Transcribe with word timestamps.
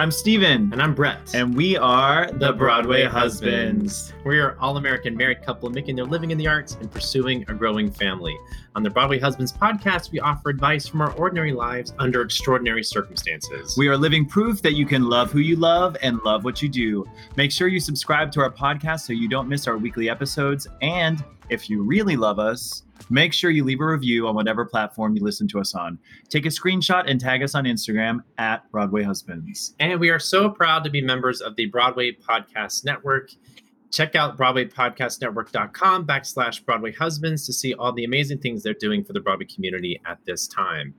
I'm 0.00 0.10
Stephen. 0.10 0.72
And 0.72 0.80
I'm 0.80 0.94
Brett. 0.94 1.34
And 1.34 1.54
we 1.54 1.76
are 1.76 2.32
the, 2.32 2.54
Broadway, 2.54 3.04
husbands. 3.04 4.14
We 4.24 4.38
are 4.38 4.56
all 4.58 4.78
American 4.78 5.14
married 5.14 5.42
couple 5.42 5.68
making 5.68 5.96
their 5.96 6.06
living 6.06 6.30
in 6.30 6.38
the 6.38 6.48
arts 6.48 6.78
and 6.80 6.90
pursuing 6.90 7.44
a 7.48 7.52
growing 7.52 7.90
family. 7.90 8.34
On 8.76 8.84
the 8.84 8.90
Broadway 8.90 9.18
Husbands 9.18 9.52
podcast, 9.52 10.12
we 10.12 10.20
offer 10.20 10.48
advice 10.48 10.86
from 10.86 11.00
our 11.00 11.10
ordinary 11.14 11.52
lives 11.52 11.92
under 11.98 12.22
extraordinary 12.22 12.84
circumstances. 12.84 13.74
We 13.76 13.88
are 13.88 13.96
living 13.96 14.24
proof 14.24 14.62
that 14.62 14.74
you 14.74 14.86
can 14.86 15.08
love 15.08 15.32
who 15.32 15.40
you 15.40 15.56
love 15.56 15.96
and 16.02 16.20
love 16.24 16.44
what 16.44 16.62
you 16.62 16.68
do. 16.68 17.04
Make 17.36 17.50
sure 17.50 17.66
you 17.66 17.80
subscribe 17.80 18.30
to 18.32 18.40
our 18.40 18.50
podcast 18.50 19.00
so 19.00 19.12
you 19.12 19.28
don't 19.28 19.48
miss 19.48 19.66
our 19.66 19.76
weekly 19.76 20.08
episodes. 20.08 20.68
And 20.82 21.24
if 21.48 21.68
you 21.68 21.82
really 21.82 22.16
love 22.16 22.38
us, 22.38 22.84
make 23.10 23.32
sure 23.32 23.50
you 23.50 23.64
leave 23.64 23.80
a 23.80 23.86
review 23.86 24.28
on 24.28 24.36
whatever 24.36 24.64
platform 24.64 25.16
you 25.16 25.24
listen 25.24 25.48
to 25.48 25.58
us 25.58 25.74
on. 25.74 25.98
Take 26.28 26.46
a 26.46 26.50
screenshot 26.50 27.10
and 27.10 27.20
tag 27.20 27.42
us 27.42 27.56
on 27.56 27.64
Instagram 27.64 28.22
at 28.38 28.70
Broadway 28.70 29.02
Husbands. 29.02 29.74
And 29.80 29.98
we 29.98 30.10
are 30.10 30.20
so 30.20 30.48
proud 30.48 30.84
to 30.84 30.90
be 30.90 31.02
members 31.02 31.40
of 31.40 31.56
the 31.56 31.66
Broadway 31.66 32.12
Podcast 32.12 32.84
Network. 32.84 33.32
Check 33.90 34.14
out 34.14 34.38
BroadwayPodcastNetwork.com 34.38 36.06
backslash 36.06 36.64
Broadway 36.64 36.92
Husbands 36.92 37.44
to 37.46 37.52
see 37.52 37.74
all 37.74 37.92
the 37.92 38.04
amazing 38.04 38.38
things 38.38 38.62
they're 38.62 38.74
doing 38.74 39.04
for 39.04 39.12
the 39.12 39.20
Broadway 39.20 39.46
community 39.46 40.00
at 40.06 40.18
this 40.24 40.46
time. 40.46 40.94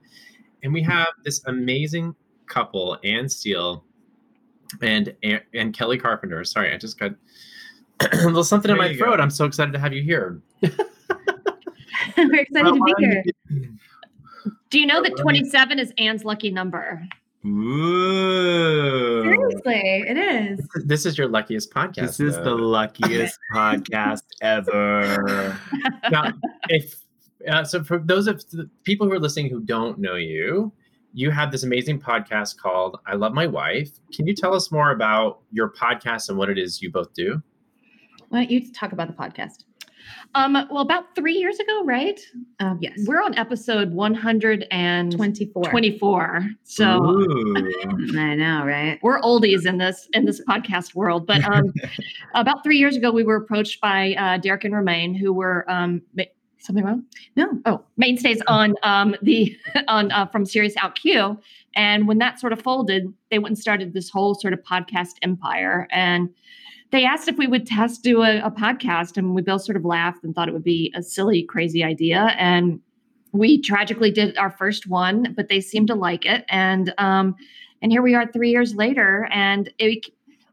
And 0.62 0.72
we 0.72 0.82
have 0.82 1.08
this 1.24 1.42
amazing 1.46 2.14
couple, 2.46 2.98
Anne 3.02 3.28
Steele 3.28 3.84
and 4.80 5.14
and 5.22 5.74
Kelli 5.76 6.00
Carpenter. 6.00 6.44
Sorry, 6.44 6.72
I 6.72 6.76
just 6.76 6.98
got 6.98 7.12
a 8.00 8.26
little 8.26 8.44
something 8.44 8.68
there 8.68 8.76
in 8.76 8.92
my 8.92 8.96
throat. 8.96 9.16
Go. 9.16 9.22
I'm 9.22 9.30
so 9.30 9.44
excited 9.44 9.72
to 9.72 9.78
have 9.78 9.92
you 9.92 10.02
here. 10.02 10.40
We're 10.62 10.70
excited 12.16 12.64
well, 12.64 12.74
to 12.74 12.84
be 12.84 12.94
here. 12.98 13.24
Do 14.70 14.78
you 14.78 14.86
know 14.86 15.02
that 15.02 15.16
27 15.18 15.78
is 15.78 15.92
Anne's 15.98 16.24
lucky 16.24 16.50
number? 16.50 17.06
Ooh. 17.44 19.24
Seriously, 19.24 20.04
it 20.08 20.16
is. 20.16 20.68
This 20.84 21.04
is 21.06 21.18
your 21.18 21.26
luckiest 21.26 21.72
podcast. 21.72 21.94
This 21.94 22.20
is 22.20 22.36
though. 22.36 22.44
the 22.44 22.54
luckiest 22.54 23.38
podcast 23.54 24.22
ever. 24.40 25.58
Now, 26.10 26.32
if 26.68 27.02
uh, 27.50 27.64
so, 27.64 27.82
for 27.82 27.98
those 27.98 28.28
of 28.28 28.48
the 28.50 28.70
people 28.84 29.06
who 29.06 29.12
are 29.12 29.18
listening 29.18 29.50
who 29.50 29.60
don't 29.60 29.98
know 29.98 30.14
you, 30.14 30.72
you 31.12 31.30
have 31.30 31.50
this 31.50 31.64
amazing 31.64 32.00
podcast 32.00 32.58
called 32.58 32.98
"I 33.06 33.14
Love 33.14 33.32
My 33.32 33.46
Wife." 33.46 33.90
Can 34.14 34.26
you 34.26 34.34
tell 34.34 34.54
us 34.54 34.70
more 34.70 34.92
about 34.92 35.40
your 35.50 35.72
podcast 35.72 36.28
and 36.28 36.38
what 36.38 36.48
it 36.48 36.58
is 36.58 36.80
you 36.80 36.92
both 36.92 37.12
do? 37.12 37.42
Why 38.28 38.40
don't 38.40 38.50
you 38.50 38.72
talk 38.72 38.92
about 38.92 39.08
the 39.08 39.14
podcast? 39.14 39.64
Um, 40.34 40.54
well, 40.70 40.78
about 40.78 41.14
three 41.14 41.34
years 41.34 41.58
ago, 41.58 41.84
right? 41.84 42.20
Um, 42.60 42.78
yes. 42.80 42.98
We're 43.06 43.22
on 43.22 43.36
episode 43.36 43.92
124. 43.92 45.62
24. 45.64 46.50
So 46.64 46.84
I 46.84 48.34
know, 48.34 48.64
right? 48.64 48.98
We're 49.02 49.20
oldies 49.20 49.66
in 49.66 49.78
this 49.78 50.08
in 50.14 50.24
this 50.24 50.40
podcast 50.48 50.94
world. 50.94 51.26
But 51.26 51.44
um, 51.44 51.72
about 52.34 52.62
three 52.64 52.78
years 52.78 52.96
ago, 52.96 53.12
we 53.12 53.24
were 53.24 53.36
approached 53.36 53.80
by 53.80 54.14
uh, 54.14 54.38
Derek 54.38 54.64
and 54.64 54.74
Romaine, 54.74 55.14
who 55.14 55.32
were 55.32 55.70
um, 55.70 56.02
something 56.62 56.84
wrong? 56.84 57.04
No. 57.36 57.48
Oh, 57.66 57.84
mainstays 57.96 58.40
on 58.46 58.74
um, 58.82 59.14
the 59.22 59.56
on 59.88 60.10
uh, 60.12 60.26
from 60.26 60.46
Sirius 60.46 60.74
OutQ. 60.76 61.38
And 61.74 62.06
when 62.06 62.18
that 62.18 62.40
sort 62.40 62.52
of 62.52 62.60
folded, 62.60 63.12
they 63.30 63.38
went 63.38 63.52
and 63.52 63.58
started 63.58 63.92
this 63.92 64.10
whole 64.10 64.34
sort 64.34 64.52
of 64.52 64.60
podcast 64.62 65.14
empire. 65.22 65.88
And 65.90 66.30
they 66.92 67.04
asked 67.06 67.26
if 67.26 67.38
we 67.38 67.46
would 67.46 67.66
test 67.66 68.02
do 68.02 68.22
a, 68.22 68.38
a, 68.40 68.50
podcast 68.50 69.16
and 69.16 69.34
we 69.34 69.42
both 69.42 69.62
sort 69.62 69.76
of 69.76 69.84
laughed 69.84 70.22
and 70.22 70.34
thought 70.34 70.48
it 70.48 70.52
would 70.52 70.62
be 70.62 70.92
a 70.94 71.02
silly 71.02 71.42
crazy 71.42 71.82
idea 71.82 72.34
and 72.38 72.78
we 73.32 73.60
tragically 73.60 74.10
did 74.10 74.36
our 74.36 74.50
first 74.50 74.86
one 74.86 75.32
but 75.34 75.48
they 75.48 75.60
seemed 75.60 75.88
to 75.88 75.94
like 75.94 76.24
it 76.24 76.44
and 76.48 76.94
um 76.98 77.34
and 77.80 77.90
here 77.90 78.02
we 78.02 78.14
are 78.14 78.30
three 78.30 78.50
years 78.50 78.74
later 78.76 79.28
and 79.32 79.72
it, 79.78 80.06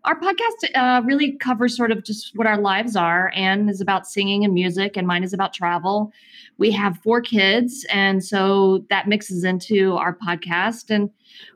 our 0.05 0.19
podcast 0.19 0.75
uh, 0.75 1.01
really 1.03 1.33
covers 1.33 1.75
sort 1.75 1.91
of 1.91 2.03
just 2.03 2.35
what 2.35 2.47
our 2.47 2.59
lives 2.59 2.95
are. 2.95 3.31
And 3.35 3.69
is 3.69 3.81
about 3.81 4.07
singing 4.07 4.45
and 4.45 4.53
music 4.53 4.95
and 4.95 5.05
mine 5.05 5.23
is 5.23 5.33
about 5.33 5.53
travel. 5.53 6.11
We 6.57 6.71
have 6.71 6.97
four 6.99 7.21
kids 7.21 7.85
and 7.89 8.23
so 8.23 8.85
that 8.89 9.07
mixes 9.07 9.43
into 9.43 9.93
our 9.93 10.15
podcast. 10.15 10.89
And 10.89 11.09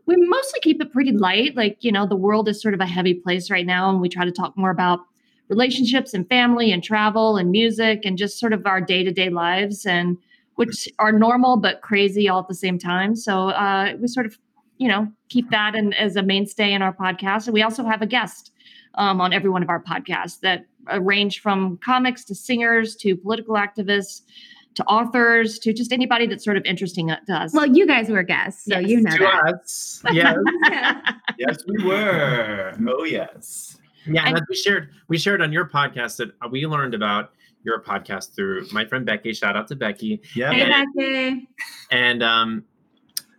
we 0.06 0.16
mostly 0.18 0.60
keep 0.62 0.82
it 0.82 0.92
pretty 0.92 1.12
light. 1.12 1.56
Like 1.56 1.78
you 1.82 1.92
know 1.92 2.06
the 2.06 2.16
world 2.16 2.50
is 2.50 2.62
sort 2.62 2.74
of 2.74 2.80
a 2.80 2.86
heavy 2.86 3.14
place 3.14 3.50
right 3.50 3.66
now 3.66 3.90
and 3.90 4.02
we 4.02 4.10
try 4.10 4.26
to 4.26 4.32
talk 4.32 4.58
more 4.58 4.72
about 4.72 5.00
relationships 5.50 6.14
and 6.14 6.28
family 6.30 6.72
and 6.72 6.84
travel 6.84 7.38
and 7.38 7.52
music 7.52 8.02
and 8.06 8.18
just 8.18 8.40
sort 8.40 8.54
of 8.54 8.66
our 8.66 8.82
day-to-day 8.82 9.30
lives 9.30 9.86
and 9.86 10.18
which 10.56 10.88
are 11.00 11.12
normal 11.12 11.58
but 11.58 11.82
crazy 11.82 12.30
all 12.30 12.40
at 12.40 12.48
the 12.48 12.56
same 12.56 12.80
time. 12.80 13.16
So 13.16 13.50
uh, 13.50 13.94
we 14.00 14.08
sort 14.08 14.26
of 14.26 14.38
you 14.78 14.88
know 14.88 15.12
keep 15.30 15.50
that 15.50 15.76
in, 15.76 15.94
as 15.94 16.16
a 16.16 16.24
mainstay 16.24 16.74
in 16.74 16.82
our 16.82 16.94
podcast 16.94 17.46
and 17.46 17.54
we 17.54 17.62
also 17.62 17.84
have 17.84 18.02
a 18.02 18.08
guest 18.08 18.52
um, 18.96 19.22
on 19.22 19.34
every 19.34 19.50
one 19.50 19.64
of 19.64 19.70
our 19.70 19.82
podcasts 19.82 20.40
that 20.40 20.66
uh, 20.92 21.02
range 21.02 21.40
from 21.42 21.78
comics 21.78 22.24
to 22.26 22.36
singers 22.36 22.96
to 22.96 23.16
political 23.16 23.56
activists 23.56 24.22
to 24.76 24.84
authors 24.86 25.60
to 25.60 25.74
just 25.74 25.92
anybody 25.92 26.28
that's 26.28 26.44
sort 26.44 26.58
of 26.58 26.66
interesting 26.66 27.08
to 27.08 27.34
us. 27.34 27.54
Well, 27.54 27.68
you 27.68 27.86
guys 27.86 28.10
were 28.10 28.24
guests, 28.24 28.66
so 28.66 28.80
yes. 28.80 28.90
you 28.90 29.02
know 29.02 29.12
to 29.12 29.18
that. 29.20 29.54
Us. 29.54 30.04
Yes. 30.12 30.38
yes, 31.38 31.64
we 31.68 31.86
were. 31.86 32.76
Oh, 32.88 33.04
yes. 33.04 33.78
Yeah, 34.06 34.28
and 34.28 34.42
we 34.50 34.56
shared 34.56 34.90
we 35.08 35.18
shared 35.18 35.42
on 35.42 35.54
your 35.54 35.68
podcast 35.68 36.18
that 36.18 36.52
we 36.52 36.66
learned 36.66 36.94
about 36.94 37.32
your 37.64 37.82
podcast 37.82 38.36
through 38.36 38.68
my 38.72 38.84
friend 38.84 39.06
Becky. 39.06 39.34
Shout 39.34 39.56
out 39.56 39.68
to 39.70 39.76
Becky. 39.76 40.22
Yeah, 40.36 40.52
hey, 40.52 40.62
and, 40.62 40.88
Becky. 40.96 41.48
And 41.92 42.24
um, 42.24 42.66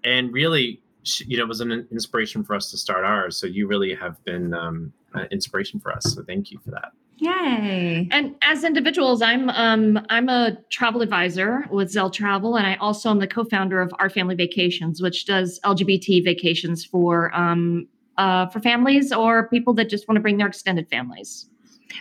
and 0.05 0.33
really, 0.33 0.81
you 1.27 1.37
know, 1.37 1.45
it 1.45 1.49
was 1.49 1.61
an 1.61 1.87
inspiration 1.91 2.45
for 2.45 2.55
us 2.55 2.71
to 2.71 2.79
start 2.79 3.05
ours. 3.05 3.37
So 3.37 3.47
you 3.47 3.67
really 3.67 3.95
have 3.95 4.23
been 4.25 4.55
um, 4.55 4.93
an 5.15 5.29
inspiration 5.31 5.81
for 5.81 5.93
us. 5.93 6.15
So 6.15 6.23
thank 6.23 6.51
you 6.51 6.59
for 6.65 6.71
that. 6.71 6.93
Yay! 7.19 8.09
And 8.11 8.35
as 8.43 8.65
individuals, 8.65 9.23
I'm 9.23 9.49
um, 9.51 10.05
I'm 10.11 10.29
a 10.29 10.57
travel 10.71 11.01
advisor 11.01 11.65
with 11.71 11.91
Zel 11.91 12.11
Travel, 12.11 12.57
and 12.57 12.67
I 12.67 12.75
also 12.77 13.09
am 13.09 13.21
the 13.21 13.29
co-founder 13.29 13.81
of 13.81 13.95
R 14.01 14.11
Family 14.11 14.35
Vacations, 14.35 15.01
which 15.01 15.25
does 15.25 15.61
LGBT 15.65 16.25
vacations 16.25 16.85
for 16.85 17.35
um, 17.35 17.87
uh, 18.19 18.47
for 18.47 18.59
families 18.61 19.13
or 19.13 19.49
people 19.49 19.75
that 19.75 19.89
just 19.89 20.09
want 20.09 20.17
to 20.17 20.21
bring 20.21 20.39
their 20.39 20.49
extended 20.49 20.89
families. 20.89 21.49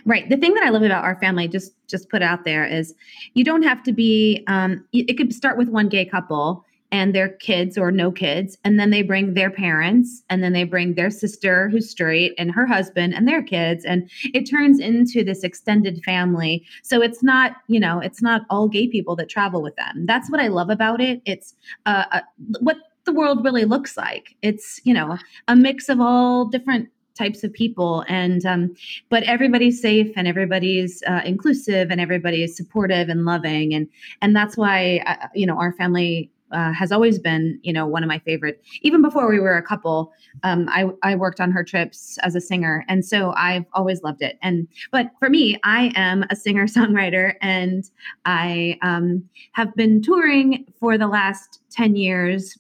Right. 0.06 0.28
The 0.28 0.38
thing 0.38 0.56
that 0.56 0.64
I 0.64 0.70
love 0.70 0.82
about 0.82 1.04
our 1.04 1.20
family, 1.20 1.48
just 1.48 1.74
just 1.88 2.10
put 2.10 2.24
out 2.24 2.44
there, 2.44 2.66
is 2.66 2.96
you 3.36 3.44
don't 3.44 3.64
have 3.64 3.84
to 3.84 3.94
be. 3.94 4.44
Um, 4.48 4.84
it 4.94 5.16
could 5.16 5.32
start 5.32 5.60
with 5.60 5.70
one 5.70 5.90
gay 5.90 6.06
couple 6.06 6.66
and 6.94 7.14
their 7.14 7.28
kids 7.28 7.78
or 7.78 7.92
no 7.92 8.10
kids 8.12 8.58
and 8.64 8.80
then 8.80 8.90
they 8.90 9.02
bring 9.02 9.34
their 9.34 9.52
parents 9.52 10.24
and 10.30 10.42
then 10.42 10.54
they 10.54 10.64
bring 10.64 10.94
their 10.94 11.10
sister 11.10 11.68
who's 11.68 11.90
straight 11.90 12.34
and 12.38 12.52
her 12.52 12.66
husband 12.66 13.14
and 13.14 13.28
their 13.28 13.44
kids 13.44 13.84
and 13.84 14.10
it 14.34 14.44
turns 14.44 14.80
into 14.80 15.26
this 15.26 15.44
extended 15.44 16.02
family. 16.06 16.66
So 16.84 17.02
it's 17.02 17.22
not 17.22 17.58
you 17.68 17.80
know 17.80 18.00
it's 18.00 18.22
not 18.22 18.44
all 18.50 18.70
gay 18.70 18.88
people 18.88 19.18
that 19.18 19.28
travel 19.28 19.62
with 19.62 19.76
them. 19.76 20.06
That's 20.06 20.32
what 20.32 20.40
i 20.40 20.48
love 20.48 20.70
about 20.70 21.02
it. 21.02 21.22
It's 21.26 21.54
uh, 21.86 22.06
uh 22.12 22.22
what 22.62 22.78
the 23.06 23.12
world 23.12 23.44
really 23.44 23.66
looks 23.66 23.98
like. 23.98 24.36
It's, 24.42 24.80
you 24.84 24.94
know, 24.94 25.18
a 25.48 25.56
mix 25.56 25.90
of 25.90 26.00
all 26.00 26.46
different 26.46 26.90
types 27.16 27.44
of 27.44 27.54
people 27.54 28.04
and 28.08 28.44
um, 28.44 28.74
but 29.10 29.22
everybody's 29.24 29.80
safe 29.80 30.12
and 30.16 30.28
everybody's 30.28 31.04
uh, 31.04 31.22
inclusive 31.24 31.92
and 31.92 32.02
everybody 32.02 32.44
is 32.44 32.58
supportive 32.58 33.08
and 33.08 33.24
loving 33.24 33.72
and 33.72 33.88
and 34.24 34.36
that's 34.36 34.58
why 34.58 34.98
uh, 35.06 35.28
you 35.36 35.46
know 35.46 35.56
our 35.60 35.74
family 35.74 36.32
uh, 36.54 36.72
has 36.72 36.92
always 36.92 37.20
been, 37.20 37.60
you 37.64 37.74
know, 37.74 37.86
one 37.86 38.04
of 38.04 38.08
my 38.08 38.20
favorite. 38.20 38.64
Even 38.82 39.02
before 39.02 39.30
we 39.30 39.40
were 39.40 39.58
a 39.58 39.64
couple, 39.64 40.14
um, 40.44 40.68
I 40.70 40.86
I 41.02 41.16
worked 41.16 41.42
on 41.42 41.52
her 41.52 41.64
trips 41.64 42.18
as 42.20 42.36
a 42.36 42.42
singer, 42.42 42.86
and 42.88 43.04
so 43.06 43.34
I've 43.36 43.66
always 43.74 44.02
loved 44.04 44.22
it. 44.22 44.38
And 44.42 44.68
but 44.92 45.12
for 45.20 45.30
me, 45.30 45.60
I 45.64 45.92
am 45.96 46.24
a 46.30 46.36
singer 46.36 46.68
songwriter, 46.68 47.36
and 47.42 47.90
I 48.26 48.78
um, 48.82 49.28
have 49.54 49.74
been 49.76 50.02
touring 50.02 50.66
for 50.80 50.98
the 50.98 51.08
last 51.08 51.60
ten 51.70 51.96
years 51.96 52.58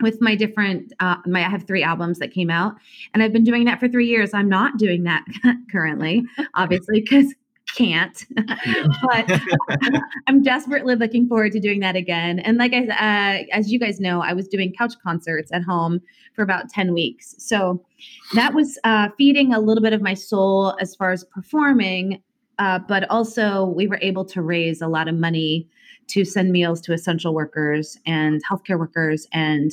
with 0.00 0.20
my 0.20 0.34
different 0.34 0.92
uh, 1.00 1.16
my 1.26 1.44
i 1.44 1.48
have 1.48 1.64
three 1.64 1.82
albums 1.82 2.18
that 2.18 2.32
came 2.32 2.50
out 2.50 2.74
and 3.14 3.22
i've 3.22 3.32
been 3.32 3.44
doing 3.44 3.64
that 3.64 3.78
for 3.78 3.88
three 3.88 4.08
years 4.08 4.34
i'm 4.34 4.48
not 4.48 4.76
doing 4.76 5.04
that 5.04 5.24
currently 5.70 6.24
obviously 6.54 7.00
because 7.00 7.32
can't 7.76 8.26
but 9.02 9.40
i'm 10.26 10.42
desperately 10.42 10.94
looking 10.94 11.26
forward 11.26 11.52
to 11.52 11.60
doing 11.60 11.80
that 11.80 11.96
again. 11.96 12.38
And 12.40 12.58
like 12.58 12.72
i 12.72 12.86
uh, 12.86 13.44
as 13.52 13.72
you 13.72 13.78
guys 13.78 14.00
know 14.00 14.20
i 14.20 14.32
was 14.32 14.48
doing 14.48 14.72
couch 14.76 14.94
concerts 15.02 15.50
at 15.52 15.62
home 15.62 16.00
for 16.34 16.42
about 16.42 16.70
10 16.70 16.94
weeks. 16.94 17.34
So 17.38 17.84
that 18.34 18.54
was 18.54 18.78
uh, 18.84 19.10
feeding 19.18 19.52
a 19.52 19.60
little 19.60 19.82
bit 19.82 19.92
of 19.92 20.00
my 20.00 20.14
soul 20.14 20.74
as 20.80 20.94
far 20.94 21.12
as 21.12 21.24
performing 21.24 22.22
uh, 22.58 22.78
but 22.78 23.08
also 23.10 23.64
we 23.64 23.86
were 23.86 23.98
able 24.02 24.24
to 24.24 24.42
raise 24.42 24.80
a 24.80 24.88
lot 24.88 25.08
of 25.08 25.14
money 25.16 25.68
to 26.08 26.24
send 26.24 26.52
meals 26.52 26.80
to 26.82 26.92
essential 26.92 27.34
workers 27.34 27.98
and 28.06 28.40
healthcare 28.44 28.78
workers 28.78 29.26
and 29.32 29.72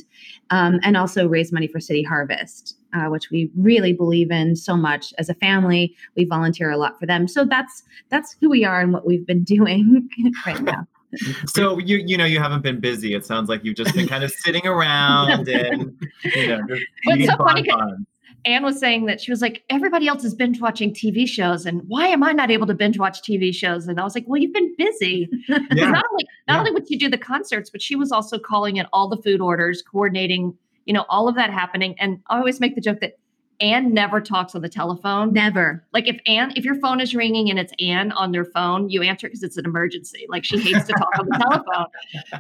um, 0.50 0.80
and 0.84 0.98
also 0.98 1.28
raise 1.28 1.52
money 1.52 1.68
for 1.68 1.80
city 1.80 2.02
harvest 2.02 2.79
uh, 2.94 3.06
which 3.06 3.30
we 3.30 3.50
really 3.58 3.94
believe 3.94 4.32
in 4.32 4.56
so 4.56 4.76
much 4.76 5.14
as 5.18 5.30
a 5.30 5.34
family 5.36 5.96
we 6.16 6.26
volunteer 6.26 6.70
a 6.72 6.78
lot 6.78 7.00
for 7.00 7.06
them 7.06 7.28
so 7.28 7.46
that's 7.46 7.84
that's 8.10 8.36
who 8.42 8.50
we 8.50 8.64
are 8.66 8.82
and 8.82 8.94
what 8.94 9.06
we've 9.06 9.26
been 9.28 9.44
doing 9.56 10.08
right 10.46 10.62
now 10.62 10.86
so 11.48 11.80
you 11.80 11.98
you 12.06 12.16
know 12.18 12.26
you 12.26 12.40
haven't 12.40 12.62
been 12.62 12.80
busy 12.80 13.14
it 13.16 13.26
sounds 13.26 13.50
like 13.50 13.64
you've 13.64 13.76
just 13.76 13.96
been 13.96 14.08
kind 14.08 14.24
of 14.24 14.32
sitting 14.32 14.66
around 14.68 15.48
and 15.48 15.96
you 16.24 16.48
know 16.48 16.62
just 16.68 16.84
What's 17.06 17.26
so 17.26 17.38
funny. 17.38 17.68
Anne 18.46 18.64
was 18.64 18.80
saying 18.80 19.06
that 19.08 19.20
she 19.20 19.32
was 19.32 19.42
like, 19.42 19.64
everybody 19.70 20.08
else 20.08 20.24
is 20.24 20.34
binge 20.34 20.62
watching 20.62 20.94
TV 20.94 21.28
shows, 21.28 21.66
and 21.66 21.82
why 21.88 22.08
am 22.08 22.24
I 22.24 22.32
not 22.32 22.50
able 22.50 22.68
to 22.68 22.74
binge 22.74 22.98
watch 22.98 23.22
TV 23.22 23.54
shows? 23.54 23.88
And 23.88 24.00
I 24.00 24.04
was 24.06 24.16
like, 24.16 24.24
well, 24.28 24.40
you've 24.40 24.54
been 24.54 24.74
busy. 24.78 25.28
Yeah. 25.50 25.58
Not 25.92 26.06
only 26.10 26.26
not 26.48 26.54
Yeah. 26.54 26.60
only 26.60 26.72
would 26.72 26.90
you 26.90 26.98
do 26.98 27.10
the 27.10 27.18
concerts, 27.18 27.70
but 27.70 27.82
she 27.82 27.98
was 27.98 28.14
also 28.14 28.40
calling 28.40 28.78
in 28.78 28.86
all 28.94 29.10
the 29.10 29.18
food 29.18 29.42
orders, 29.42 29.82
coordinating, 29.82 30.56
you 30.90 30.94
know, 30.94 31.06
all 31.08 31.28
of 31.28 31.36
that 31.36 31.52
happening. 31.52 31.94
And 32.00 32.20
I 32.32 32.40
always 32.40 32.60
make 32.60 32.74
the 32.74 32.82
joke 32.82 33.00
that 33.02 33.14
Anne 33.62 33.94
never 33.94 34.20
talks 34.20 34.56
on 34.56 34.64
the 34.64 34.70
telephone. 34.70 35.32
never 35.34 35.86
Like 35.94 36.08
if 36.08 36.20
Anne, 36.26 36.52
if 36.56 36.66
your 36.66 36.74
phone 36.80 37.00
is 37.00 37.14
ringing 37.14 37.48
and 37.52 37.60
it's 37.60 37.72
Anne 37.80 38.12
on 38.14 38.32
their 38.32 38.46
phone, 38.46 38.90
you 38.90 39.04
answer 39.04 39.28
because 39.28 39.44
it's 39.44 39.56
an 39.58 39.66
emergency. 39.66 40.26
Like 40.30 40.44
she 40.44 40.58
hates 40.60 40.88
to 40.88 40.94
talk 40.94 41.10
on 41.20 41.28
the 41.28 41.38
telephone. 41.38 41.86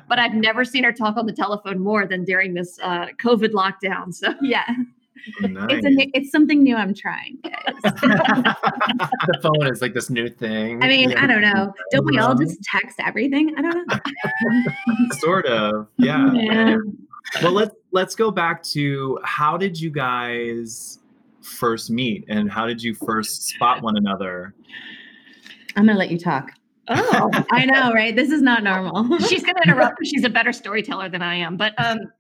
But 0.09 0.17
I've 0.17 0.33
never 0.33 0.65
seen 0.65 0.83
her 0.83 0.91
talk 0.91 1.15
on 1.15 1.27
the 1.27 1.33
telephone 1.33 1.77
more 1.79 2.07
than 2.07 2.23
during 2.25 2.55
this 2.55 2.79
uh, 2.81 3.07
COVID 3.21 3.51
lockdown. 3.51 4.11
So 4.15 4.33
yeah 4.41 4.65
Nice. 5.41 5.67
it's 5.69 5.85
a 5.85 5.89
new, 5.89 6.09
it's 6.13 6.31
something 6.31 6.63
new 6.63 6.77
i'm 6.77 6.93
trying 6.93 7.37
guys 7.43 7.75
the 7.83 9.39
phone 9.41 9.67
is 9.67 9.81
like 9.81 9.93
this 9.93 10.09
new 10.09 10.29
thing. 10.29 10.81
i 10.81 10.87
mean 10.87 11.09
Yeah. 11.09 11.23
i 11.23 11.27
don't 11.27 11.41
know 11.41 11.73
don't 11.91 12.05
we 12.05 12.17
all 12.19 12.35
just 12.35 12.63
text 12.63 12.99
everything 13.05 13.53
i 13.57 13.61
don't 13.61 13.85
know 13.85 13.99
sort 15.19 15.45
of 15.45 15.87
yeah 15.97 16.31
Yeah. 16.33 16.77
well 17.43 17.51
let's 17.51 17.75
let's 17.91 18.15
go 18.15 18.31
back 18.31 18.61
to 18.63 19.19
how 19.23 19.57
did 19.57 19.79
you 19.79 19.89
guys 19.89 20.99
first 21.41 21.89
meet 21.89 22.25
and 22.27 22.51
how 22.51 22.67
did 22.67 22.81
you 22.81 22.93
first 22.93 23.43
spot 23.43 23.81
one 23.81 23.97
another 23.97 24.53
i'm 25.75 25.85
gonna 25.85 25.97
let 25.97 26.11
you 26.11 26.19
talk 26.19 26.51
oh. 26.89 27.29
i 27.51 27.65
know 27.65 27.91
right 27.93 28.15
this 28.15 28.29
is 28.29 28.41
not 28.41 28.63
normal 28.63 29.17
she's 29.19 29.43
going 29.43 29.55
to 29.55 29.61
interrupt 29.63 29.97
she's 30.05 30.23
a 30.23 30.29
better 30.29 30.51
storyteller 30.51 31.09
than 31.09 31.21
I 31.21 31.35
am. 31.35 31.57
But 31.57 31.73
um, 31.77 32.11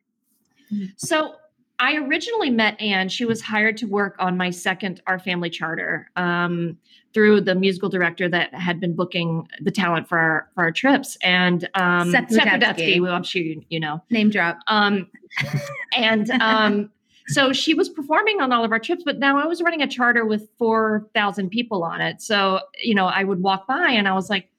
so 0.97 1.35
I 1.79 1.95
originally 1.95 2.49
met 2.49 2.79
Anne. 2.81 3.09
She 3.09 3.25
was 3.25 3.41
hired 3.41 3.77
to 3.77 3.85
work 3.85 4.15
on 4.19 4.37
my 4.37 4.49
second 4.49 5.01
R 5.07 5.19
Family 5.19 5.49
Charter 5.49 6.09
um, 6.15 6.77
through 7.13 7.41
the 7.41 7.55
musical 7.55 7.89
director 7.89 8.29
that 8.29 8.53
had 8.53 8.79
been 8.79 8.95
booking 8.95 9.47
the 9.61 9.71
talent 9.71 10.07
for 10.07 10.17
our, 10.17 10.49
for 10.53 10.63
our 10.63 10.71
trips. 10.71 11.17
And 11.23 11.67
um, 11.73 12.11
Seth 12.11 12.31
Seth 12.31 12.45
Rudetsky. 12.45 13.07
I'm 13.09 13.23
sure 13.23 13.41
you, 13.41 13.63
you 13.69 13.79
know. 13.79 14.01
name 14.09 14.29
drop 14.29 14.59
Um, 14.67 15.07
and 15.95 16.29
um, 16.41 16.91
so 17.27 17.53
she 17.53 17.73
was 17.73 17.89
performing 17.89 18.41
on 18.41 18.51
all 18.51 18.63
of 18.63 18.71
our 18.71 18.79
trips, 18.79 19.03
but 19.03 19.19
now 19.19 19.39
I 19.39 19.45
was 19.45 19.61
running 19.61 19.81
a 19.81 19.87
charter 19.87 20.25
with 20.25 20.49
4,000 20.57 21.49
people 21.49 21.83
on 21.83 22.01
it. 22.01 22.21
So, 22.21 22.59
you 22.81 22.95
know, 22.95 23.05
I 23.05 23.23
would 23.23 23.41
walk 23.41 23.67
by 23.67 23.89
and 23.91 24.07
I 24.07 24.13
was 24.13 24.29
like, 24.29 24.49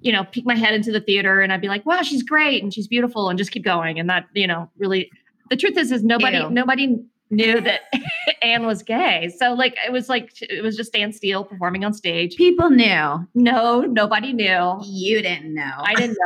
you 0.00 0.12
know, 0.12 0.24
peek 0.24 0.44
my 0.44 0.56
head 0.56 0.74
into 0.74 0.90
the 0.90 1.00
theater 1.00 1.40
and 1.40 1.52
I'd 1.52 1.60
be 1.60 1.68
like, 1.68 1.86
wow, 1.86 2.02
she's 2.02 2.22
great 2.22 2.62
and 2.62 2.72
she's 2.72 2.88
beautiful 2.88 3.28
and 3.28 3.38
just 3.38 3.50
keep 3.50 3.64
going. 3.64 3.98
And 3.98 4.08
that, 4.10 4.26
you 4.34 4.46
know, 4.46 4.70
really, 4.78 5.10
the 5.50 5.56
truth 5.56 5.76
is, 5.76 5.92
is 5.92 6.02
nobody, 6.02 6.38
Ew. 6.38 6.50
nobody 6.50 6.98
knew 7.34 7.60
that 7.60 7.82
Anne 8.42 8.66
was 8.66 8.82
gay. 8.82 9.32
So 9.38 9.52
like, 9.54 9.74
it 9.86 9.92
was 9.92 10.08
like, 10.08 10.30
it 10.42 10.62
was 10.62 10.76
just 10.76 10.94
Anne 10.96 11.12
Steele 11.12 11.44
performing 11.44 11.84
on 11.84 11.92
stage. 11.92 12.36
people 12.36 12.70
knew 12.70 13.26
No, 13.34 13.82
nobody 13.82 14.32
knew. 14.32 14.80
you 14.84 15.22
didn't 15.22 15.54
know 15.54 15.70
I 15.78 15.94
didn't 15.94 16.16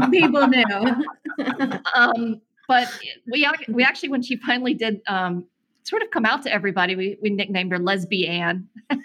know. 0.00 0.10
people 0.10 0.46
knew 0.46 1.04
um, 1.94 2.40
but 2.68 2.88
we 3.30 3.46
we 3.68 3.84
actually 3.84 4.08
when 4.08 4.22
she 4.22 4.36
finally 4.36 4.74
did 4.74 5.00
um, 5.06 5.44
sort 5.82 6.02
of 6.02 6.10
come 6.10 6.24
out 6.24 6.42
to 6.44 6.52
everybody, 6.52 6.96
we 6.96 7.18
we 7.22 7.30
nicknamed 7.30 7.72
her 7.72 7.78
Lesbian. 7.78 8.68
Anne, 8.90 8.90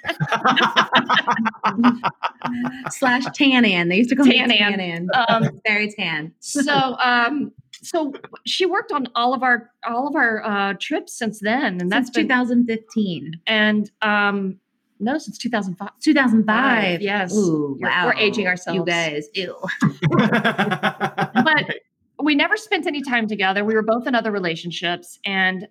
slash 2.90 3.24
tan 3.34 3.66
Ann. 3.66 3.90
They 3.90 3.98
used 3.98 4.10
to 4.12 4.16
call 4.16 4.26
Tan 4.26 4.48
me 4.50 4.58
tan 4.58 4.80
Ann. 4.80 5.08
Um, 5.28 5.60
Very 5.66 5.92
tan. 5.92 6.34
so 6.40 6.96
um, 7.04 7.52
so 7.82 8.14
she 8.46 8.66
worked 8.66 8.92
on 8.92 9.08
all 9.16 9.34
of 9.34 9.44
our 9.44 9.72
all 9.88 10.08
of 10.08 10.16
our 10.16 10.44
uh, 10.44 10.74
trips 10.80 11.18
since 11.18 11.40
then, 11.40 11.80
and 11.82 11.92
that's 11.92 12.08
Since 12.08 12.16
been 12.16 12.28
2015. 12.28 13.42
and 13.48 13.90
um, 14.02 14.60
no, 15.00 15.18
since 15.18 15.38
2005. 15.38 15.90
2005. 16.02 17.02
Yes. 17.02 17.34
Ooh, 17.34 17.78
wow. 17.80 18.08
we're 18.08 18.14
aging 18.16 18.48
ourselves. 18.48 18.78
You 18.78 18.86
guys. 18.86 19.30
Ew. 19.34 19.56
but 20.10 21.80
we 22.22 22.36
never 22.36 22.58
spent 22.58 22.86
any 22.86 23.02
time 23.02 23.28
together. 23.28 23.64
We 23.64 23.74
were 23.74 23.82
both 23.82 24.08
in 24.08 24.16
other 24.16 24.32
relationships. 24.32 25.20
And 25.24 25.68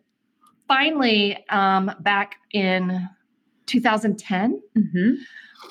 finally, 0.66 1.44
um, 1.50 1.92
back 2.00 2.36
in 2.52 3.08
2010, 3.66 4.62
hmm 4.74 5.14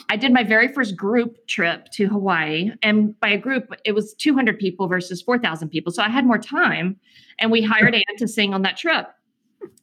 I 0.10 0.15
did 0.17 0.32
my 0.34 0.44
very 0.44 0.67
first 0.67 0.96
group 0.96 1.46
trip 1.48 1.89
to 1.94 2.08
Hawaii. 2.08 2.72
And 2.84 3.17
by 3.20 3.29
a 3.29 3.38
group, 3.38 3.74
it 3.86 3.94
was 3.94 4.13
200 4.15 4.60
people 4.60 4.88
versus 4.88 5.22
4,000 5.22 5.70
people. 5.70 5.91
So 5.91 6.03
I 6.03 6.10
had 6.10 6.25
more 6.25 6.38
time. 6.38 6.98
And 7.39 7.51
we 7.51 7.62
hired 7.62 7.94
Anne 7.96 8.17
to 8.17 8.27
sing 8.27 8.53
on 8.53 8.62
that 8.63 8.77
trip. 8.77 9.08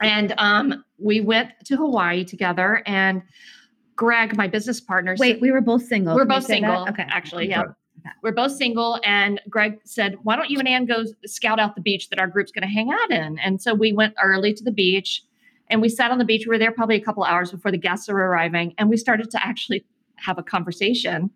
And 0.00 0.34
um, 0.38 0.84
we 0.98 1.20
went 1.20 1.50
to 1.66 1.76
Hawaii 1.76 2.24
together. 2.24 2.82
And 2.86 3.22
Greg, 3.96 4.36
my 4.36 4.46
business 4.48 4.80
partner, 4.80 5.14
Wait, 5.18 5.40
we 5.40 5.50
were 5.50 5.60
both 5.60 5.84
single. 5.84 6.14
we're 6.14 6.22
Can 6.22 6.28
both 6.28 6.44
say 6.44 6.60
that? 6.60 6.66
single, 6.66 6.88
Okay. 6.88 7.04
actually. 7.08 7.48
Yeah. 7.48 7.62
We're 8.22 8.32
both 8.32 8.52
single. 8.52 9.00
And 9.04 9.40
Greg 9.48 9.78
said, 9.84 10.16
Why 10.22 10.36
don't 10.36 10.50
you 10.50 10.58
and 10.58 10.68
Anne 10.68 10.84
go 10.84 11.04
scout 11.24 11.58
out 11.58 11.74
the 11.74 11.80
beach 11.80 12.10
that 12.10 12.18
our 12.18 12.26
group's 12.26 12.52
going 12.52 12.62
to 12.68 12.68
hang 12.74 12.90
out 12.92 13.10
in? 13.10 13.38
And 13.38 13.62
so 13.62 13.72
we 13.72 13.92
went 13.92 14.14
early 14.22 14.52
to 14.52 14.62
the 14.64 14.72
beach 14.72 15.22
and 15.70 15.80
we 15.80 15.88
sat 15.88 16.10
on 16.10 16.18
the 16.18 16.24
beach. 16.24 16.44
We 16.46 16.50
were 16.50 16.58
there 16.58 16.72
probably 16.72 16.96
a 16.96 17.00
couple 17.00 17.24
hours 17.24 17.50
before 17.50 17.70
the 17.70 17.78
guests 17.78 18.08
were 18.08 18.16
arriving. 18.18 18.74
And 18.76 18.90
we 18.90 18.96
started 18.98 19.30
to 19.30 19.46
actually 19.46 19.86
have 20.16 20.38
a 20.38 20.42
conversation. 20.42 21.30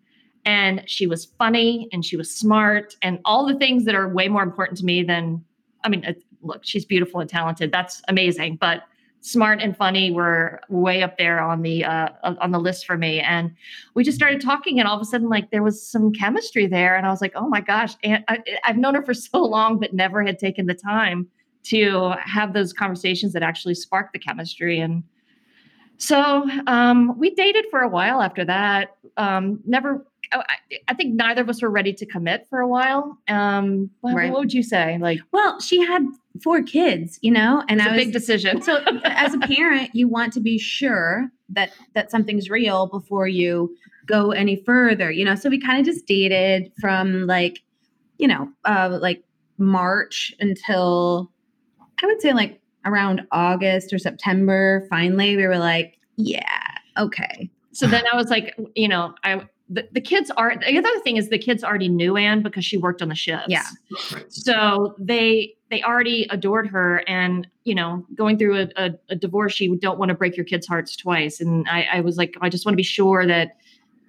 And 0.45 0.83
she 0.87 1.05
was 1.05 1.25
funny 1.37 1.89
and 1.91 2.03
she 2.03 2.15
was 2.15 2.33
smart 2.33 2.95
and 3.01 3.19
all 3.25 3.45
the 3.45 3.55
things 3.55 3.85
that 3.85 3.95
are 3.95 4.07
way 4.07 4.27
more 4.29 4.43
important 4.43 4.77
to 4.79 4.85
me 4.85 5.03
than, 5.03 5.43
I 5.83 5.89
mean, 5.89 6.15
look, 6.41 6.61
she's 6.63 6.85
beautiful 6.85 7.19
and 7.19 7.29
talented. 7.29 7.71
That's 7.71 8.01
amazing. 8.07 8.57
But 8.59 8.83
smart 9.21 9.61
and 9.61 9.75
funny 9.75 10.11
were 10.11 10.61
way 10.69 11.03
up 11.03 11.17
there 11.17 11.39
on 11.41 11.61
the 11.61 11.83
uh, 11.83 12.09
on 12.23 12.51
the 12.51 12.59
list 12.59 12.85
for 12.85 12.97
me. 12.97 13.19
And 13.19 13.51
we 13.93 14.03
just 14.03 14.17
started 14.17 14.41
talking, 14.41 14.79
and 14.79 14.87
all 14.87 14.95
of 14.95 15.01
a 15.01 15.05
sudden, 15.05 15.29
like 15.29 15.51
there 15.51 15.63
was 15.63 15.85
some 15.85 16.13
chemistry 16.13 16.67
there, 16.67 16.95
and 16.95 17.05
I 17.05 17.09
was 17.09 17.21
like, 17.21 17.33
oh 17.35 17.47
my 17.47 17.61
gosh, 17.61 17.95
and 18.03 18.23
I, 18.27 18.39
I've 18.63 18.77
known 18.77 18.95
her 18.95 19.03
for 19.03 19.13
so 19.13 19.43
long, 19.43 19.79
but 19.79 19.93
never 19.93 20.23
had 20.23 20.39
taken 20.39 20.65
the 20.65 20.73
time 20.73 21.27
to 21.63 22.13
have 22.23 22.53
those 22.53 22.73
conversations 22.73 23.33
that 23.33 23.43
actually 23.43 23.75
sparked 23.75 24.13
the 24.13 24.19
chemistry. 24.19 24.79
And 24.79 25.03
so 25.99 26.49
um, 26.65 27.17
we 27.19 27.29
dated 27.35 27.65
for 27.69 27.81
a 27.81 27.87
while 27.87 28.21
after 28.21 28.43
that. 28.45 28.95
Um, 29.17 29.59
never. 29.65 30.05
I, 30.31 30.43
I 30.87 30.93
think 30.93 31.15
neither 31.15 31.41
of 31.41 31.49
us 31.49 31.61
were 31.61 31.71
ready 31.71 31.91
to 31.93 32.05
commit 32.05 32.45
for 32.49 32.59
a 32.59 32.67
while. 32.67 33.17
Um, 33.27 33.89
what, 34.01 34.13
Right. 34.15 34.31
what 34.31 34.41
would 34.41 34.53
you 34.53 34.61
say? 34.63 34.97
Like, 34.99 35.19
Well, 35.31 35.59
she 35.59 35.83
had 35.83 36.03
four 36.43 36.61
kids, 36.61 37.17
you 37.23 37.31
know, 37.31 37.63
and 37.67 37.79
it's 37.79 37.87
I 37.87 37.91
a 37.91 37.95
was 37.97 38.05
big 38.05 38.13
decision. 38.13 38.61
so 38.61 38.75
as 39.05 39.33
a 39.33 39.39
parent, 39.39 39.89
you 39.93 40.07
want 40.07 40.31
to 40.33 40.39
be 40.39 40.57
sure 40.59 41.31
that 41.49 41.71
that 41.95 42.11
something's 42.11 42.47
real 42.49 42.85
before 42.87 43.27
you 43.27 43.75
go 44.05 44.29
any 44.31 44.55
further, 44.55 45.09
you 45.11 45.25
know. 45.25 45.33
So 45.35 45.49
we 45.49 45.59
kind 45.59 45.79
of 45.79 45.85
just 45.85 46.05
dated 46.05 46.71
from 46.79 47.25
like, 47.25 47.63
you 48.19 48.27
know, 48.27 48.49
uh, 48.65 48.99
like 49.01 49.23
March 49.57 50.33
until 50.39 51.31
I 52.03 52.05
would 52.05 52.21
say 52.21 52.33
like 52.33 52.61
around 52.89 53.25
August 53.31 53.93
or 53.93 53.99
September. 53.99 54.85
Finally, 54.89 55.37
we 55.37 55.47
were 55.47 55.57
like, 55.57 55.97
yeah, 56.17 56.63
okay. 56.97 57.49
So 57.71 57.87
then 57.87 58.03
I 58.11 58.15
was 58.15 58.29
like, 58.29 58.55
you 58.75 58.87
know, 58.87 59.13
I 59.23 59.41
the, 59.69 59.87
the 59.91 60.01
kids 60.01 60.31
are 60.31 60.55
the 60.57 60.77
other 60.77 60.99
thing 61.01 61.17
is 61.17 61.29
the 61.29 61.37
kids 61.37 61.63
already 61.63 61.89
knew 61.89 62.17
Anne 62.17 62.41
because 62.41 62.65
she 62.65 62.75
worked 62.75 63.01
on 63.01 63.09
the 63.09 63.15
ships. 63.15 63.45
Yeah. 63.47 63.65
So 64.29 64.95
they 64.97 65.53
they 65.69 65.83
already 65.83 66.27
adored 66.31 66.67
her 66.67 67.03
and 67.07 67.47
you 67.65 67.75
know 67.75 68.05
going 68.15 68.37
through 68.39 68.61
a, 68.61 68.69
a, 68.75 68.91
a 69.09 69.15
divorce 69.15 69.59
you 69.59 69.75
don't 69.77 69.99
want 69.99 70.09
to 70.09 70.15
break 70.15 70.35
your 70.35 70.45
kids' 70.45 70.65
hearts 70.65 70.95
twice. 70.95 71.39
And 71.39 71.67
I, 71.69 71.87
I 71.93 72.01
was 72.01 72.17
like, 72.17 72.35
I 72.41 72.49
just 72.49 72.65
want 72.65 72.73
to 72.73 72.77
be 72.77 72.83
sure 72.83 73.27
that 73.27 73.57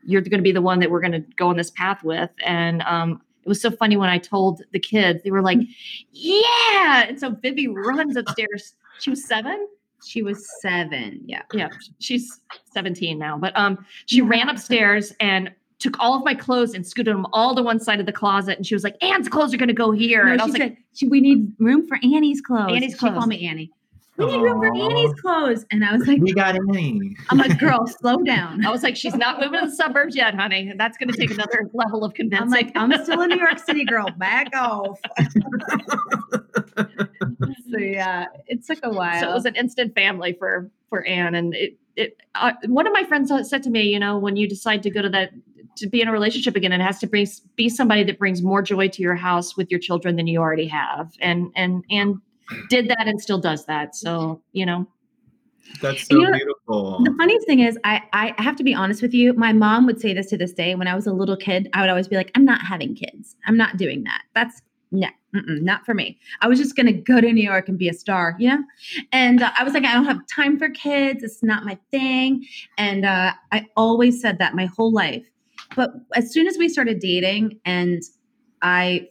you're 0.05 0.23
going 0.23 0.39
to 0.39 0.43
be 0.43 0.53
the 0.53 0.63
one 0.63 0.81
that 0.81 0.91
we're 0.91 1.01
going 1.01 1.13
to 1.13 1.25
go 1.37 1.49
on 1.49 1.59
this 1.59 1.71
path 1.71 2.03
with. 2.03 2.31
And 2.45 2.81
um, 2.83 3.21
it 3.43 3.49
was 3.49 3.61
so 3.61 3.71
funny 3.71 3.97
when 3.97 4.09
I 4.11 4.19
told 4.19 4.63
the 4.73 4.79
kids, 4.79 5.23
they 5.25 5.31
were 5.31 5.43
like, 5.43 5.59
yeah. 6.13 7.05
And 7.09 7.19
so 7.19 7.31
Vivi 7.31 7.69
runs 7.69 8.17
upstairs. 8.17 8.75
She 9.01 9.11
was 9.11 9.27
seven. 9.27 9.67
She 10.05 10.23
was 10.23 10.47
seven. 10.61 11.21
Yeah. 11.27 11.43
Yeah. 11.53 11.69
She's 11.99 12.41
17 12.73 13.19
now. 13.19 13.39
But 13.39 13.57
um, 13.57 13.85
she 14.07 14.21
ran 14.23 14.49
upstairs 14.49 15.13
and 15.21 15.51
took 15.79 15.99
all 15.99 16.15
of 16.15 16.25
my 16.25 16.35
clothes 16.35 16.75
and 16.75 16.87
scooted 16.87 17.15
them 17.15 17.27
all 17.33 17.55
to 17.55 17.63
one 17.63 17.81
side 17.81 18.01
of 18.01 18.07
the 18.07 18.13
closet. 18.13 18.57
And 18.57 18.67
she 18.67 18.75
was 18.75 18.85
like, 18.85 18.97
Anne's 19.03 19.29
clothes 19.29 19.53
are 19.55 19.57
going 19.57 19.69
to 19.69 19.75
go 19.75 19.91
here. 19.91 20.25
No, 20.27 20.33
and 20.33 20.41
I 20.41 20.45
was 20.45 20.53
like, 20.53 20.63
said, 20.63 20.77
"She- 20.95 21.09
we 21.09 21.21
need 21.21 21.53
room 21.59 21.87
for 21.87 21.97
Annie's 22.03 22.41
clothes. 22.41 22.73
Annie's 22.75 22.93
She 22.93 22.99
clothes. 22.99 23.15
called 23.15 23.29
me 23.29 23.47
Annie. 23.47 23.71
We 24.21 24.27
need 24.27 24.43
room 24.43 24.61
for 24.61 24.75
Annie's 24.75 25.21
clothes. 25.21 25.65
And 25.71 25.85
I 25.85 25.97
was 25.97 26.07
like, 26.07 26.21
We 26.21 26.33
got 26.33 26.55
Annie. 26.55 27.17
I'm 27.31 27.39
like, 27.39 27.59
girl, 27.59 27.87
slow 27.87 28.19
down. 28.19 28.65
I 28.65 28.71
was 28.71 28.83
like, 28.83 28.97
she's 28.97 29.15
not 29.15 29.41
moving 29.41 29.61
to 29.61 29.67
the 29.67 29.75
suburbs 29.75 30.15
yet, 30.15 30.35
honey. 30.35 30.73
That's 30.77 30.99
going 30.99 31.11
to 31.11 31.17
take 31.17 31.31
another 31.31 31.71
level 31.75 32.05
of 32.05 32.15
convincing. 32.15 32.43
I'm 32.43 32.50
like, 32.50 32.73
I'm 32.77 32.93
still 33.05 33.21
a 33.21 33.27
New 33.27 33.39
York 33.39 33.59
City 33.59 33.85
girl. 33.85 34.07
Back 34.19 34.55
off. 34.55 34.99
so 37.71 37.79
yeah, 37.79 38.27
it 38.47 38.65
took 38.67 38.81
a 38.83 38.91
while. 38.91 39.21
So 39.21 39.31
it 39.31 39.35
was 39.35 39.47
an 39.47 39.57
instant 39.57 39.95
family 39.95 40.35
for 40.39 40.71
for 40.89 41.05
Anne, 41.07 41.35
and 41.35 41.55
it 41.55 41.79
it. 41.97 42.17
Uh, 42.35 42.53
one 42.67 42.87
of 42.87 42.93
my 42.93 43.05
friends 43.05 43.33
said 43.49 43.62
to 43.62 43.71
me, 43.71 43.83
you 43.83 43.99
know, 43.99 44.19
when 44.19 44.37
you 44.37 44.49
decide 44.49 44.83
to 44.83 44.91
go 44.91 45.00
to 45.03 45.09
that 45.09 45.31
to 45.77 45.89
be 45.89 46.03
in 46.03 46.09
a 46.09 46.12
relationship 46.12 46.57
again, 46.57 46.73
it 46.73 46.81
has 46.81 46.99
to 46.99 47.07
bring 47.07 47.27
be 47.57 47.69
somebody 47.69 48.05
that 48.05 48.19
brings 48.19 48.43
more 48.43 48.61
joy 48.61 48.89
to 48.89 49.03
your 49.03 49.15
house 49.15 49.57
with 49.57 49.71
your 49.71 49.81
children 49.81 50.17
than 50.17 50.27
you 50.27 50.41
already 50.41 50.67
have, 50.67 51.12
and 51.21 51.50
and 51.57 51.85
and 51.91 52.21
did 52.69 52.88
that 52.88 53.07
and 53.07 53.21
still 53.21 53.38
does 53.38 53.66
that. 53.66 53.95
So 53.97 54.40
you 54.52 54.66
know, 54.66 54.87
That's 55.80 56.07
so 56.07 56.16
you 56.16 56.23
know- 56.23 56.33
beautiful. 56.33 57.02
The 57.04 57.14
funniest 57.16 57.47
thing 57.47 57.61
is, 57.61 57.78
I, 57.85 58.02
I 58.12 58.42
have 58.42 58.57
to 58.57 58.64
be 58.64 58.75
honest 58.75 59.02
with 59.02 59.14
you. 59.14 59.33
My 59.35 59.52
mom 59.52 59.87
would 59.87 60.00
say 60.00 60.12
this 60.14 60.26
to 60.28 60.37
this 60.37 60.52
day. 60.52 60.75
When 60.75 60.88
I 60.88 60.95
was 60.95 61.07
a 61.07 61.12
little 61.12 61.37
kid, 61.37 61.69
I 61.75 61.80
would 61.80 61.90
always 61.90 62.09
be 62.09 62.16
like, 62.16 62.30
I'm 62.35 62.45
not 62.45 62.61
having 62.62 62.95
kids. 62.95 63.37
I'm 63.47 63.57
not 63.57 63.76
doing 63.76 64.04
that. 64.04 64.23
That's 64.35 64.62
no, 64.92 65.09
not 65.33 65.85
for 65.87 65.95
me. 65.95 66.19
I 66.40 66.49
was 66.49 66.59
just 66.59 66.75
going 66.75 66.87
to 66.87 66.92
go 66.92 67.21
to 67.21 67.33
New 67.33 67.42
York 67.45 67.69
and 67.69 67.78
be 67.78 67.88
a 67.88 67.92
star, 67.92 68.35
you 68.38 68.49
know? 68.49 68.62
And 69.12 69.42
uh, 69.42 69.52
I 69.57 69.62
was 69.62 69.73
like, 69.73 69.85
I 69.85 69.95
don't 69.95 70.04
have 70.04 70.21
time 70.26 70.59
for 70.59 70.69
kids. 70.69 71.23
It's 71.23 71.42
not 71.42 71.64
my 71.64 71.78
thing. 71.92 72.45
And 72.76 73.04
uh, 73.04 73.33
I 73.52 73.66
always 73.76 74.21
said 74.21 74.38
that 74.38 74.54
my 74.57 74.66
whole 74.66 74.92
life. 74.92 75.25
But 75.76 75.92
as 76.14 76.33
soon 76.33 76.49
as 76.49 76.59
we 76.59 76.69
started 76.69 76.99
dating 76.99 77.61
and 77.64 78.02
I, 78.62 79.09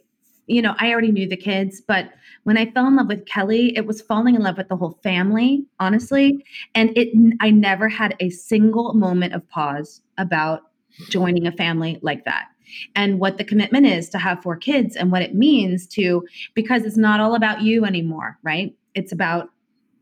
you 0.50 0.60
know, 0.60 0.74
I 0.78 0.90
already 0.90 1.12
knew 1.12 1.28
the 1.28 1.36
kids, 1.36 1.80
but 1.80 2.10
when 2.42 2.58
I 2.58 2.70
fell 2.72 2.88
in 2.88 2.96
love 2.96 3.06
with 3.06 3.24
Kelli, 3.24 3.72
it 3.76 3.86
was 3.86 4.02
falling 4.02 4.34
in 4.34 4.42
love 4.42 4.56
with 4.56 4.68
the 4.68 4.76
whole 4.76 4.98
family, 5.02 5.64
honestly. 5.78 6.44
And 6.74 6.90
it 6.98 7.10
i 7.40 7.50
never 7.50 7.88
had 7.88 8.16
a 8.18 8.30
single 8.30 8.92
moment 8.94 9.32
of 9.32 9.48
pause 9.48 10.02
about 10.18 10.62
joining 11.08 11.46
a 11.46 11.52
family 11.52 12.00
like 12.02 12.24
that. 12.24 12.48
And 12.96 13.20
what 13.20 13.38
the 13.38 13.44
commitment 13.44 13.86
is 13.86 14.08
to 14.10 14.18
have 14.18 14.42
four 14.42 14.56
kids 14.56 14.96
and 14.96 15.12
what 15.12 15.22
it 15.22 15.36
means 15.36 15.86
to 15.88 16.26
because 16.54 16.82
it's 16.82 16.96
not 16.96 17.20
all 17.20 17.36
about 17.36 17.62
you 17.62 17.84
anymore 17.84 18.36
right? 18.42 18.74
It's 18.94 19.12
about 19.12 19.50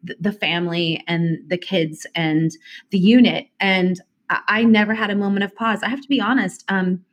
th- 0.07 0.19
the 0.19 0.33
family 0.33 1.05
and 1.07 1.39
the 1.49 1.59
kids 1.59 2.07
and 2.15 2.53
the 2.91 2.99
unit. 2.99 3.49
And 3.61 4.01
i, 4.31 4.41
I 4.49 4.65
never 4.65 4.95
had 4.95 5.11
a 5.11 5.17
moment 5.17 5.45
of 5.45 5.55
pause. 5.55 5.83
I 5.83 5.91
have 5.91 6.01
to 6.01 6.09
be 6.09 6.23
honest 6.23 6.65
um 6.69 7.05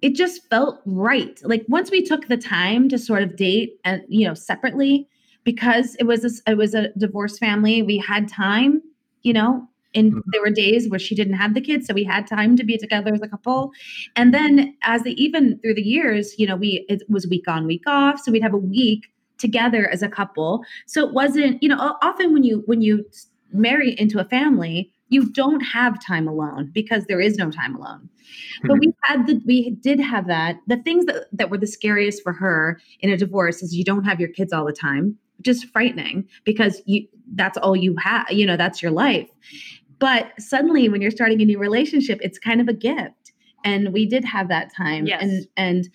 it 0.00 0.14
just 0.14 0.48
felt 0.48 0.80
right. 0.86 1.40
Like 1.44 1.64
once 1.68 1.90
we 1.90 2.02
took 2.02 2.28
the 2.28 2.36
time 2.36 2.88
to 2.88 2.98
sort 2.98 3.22
of 3.22 3.36
date 3.36 3.78
and 3.84 4.02
you 4.08 4.26
know 4.26 4.34
separately 4.34 5.08
because 5.44 5.94
it 5.96 6.04
was 6.04 6.24
a, 6.24 6.50
it 6.50 6.56
was 6.56 6.74
a 6.74 6.92
divorced 6.98 7.38
family 7.38 7.82
we 7.82 7.96
had 7.96 8.28
time 8.28 8.82
you 9.22 9.32
know 9.32 9.66
and 9.94 10.12
mm-hmm. 10.12 10.20
there 10.32 10.42
were 10.42 10.50
days 10.50 10.88
where 10.88 10.98
she 10.98 11.14
didn't 11.14 11.34
have 11.34 11.54
the 11.54 11.60
kids 11.60 11.86
so 11.86 11.94
we 11.94 12.04
had 12.04 12.26
time 12.26 12.56
to 12.56 12.64
be 12.64 12.76
together 12.76 13.14
as 13.14 13.22
a 13.22 13.28
couple. 13.28 13.70
And 14.16 14.34
then 14.34 14.76
as 14.82 15.02
the 15.02 15.20
even 15.22 15.58
through 15.60 15.74
the 15.74 15.82
years 15.82 16.38
you 16.38 16.46
know 16.46 16.56
we 16.56 16.84
it 16.88 17.02
was 17.08 17.26
week 17.26 17.48
on 17.48 17.66
week 17.66 17.84
off 17.86 18.20
so 18.20 18.30
we'd 18.30 18.42
have 18.42 18.54
a 18.54 18.58
week 18.58 19.12
together 19.38 19.88
as 19.88 20.02
a 20.02 20.08
couple. 20.08 20.64
So 20.86 21.06
it 21.06 21.12
wasn't 21.12 21.62
you 21.62 21.68
know 21.68 21.96
often 22.02 22.32
when 22.32 22.44
you 22.44 22.62
when 22.66 22.82
you 22.82 23.04
marry 23.52 23.98
into 23.98 24.18
a 24.20 24.24
family 24.24 24.92
you 25.08 25.30
don't 25.30 25.60
have 25.60 26.04
time 26.04 26.28
alone 26.28 26.70
because 26.72 27.06
there 27.06 27.20
is 27.20 27.36
no 27.36 27.50
time 27.50 27.74
alone. 27.74 28.08
But 28.62 28.74
hmm. 28.74 28.80
we 28.80 28.92
had 29.02 29.26
the 29.26 29.40
we 29.46 29.70
did 29.70 30.00
have 30.00 30.26
that. 30.26 30.56
The 30.66 30.76
things 30.78 31.06
that, 31.06 31.26
that 31.32 31.50
were 31.50 31.58
the 31.58 31.66
scariest 31.66 32.22
for 32.22 32.32
her 32.32 32.80
in 33.00 33.10
a 33.10 33.16
divorce 33.16 33.62
is 33.62 33.74
you 33.74 33.84
don't 33.84 34.04
have 34.04 34.20
your 34.20 34.28
kids 34.28 34.52
all 34.52 34.64
the 34.64 34.72
time 34.72 35.16
which 35.38 35.48
is 35.48 35.62
frightening 35.62 36.28
because 36.44 36.82
you 36.84 37.06
that's 37.34 37.56
all 37.58 37.76
you 37.76 37.94
have 37.96 38.26
you 38.30 38.44
know 38.44 38.56
that's 38.56 38.82
your 38.82 38.92
life. 38.92 39.28
But 39.98 40.32
suddenly 40.38 40.88
when 40.88 41.00
you're 41.00 41.10
starting 41.10 41.40
a 41.40 41.44
new 41.44 41.58
relationship 41.58 42.18
it's 42.22 42.38
kind 42.38 42.60
of 42.60 42.68
a 42.68 42.74
gift. 42.74 43.32
And 43.64 43.92
we 43.92 44.06
did 44.06 44.24
have 44.24 44.48
that 44.48 44.74
time. 44.74 45.06
Yes. 45.06 45.22
and 45.22 45.46
and 45.56 45.88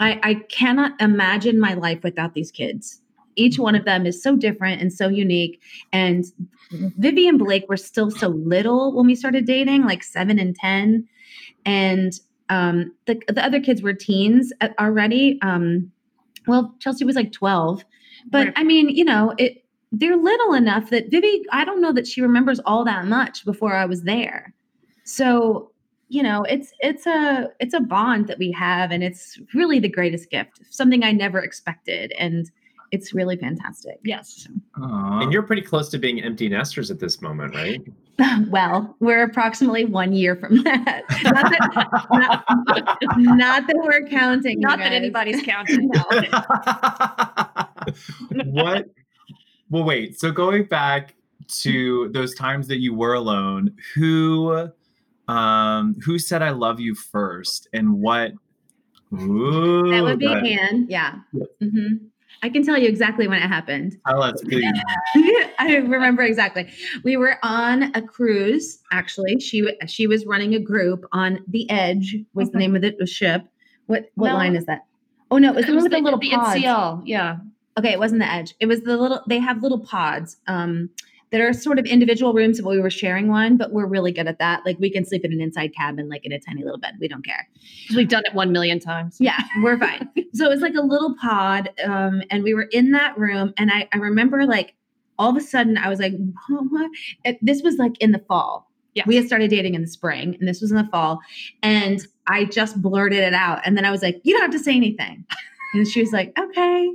i 0.00 0.20
i 0.22 0.34
cannot 0.50 1.00
imagine 1.00 1.58
my 1.58 1.74
life 1.74 2.02
without 2.02 2.34
these 2.34 2.50
kids 2.50 3.00
each 3.38 3.58
one 3.58 3.74
of 3.74 3.84
them 3.84 4.06
is 4.06 4.22
so 4.22 4.36
different 4.36 4.80
and 4.80 4.92
so 4.92 5.08
unique 5.08 5.60
and 5.92 6.24
Vivi 6.70 7.28
and 7.28 7.38
Blake 7.38 7.68
were 7.68 7.76
still 7.76 8.10
so 8.10 8.28
little 8.28 8.94
when 8.94 9.06
we 9.06 9.14
started 9.14 9.46
dating, 9.46 9.84
like 9.84 10.02
seven 10.02 10.38
and 10.38 10.54
10. 10.54 11.06
And 11.64 12.12
um, 12.48 12.92
the, 13.06 13.20
the 13.28 13.44
other 13.44 13.60
kids 13.60 13.82
were 13.82 13.94
teens 13.94 14.52
already. 14.78 15.38
Um, 15.42 15.90
well, 16.46 16.74
Chelsea 16.78 17.04
was 17.04 17.16
like 17.16 17.32
12. 17.32 17.84
But 18.30 18.46
Right. 18.46 18.54
I 18.56 18.64
mean, 18.64 18.88
you 18.88 19.04
know, 19.04 19.34
it 19.38 19.64
they're 19.90 20.16
little 20.16 20.52
enough 20.52 20.90
that 20.90 21.10
Vivi, 21.10 21.44
I 21.50 21.64
don't 21.64 21.80
know 21.80 21.92
that 21.94 22.06
she 22.06 22.20
remembers 22.20 22.60
all 22.66 22.84
that 22.84 23.06
much 23.06 23.46
before 23.46 23.74
I 23.74 23.86
was 23.86 24.02
there. 24.02 24.52
So, 25.04 25.70
you 26.08 26.22
know, 26.22 26.42
it's 26.42 26.72
it's 26.80 27.06
a 27.06 27.48
it's 27.58 27.72
a 27.72 27.80
bond 27.80 28.26
that 28.26 28.38
we 28.38 28.52
have 28.52 28.90
and 28.90 29.02
it's 29.02 29.40
really 29.54 29.78
the 29.78 29.88
greatest 29.88 30.28
gift. 30.28 30.60
Something 30.68 31.04
I 31.04 31.12
never 31.12 31.38
expected. 31.38 32.12
And 32.18 32.50
it's 32.90 33.12
really 33.14 33.36
fantastic. 33.36 33.98
yes, 34.04 34.48
Aw. 34.80 35.20
And 35.20 35.32
you're 35.32 35.42
pretty 35.42 35.62
close 35.62 35.88
to 35.90 35.98
being 35.98 36.22
empty 36.22 36.48
nesters 36.48 36.90
at 36.90 36.98
this 37.00 37.20
moment, 37.22 37.54
right? 37.54 37.80
Well, 38.50 38.96
we're 38.98 39.22
approximately 39.22 39.84
one 39.84 40.12
year 40.12 40.34
from 40.34 40.62
that. 40.64 41.04
Not 41.22 41.50
that, 41.52 42.08
not, 42.10 42.44
not 43.36 43.66
that 43.68 43.76
we're 43.76 44.04
counting. 44.08 44.58
not 44.58 44.80
that 44.80 44.92
anybody's 44.92 45.40
counting. 45.42 45.88
what? 48.46 48.86
Well, 49.70 49.84
wait. 49.84 50.18
So 50.18 50.32
going 50.32 50.64
back 50.64 51.14
to 51.60 52.08
those 52.12 52.34
times 52.34 52.66
that 52.68 52.78
you 52.78 52.92
were 52.94 53.14
alone, 53.14 53.76
who, 53.94 54.68
um, 55.28 55.94
who 56.04 56.18
said 56.18 56.42
"I 56.42 56.50
love 56.50 56.80
you" 56.80 56.96
first, 56.96 57.68
and 57.72 58.00
what? 58.00 58.32
Ooh, 59.12 59.92
That 59.92 60.02
would 60.02 60.18
be 60.18 60.26
that- 60.26 60.44
Anne. 60.44 60.86
Yeah. 60.88 61.20
Yep. 61.32 61.48
I 62.42 62.48
can 62.48 62.62
tell 62.64 62.78
you 62.78 62.88
exactly 62.88 63.26
when 63.26 63.38
it 63.42 63.48
happened. 63.48 63.98
Tell 64.06 64.22
us, 64.22 64.40
please. 64.42 64.64
I 65.58 65.76
remember 65.76 66.22
exactly. 66.22 66.68
We 67.04 67.16
were 67.16 67.36
on 67.42 67.84
a 67.94 68.02
cruise. 68.02 68.78
Actually, 68.92 69.40
she 69.40 69.68
she 69.86 70.06
was 70.06 70.24
running 70.26 70.54
a 70.54 70.60
group 70.60 71.04
on 71.12 71.40
the 71.48 71.68
Edge. 71.70 72.16
Was 72.34 72.50
the 72.50 72.58
name 72.58 72.76
of 72.76 72.82
the 72.82 72.94
the 72.98 73.06
ship? 73.06 73.42
What 73.86 74.10
what 74.14 74.28
No. 74.28 74.34
line 74.34 74.54
is 74.56 74.66
that? 74.66 74.86
Oh 75.30 75.38
no, 75.38 75.50
it 75.52 75.56
was 75.56 75.66
the 75.66 75.72
It 75.72 75.74
one 75.74 75.82
with 75.84 75.92
the, 75.92 75.98
the 75.98 76.02
little 76.04 76.18
the 76.20 76.30
pods. 76.30 76.60
NCL, 76.60 77.02
yeah. 77.06 77.36
Okay, 77.78 77.92
it 77.92 77.98
wasn't 77.98 78.20
the 78.20 78.30
edge. 78.30 78.54
It 78.60 78.66
was 78.66 78.80
the 78.82 78.96
little. 78.96 79.22
They 79.28 79.38
have 79.38 79.62
little 79.62 79.80
pods 79.80 80.36
um, 80.46 80.90
that 81.30 81.40
are 81.40 81.52
sort 81.52 81.78
of 81.78 81.86
individual 81.86 82.32
rooms. 82.32 82.60
But 82.60 82.70
we 82.70 82.80
were 82.80 82.90
sharing 82.90 83.28
one, 83.28 83.56
but 83.56 83.72
we're 83.72 83.86
really 83.86 84.12
good 84.12 84.26
at 84.26 84.38
that. 84.38 84.64
Like 84.64 84.78
we 84.78 84.90
can 84.90 85.04
sleep 85.04 85.24
in 85.24 85.32
an 85.32 85.40
inside 85.40 85.74
cabin, 85.74 86.08
like 86.08 86.24
in 86.24 86.32
a 86.32 86.40
tiny 86.40 86.62
little 86.64 86.78
bed. 86.78 86.94
We 87.00 87.08
don't 87.08 87.24
care. 87.24 87.48
We've 87.94 88.08
done 88.08 88.22
it 88.26 88.34
one 88.34 88.52
million 88.52 88.80
times. 88.80 89.16
Yeah, 89.20 89.38
we're 89.62 89.78
fine. 89.78 90.08
so 90.34 90.46
it 90.46 90.50
was 90.50 90.60
like 90.60 90.74
a 90.74 90.82
little 90.82 91.14
pod, 91.20 91.70
um, 91.84 92.22
and 92.30 92.42
we 92.42 92.54
were 92.54 92.68
in 92.70 92.92
that 92.92 93.16
room, 93.18 93.52
and 93.56 93.70
I, 93.70 93.88
I 93.92 93.98
remember 93.98 94.46
like 94.46 94.74
all 95.18 95.30
of 95.30 95.36
a 95.36 95.40
sudden 95.40 95.76
I 95.76 95.88
was 95.88 95.98
like, 95.98 96.12
what? 96.48 96.90
This 97.42 97.62
was 97.62 97.76
like 97.76 97.98
in 98.00 98.12
the 98.12 98.20
fall. 98.20 98.70
Yeah. 98.94 99.04
We 99.06 99.16
had 99.16 99.26
started 99.26 99.50
dating 99.50 99.74
in 99.74 99.82
the 99.82 99.88
spring, 99.88 100.36
and 100.38 100.48
this 100.48 100.60
was 100.60 100.70
in 100.70 100.76
the 100.76 100.88
fall, 100.90 101.20
and 101.62 102.04
I 102.26 102.44
just 102.44 102.80
blurted 102.80 103.20
it 103.20 103.34
out, 103.34 103.60
and 103.64 103.76
then 103.76 103.84
I 103.84 103.90
was 103.90 104.02
like, 104.02 104.20
you 104.24 104.32
don't 104.32 104.42
have 104.42 104.50
to 104.52 104.58
say 104.58 104.74
anything, 104.74 105.24
and 105.74 105.86
she 105.86 106.00
was 106.00 106.12
like, 106.12 106.36
okay. 106.38 106.92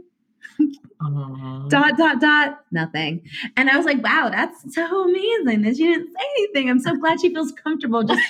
Dot 1.67 1.97
dot 1.97 2.21
dot 2.21 2.63
nothing 2.71 3.21
and 3.57 3.69
i 3.69 3.75
was 3.75 3.85
like 3.85 4.01
wow 4.03 4.29
that's 4.31 4.73
so 4.73 5.03
amazing 5.03 5.61
that 5.61 5.75
she 5.75 5.83
didn't 5.83 6.07
say 6.07 6.25
anything 6.37 6.69
i'm 6.69 6.79
so 6.79 6.95
glad 6.95 7.19
she 7.19 7.33
feels 7.33 7.51
comfortable 7.51 8.03
just 8.03 8.21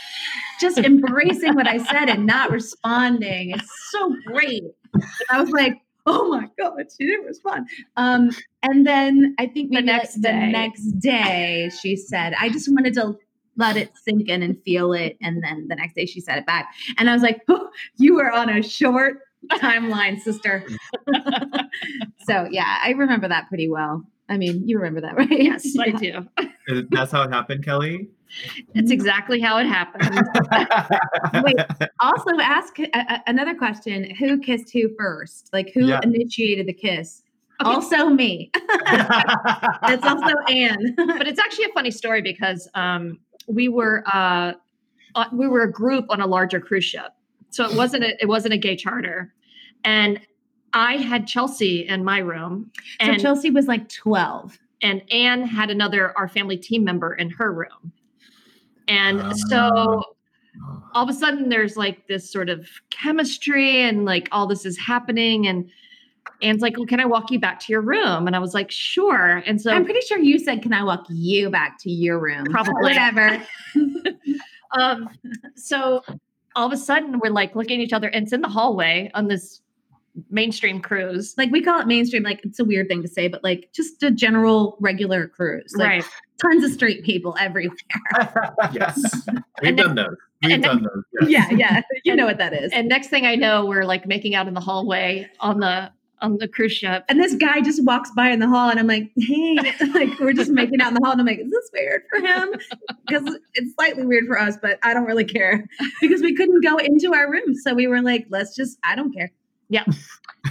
just 0.60 0.78
embracing 0.80 1.54
what 1.54 1.68
i 1.68 1.78
said 1.78 2.10
and 2.10 2.26
not 2.26 2.50
responding 2.52 3.52
it's 3.52 3.72
so 3.92 4.16
great 4.26 4.64
and 4.94 5.04
i 5.30 5.40
was 5.40 5.52
like 5.52 5.80
oh 6.06 6.28
my 6.30 6.50
god, 6.60 6.84
she 6.98 7.06
didn't 7.06 7.26
respond. 7.26 7.66
Um, 7.96 8.32
and 8.62 8.86
then 8.86 9.36
I 9.40 9.48
think 9.48 9.72
The 9.72 9.82
next 9.82 10.16
the 10.16 10.24
day. 10.24 10.52
next 10.52 10.92
day 11.00 11.72
she 11.82 11.96
said, 11.96 12.34
I 12.38 12.50
just 12.50 12.70
wanted 12.70 12.94
to 12.96 13.18
let 13.56 13.78
it 13.78 13.92
sink 14.04 14.28
in 14.28 14.44
and 14.44 14.62
feel 14.64 14.92
it. 14.92 15.18
And 15.22 15.42
then 15.42 15.68
the 15.70 15.76
next 15.76 15.94
day 15.96 16.06
she 16.06 16.20
said 16.20 16.40
it 16.40 16.46
back, 16.46 16.74
and 16.98 17.10
I 17.10 17.14
was 17.14 17.22
like, 17.24 17.42
oh, 17.48 17.70
you 17.98 18.16
were 18.16 18.30
on 18.32 18.50
a 18.50 18.62
short 18.62 19.20
timeline, 19.52 20.20
sister. 20.20 20.66
so 22.28 22.48
yeah, 22.52 22.78
I 22.84 22.92
remember 22.92 23.28
that 23.28 23.48
pretty 23.50 23.70
well. 23.70 24.04
I 24.30 24.38
mean, 24.38 24.68
you 24.68 24.78
remember 24.78 25.02
that, 25.02 25.16
right? 25.18 25.30
Yes, 25.32 25.76
I 25.80 25.88
Yeah. 26.02 26.22
do. 26.68 26.88
That's 26.92 27.12
how 27.12 27.24
it 27.24 27.32
happened, 27.32 27.66
Kelli. 27.66 28.08
That's 28.74 28.90
exactly 28.90 29.40
how 29.40 29.58
it 29.60 29.66
happened. 29.66 30.10
Wait, 31.44 31.56
also 32.00 32.32
ask 32.42 32.80
a- 32.80 32.90
a- 32.94 33.22
another 33.28 33.54
question: 33.54 34.16
Who 34.16 34.40
kissed 34.40 34.72
who 34.74 34.90
first? 34.98 35.50
Like, 35.54 35.72
who 35.74 35.88
Yeah. 35.88 36.00
initiated 36.04 36.66
the 36.68 36.74
kiss? 36.74 37.22
Also 37.60 38.10
me. 38.10 38.50
That's 38.88 40.04
also 40.06 40.34
Anne. 40.50 40.96
but 40.96 41.28
it's 41.28 41.40
actually 41.40 41.66
a 41.66 41.74
funny 41.74 41.92
story 41.92 42.22
because 42.22 42.68
um, 42.74 43.20
we 43.48 43.68
were 43.70 44.04
uh, 44.12 44.54
uh, 45.16 45.26
we 45.32 45.48
were 45.48 45.62
a 45.62 45.72
group 45.72 46.06
on 46.10 46.20
a 46.22 46.26
larger 46.26 46.60
cruise 46.60 46.86
ship, 46.86 47.12
so 47.54 47.66
it 47.70 47.76
wasn't 47.78 48.04
a, 48.04 48.22
it 48.22 48.28
wasn't 48.28 48.54
a 48.54 48.58
gay 48.58 48.76
charter, 48.76 49.34
and 49.84 50.20
I 50.74 50.98
had 50.98 51.28
Chelsea 51.28 51.88
in 51.88 52.04
my 52.04 52.18
room, 52.20 52.72
so 53.00 53.08
and 53.12 53.22
Chelsea 53.22 53.50
was 53.52 53.68
like 53.68 53.88
twelve. 53.90 54.58
and 54.82 55.02
Anne 55.12 55.44
had 55.44 55.70
another 55.70 56.18
our 56.18 56.28
family 56.28 56.58
team 56.58 56.84
member 56.84 57.14
in 57.14 57.30
her 57.30 57.54
room, 57.54 57.92
and 58.88 59.22
Ah. 59.22 59.34
so 59.50 60.04
all 60.94 61.04
of 61.04 61.10
a 61.10 61.14
sudden 61.14 61.50
there's 61.50 61.78
like 61.78 62.08
this 62.08 62.30
sort 62.32 62.50
of 62.50 62.68
chemistry 62.90 63.82
and 63.82 64.06
like 64.06 64.28
all 64.32 64.48
this 64.48 64.66
is 64.66 64.78
happening 64.78 65.48
and. 65.48 65.70
Anne's 66.42 66.62
like, 66.62 66.76
well, 66.78 66.86
can 66.86 67.00
I 67.00 67.06
walk 67.06 67.32
you 67.32 67.40
back 67.40 67.60
to 67.62 67.72
your 67.72 67.80
room? 67.82 68.28
And 68.28 68.36
I 68.36 68.40
was 68.40 68.54
like, 68.54 68.70
sure. 68.70 69.42
And 69.46 69.62
so 69.62 69.72
I'm 69.72 69.86
pretty 69.86 70.02
sure 70.02 70.18
you 70.20 70.38
said, 70.40 70.62
"Can 70.62 70.74
I 70.74 70.84
walk 70.84 71.06
you 71.10 71.50
back 71.50 71.78
to 71.84 71.90
your 71.92 72.20
room?" 72.20 72.46
Probably. 72.46 72.82
Whatever. 72.82 73.42
um 74.74 75.10
so 75.56 76.02
all 76.56 76.68
of 76.68 76.74
a 76.74 76.78
sudden 76.78 77.20
we're 77.20 77.32
like 77.32 77.56
looking 77.56 77.80
at 77.82 77.86
each 77.86 77.94
other 77.94 78.08
and 78.10 78.24
it's 78.24 78.34
in 78.34 78.42
the 78.42 78.48
hallway 78.50 79.10
on 79.14 79.28
this 79.28 79.62
mainstream 80.30 80.80
cruise 80.80 81.34
Like 81.40 81.50
we 81.52 81.62
call 81.62 81.80
it 81.82 81.88
mainstream. 81.88 82.22
Like 82.24 82.42
it's 82.44 82.60
a 82.60 82.66
weird 82.66 82.88
thing 82.88 83.02
to 83.02 83.08
say, 83.08 83.28
but 83.28 83.44
like 83.44 83.70
just 83.74 84.04
a 84.04 84.12
general 84.12 84.78
regular 84.80 85.28
cruise. 85.28 85.74
Like 85.76 85.88
right 85.88 86.06
tons 86.42 86.64
of 86.64 86.72
straight 86.72 87.04
people 87.04 87.36
everywhere. 87.40 87.76
Yes. 88.74 89.02
We've 89.62 89.70
And 89.70 89.78
done 89.78 89.96
those. 89.96 90.16
We've 90.44 90.52
and 90.54 90.64
then- 90.64 90.70
done 90.84 90.84
those. 90.84 91.30
yes. 91.30 91.52
yeah, 91.52 91.58
yeah. 91.58 91.82
You 92.04 92.16
know 92.16 92.26
what 92.26 92.38
that 92.38 92.54
is. 92.54 92.72
and 92.74 92.88
next 92.90 93.08
thing 93.08 93.26
i 93.26 93.34
know 93.36 93.66
we're 93.66 93.86
like 93.86 94.06
making 94.06 94.36
out 94.36 94.48
in 94.48 94.54
the 94.54 94.60
hallway 94.60 95.28
on 95.40 95.60
the 95.60 95.90
on 96.24 96.38
the 96.38 96.48
cruise 96.48 96.72
ship 96.72 97.04
And 97.10 97.20
this 97.20 97.36
guy 97.36 97.62
just 97.62 97.84
walks 97.84 98.10
by 98.16 98.30
in 98.30 98.40
the 98.40 98.48
hall, 98.48 98.70
and 98.70 98.80
I'm 98.80 98.88
like, 98.88 99.12
"Hey!" 99.18 99.56
Like 99.94 100.20
we're 100.20 100.34
just 100.34 100.50
making 100.50 100.82
out 100.82 100.88
in 100.88 100.94
the 100.96 101.02
hall, 101.04 101.12
and 101.12 101.22
I'm 101.22 101.28
like, 101.28 101.40
"Is 101.40 101.52
this 101.52 101.70
weird 101.74 102.02
for 102.10 102.20
him?" 102.20 102.54
Because 103.08 103.38
it's 103.54 103.76
slightly 103.76 104.06
weird 104.06 104.26
for 104.28 104.40
us, 104.40 104.58
but 104.62 104.80
I 104.82 104.94
don't 104.94 105.06
really 105.06 105.26
care 105.26 105.68
because 106.02 106.22
we 106.22 106.34
couldn't 106.34 106.64
go 106.64 106.78
into 106.78 107.14
our 107.14 107.30
room, 107.30 107.54
so 107.54 107.74
we 107.76 107.86
were 107.86 108.02
like, 108.02 108.26
"Let's 108.30 108.56
just," 108.56 108.80
I 108.84 108.96
don't 108.96 109.14
care. 109.14 109.32
Yeah. 109.70 109.84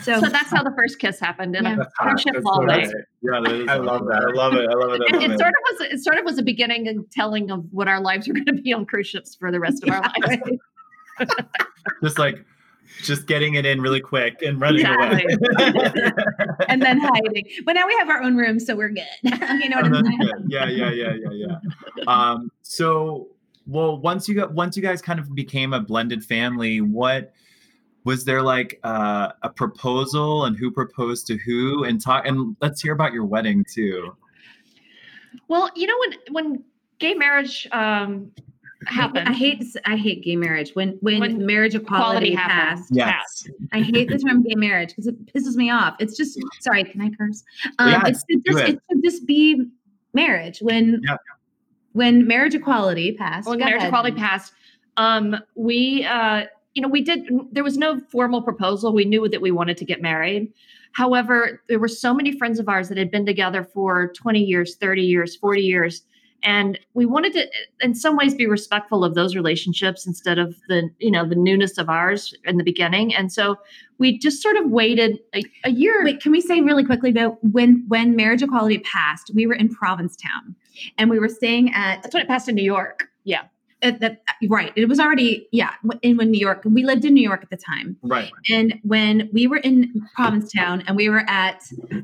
So, 0.02 0.20
so 0.20 0.28
that's 0.28 0.50
how 0.50 0.62
the 0.62 0.72
first 0.76 0.98
kiss 0.98 1.20
happened 1.20 1.54
in 1.54 1.64
Yeah. 1.64 1.74
a 1.74 1.76
That's 1.76 1.94
cruise 1.94 2.20
ship 2.22 2.32
That's 2.34 2.44
so 2.44 2.52
hallway. 2.52 2.90
Yeah, 3.22 3.72
I 3.72 3.76
love 3.76 4.06
that. 4.06 4.22
I 4.28 4.32
love 4.34 4.54
it. 4.54 4.68
I 4.68 4.74
love 4.74 4.92
it. 4.94 5.02
I 5.02 5.06
it, 5.06 5.12
love 5.12 5.22
it 5.22 5.30
it. 5.32 5.38
sort 5.38 5.50
of 5.50 5.54
was 5.70 5.80
it 5.92 5.98
sort 6.00 6.18
of 6.18 6.24
was 6.24 6.38
a 6.38 6.42
beginning 6.42 6.88
and 6.88 7.10
telling 7.10 7.50
of 7.50 7.64
what 7.72 7.88
our 7.88 8.00
lives 8.00 8.26
were 8.26 8.34
going 8.34 8.46
to 8.46 8.54
be 8.54 8.72
on 8.72 8.84
cruise 8.84 9.06
ships 9.06 9.34
for 9.34 9.50
the 9.52 9.60
rest 9.60 9.82
of 9.82 9.90
our 9.90 10.02
lives 10.02 10.58
just 12.02 12.18
like 12.18 12.44
just 13.02 13.26
getting 13.26 13.54
it 13.54 13.64
in 13.66 13.80
really 13.80 14.00
quick 14.00 14.42
and 14.42 14.60
running 14.60 14.84
away. 14.86 15.24
and 16.68 16.82
then 16.82 16.98
hiding. 17.00 17.46
But 17.64 17.72
now 17.74 17.86
we 17.86 17.94
have 17.98 18.08
our 18.08 18.22
own 18.22 18.36
room, 18.36 18.60
so 18.60 18.76
we're 18.76 18.90
good. 18.90 19.06
you 19.22 19.68
know 19.68 19.78
Oh, 19.78 19.82
what 19.82 19.96
I'm 19.96 20.04
saying? 20.04 20.20
Yeah, 20.48 20.68
yeah, 20.68 20.90
yeah, 20.90 21.14
yeah, 21.14 21.30
yeah. 21.32 22.04
Um, 22.06 22.50
so 22.62 23.28
well, 23.66 23.98
once 23.98 24.28
you 24.28 24.34
got 24.34 24.52
once 24.52 24.76
you 24.76 24.82
guys 24.82 25.00
kind 25.00 25.18
of 25.18 25.34
became 25.34 25.72
a 25.72 25.80
blended 25.80 26.24
family, 26.24 26.80
what 26.80 27.32
was 28.04 28.24
there 28.24 28.42
like 28.42 28.80
uh, 28.82 29.30
a 29.42 29.48
proposal 29.48 30.44
and 30.46 30.56
who 30.56 30.70
proposed 30.70 31.26
to 31.28 31.36
who 31.38 31.84
and 31.84 32.00
talk 32.00 32.26
and 32.26 32.56
let's 32.60 32.80
hear 32.80 32.92
about 32.92 33.12
your 33.12 33.24
wedding 33.24 33.64
too. 33.72 34.14
well 35.48 35.70
you 35.76 35.86
know 35.86 35.94
when 36.00 36.18
when 36.32 36.64
gay 36.98 37.14
marriage 37.14 37.66
um 37.72 38.30
happened 38.86 39.28
I 39.28 39.32
hate 39.32 39.64
I 39.86 39.96
hate 39.96 40.22
gay 40.24 40.36
marriage 40.36 40.70
when 40.74 40.98
when, 41.00 41.20
When 41.20 41.46
marriage 41.46 41.74
equality, 41.74 42.32
equality 42.32 42.36
passed. 42.36 42.88
Yes. 42.92 43.48
I 43.72 43.80
hate 43.80 44.08
the 44.08 44.18
term 44.18 44.42
gay 44.42 44.54
marriage 44.54 44.90
because 44.90 45.06
it 45.06 45.26
pisses 45.26 45.56
me 45.56 45.70
off. 45.70 45.94
It's 46.00 46.16
just 46.16 46.38
sorry, 46.60 46.84
can 46.84 47.00
I 47.00 47.10
curse? 47.10 47.42
Um, 47.78 47.90
Yes, 47.90 48.02
it's 48.08 48.24
to 48.24 48.36
do 48.36 48.52
just 48.52 48.64
it. 48.64 48.68
it 48.74 48.80
should 48.90 49.02
just 49.04 49.26
be 49.26 49.66
marriage 50.14 50.58
when 50.60 51.00
Yeah. 51.04 51.16
when 51.92 52.26
marriage 52.26 52.54
equality 52.54 53.12
passed. 53.12 53.48
when 53.48 53.58
go 53.58 53.64
marriage 53.64 53.78
ahead. 53.78 53.88
equality 53.88 54.16
passed 54.16 54.52
um 54.98 55.36
we 55.54 56.04
uh 56.04 56.44
you 56.74 56.82
know 56.82 56.88
we 56.88 57.00
did 57.02 57.26
there 57.50 57.64
was 57.64 57.78
no 57.78 57.98
formal 58.10 58.42
proposal 58.42 58.92
we 58.92 59.04
knew 59.06 59.26
that 59.28 59.40
we 59.40 59.50
wanted 59.50 59.76
to 59.78 59.84
get 59.86 60.02
married 60.02 60.52
however 60.92 61.62
there 61.68 61.78
were 61.78 61.88
so 61.88 62.12
many 62.12 62.36
friends 62.36 62.58
of 62.58 62.68
ours 62.68 62.90
that 62.90 62.98
had 62.98 63.10
been 63.10 63.24
together 63.24 63.64
for 63.64 64.12
20 64.14 64.42
years 64.44 64.76
30 64.76 65.00
years 65.02 65.34
40 65.36 65.62
years 65.62 66.02
and 66.42 66.78
we 66.94 67.06
wanted 67.06 67.32
to 67.34 67.46
in 67.80 67.94
some 67.94 68.16
ways 68.16 68.34
be 68.34 68.46
respectful 68.46 69.04
of 69.04 69.14
those 69.14 69.34
relationships 69.36 70.06
instead 70.06 70.38
of 70.38 70.56
the 70.68 70.90
you 70.98 71.10
know 71.10 71.28
the 71.28 71.34
newness 71.34 71.78
of 71.78 71.88
ours 71.88 72.34
in 72.44 72.56
the 72.56 72.64
beginning. 72.64 73.14
And 73.14 73.32
so 73.32 73.56
we 73.98 74.18
just 74.18 74.42
sort 74.42 74.56
of 74.56 74.70
waited 74.70 75.20
a, 75.34 75.42
a 75.64 75.70
year. 75.70 76.04
Wait, 76.04 76.20
can 76.20 76.32
we 76.32 76.40
say 76.40 76.60
really 76.60 76.84
quickly 76.84 77.12
though, 77.12 77.38
when 77.42 77.84
when 77.88 78.16
marriage 78.16 78.42
equality 78.42 78.78
passed, 78.78 79.30
we 79.34 79.46
were 79.46 79.54
in 79.54 79.68
Provincetown, 79.68 80.54
and 80.98 81.10
we 81.10 81.18
were 81.18 81.28
staying 81.28 81.72
at 81.74 82.02
that's 82.02 82.14
when 82.14 82.22
it 82.22 82.28
passed 82.28 82.48
in 82.48 82.54
new 82.54 82.62
york. 82.62 83.08
Yeah 83.24 83.42
at 83.82 84.00
the 84.00 84.16
right. 84.48 84.72
It 84.76 84.88
was 84.88 85.00
already 85.00 85.48
yeah 85.52 85.72
in 86.02 86.16
when 86.16 86.30
New 86.30 86.40
York. 86.40 86.62
We 86.64 86.84
lived 86.84 87.04
in 87.04 87.14
New 87.14 87.22
York 87.22 87.42
at 87.42 87.50
the 87.50 87.56
time, 87.56 87.96
Right. 88.02 88.30
And 88.50 88.78
when 88.82 89.30
we 89.32 89.46
were 89.46 89.58
in 89.58 89.92
Provincetown 90.14 90.82
and 90.86 90.96
we 90.96 91.08
were 91.08 91.24
at, 91.28 91.62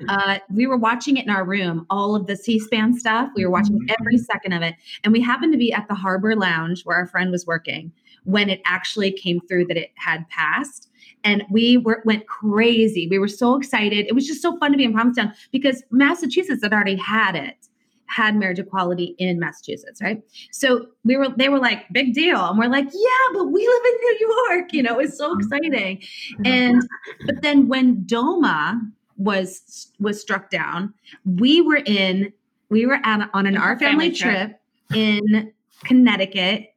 uh, 0.08 0.38
we 0.50 0.66
were 0.66 0.76
watching 0.76 1.16
it 1.16 1.24
in 1.24 1.30
our 1.30 1.44
room, 1.44 1.86
all 1.90 2.14
of 2.14 2.26
the 2.26 2.36
C-SPAN 2.36 2.98
stuff. 2.98 3.30
We 3.34 3.44
were 3.44 3.50
watching 3.50 3.78
every 4.00 4.18
second 4.18 4.52
of 4.52 4.62
it. 4.62 4.74
And 5.04 5.12
we 5.12 5.20
happened 5.20 5.52
to 5.52 5.58
be 5.58 5.72
at 5.72 5.86
the 5.88 5.94
Harbor 5.94 6.36
Lounge 6.36 6.82
where 6.84 6.96
our 6.96 7.06
friend 7.06 7.30
was 7.30 7.46
working 7.46 7.92
when 8.24 8.48
it 8.48 8.60
actually 8.64 9.10
came 9.12 9.40
through 9.48 9.66
that 9.66 9.76
it 9.76 9.90
had 9.96 10.28
passed. 10.28 10.88
And 11.24 11.42
we 11.50 11.76
were 11.76 12.02
went 12.04 12.26
crazy. 12.26 13.08
We 13.08 13.18
were 13.18 13.28
so 13.28 13.56
excited. 13.56 14.06
It 14.06 14.14
was 14.14 14.26
just 14.26 14.40
so 14.40 14.56
fun 14.58 14.70
to 14.70 14.78
be 14.78 14.84
in 14.84 14.92
Provincetown 14.92 15.34
because 15.50 15.82
Massachusetts 15.90 16.62
had 16.62 16.72
already 16.72 16.96
had 16.96 17.34
it, 17.34 17.68
had 18.08 18.36
marriage 18.36 18.58
equality 18.58 19.14
in 19.18 19.38
Massachusetts, 19.38 20.02
right? 20.02 20.22
So 20.50 20.86
we 21.04 21.16
were, 21.16 21.28
they 21.36 21.48
were 21.48 21.58
like, 21.58 21.88
big 21.92 22.14
deal. 22.14 22.42
And 22.44 22.58
we're 22.58 22.68
like, 22.68 22.86
yeah, 22.86 23.34
but 23.34 23.46
we 23.46 23.66
live 23.66 23.82
in 23.84 23.98
New 24.00 24.34
York. 24.48 24.72
You 24.72 24.82
know, 24.82 24.98
it's 24.98 25.16
so 25.16 25.30
mm-hmm. 25.30 25.40
exciting. 25.40 25.98
Mm-hmm. 25.98 26.46
And 26.46 26.82
but 27.26 27.42
then 27.42 27.68
when 27.68 28.04
DOMA 28.06 28.80
was 29.16 29.92
was 29.98 30.20
struck 30.20 30.50
down, 30.50 30.94
we 31.24 31.60
were 31.60 31.82
in 31.84 32.32
we 32.70 32.86
were 32.86 33.00
at 33.04 33.28
on 33.32 33.46
an 33.46 33.56
our 33.56 33.78
family, 33.78 34.10
family 34.10 34.16
trip. 34.16 34.60
trip 34.90 34.98
in 34.98 35.52
Connecticut. 35.84 36.74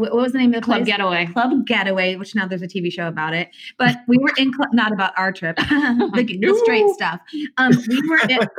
What, 0.00 0.14
was 0.14 0.32
the 0.32 0.38
name 0.38 0.54
of 0.54 0.60
the 0.60 0.64
club 0.64 0.78
place? 0.78 0.86
getaway 0.86 1.26
Club 1.26 1.66
Getaway, 1.66 2.16
which 2.16 2.34
now 2.34 2.46
there's 2.46 2.62
a 2.62 2.66
TV 2.66 2.90
show 2.90 3.06
about 3.06 3.34
it. 3.34 3.50
But 3.76 3.98
we 4.06 4.16
were 4.18 4.32
in 4.38 4.50
Cl- 4.52 4.72
not 4.72 4.92
about 4.92 5.12
our 5.18 5.30
trip, 5.30 5.56
the, 5.56 6.38
the 6.40 6.60
straight 6.62 6.88
stuff. 6.90 7.20
Um, 7.58 7.72
we 7.88 8.08
were 8.08 8.20
in 8.28 8.38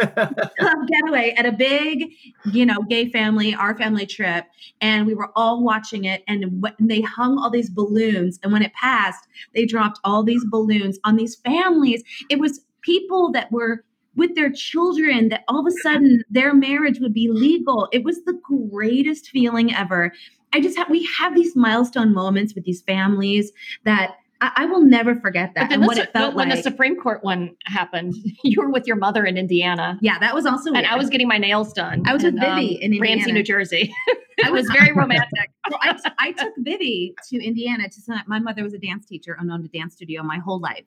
Club 0.59 0.87
Getaway 0.87 1.33
at 1.37 1.45
a 1.47 1.51
big, 1.51 2.11
you 2.51 2.65
know, 2.65 2.77
gay 2.89 3.09
family, 3.09 3.55
our 3.55 3.75
family 3.75 4.05
trip, 4.05 4.45
and 4.81 5.07
we 5.07 5.15
were 5.15 5.31
all 5.35 5.63
watching 5.63 6.05
it. 6.05 6.23
And 6.27 6.61
when 6.61 6.73
they 6.79 7.01
hung 7.01 7.39
all 7.39 7.49
these 7.49 7.69
balloons, 7.69 8.39
and 8.43 8.53
when 8.53 8.61
it 8.61 8.73
passed, 8.73 9.27
they 9.55 9.65
dropped 9.65 9.99
all 10.03 10.23
these 10.23 10.45
balloons 10.45 10.99
on 11.03 11.15
these 11.15 11.35
families. 11.37 12.03
It 12.29 12.39
was 12.39 12.61
people 12.81 13.31
that 13.31 13.51
were 13.51 13.83
with 14.15 14.35
their 14.35 14.51
children 14.51 15.29
that 15.29 15.43
all 15.47 15.59
of 15.59 15.65
a 15.65 15.77
sudden 15.81 16.23
their 16.29 16.53
marriage 16.53 16.99
would 16.99 17.13
be 17.13 17.29
legal. 17.29 17.87
It 17.91 18.03
was 18.03 18.23
the 18.25 18.39
greatest 18.43 19.29
feeling 19.29 19.73
ever. 19.73 20.11
I 20.53 20.61
just 20.61 20.77
have 20.77 20.89
we 20.89 21.07
have 21.17 21.35
these 21.35 21.55
milestone 21.55 22.13
moments 22.13 22.53
with 22.55 22.65
these 22.65 22.81
families 22.81 23.51
that 23.83 24.15
I, 24.41 24.51
I 24.55 24.65
will 24.65 24.81
never 24.81 25.15
forget 25.15 25.53
that. 25.55 25.71
And 25.71 25.85
what 25.85 25.97
it 25.97 26.11
felt 26.11 26.35
when 26.35 26.49
like. 26.49 26.57
the 26.57 26.63
Supreme 26.63 26.99
Court 26.99 27.23
one 27.23 27.55
happened, 27.65 28.15
you 28.43 28.61
were 28.61 28.69
with 28.69 28.87
your 28.87 28.97
mother 28.97 29.25
in 29.25 29.37
Indiana. 29.37 29.97
yeah, 30.01 30.19
that 30.19 30.33
was 30.33 30.45
also 30.45 30.73
And 30.73 30.85
I 30.85 30.97
was 30.97 31.09
getting 31.09 31.27
my 31.27 31.37
nails 31.37 31.71
done. 31.73 32.03
I 32.05 32.13
was 32.13 32.23
with 32.23 32.35
in, 32.35 32.43
um, 32.43 32.55
Vivi 32.55 32.75
in 32.81 32.99
Ramsey, 32.99 33.31
New 33.31 33.43
Jersey. 33.43 33.93
it 34.37 34.51
was 34.51 34.67
very 34.69 34.91
romantic. 34.95 35.51
well, 35.69 35.79
I, 35.81 35.93
t- 35.93 36.15
I 36.19 36.31
took 36.31 36.53
Vivi 36.57 37.15
to 37.29 37.43
Indiana 37.43 37.87
to 37.89 38.23
my 38.27 38.39
mother 38.39 38.63
was 38.63 38.73
a 38.73 38.79
dance 38.79 39.05
teacher 39.05 39.37
and 39.39 39.51
owned 39.51 39.65
a 39.65 39.69
dance 39.69 39.93
studio 39.93 40.23
my 40.23 40.39
whole 40.39 40.59
life. 40.59 40.85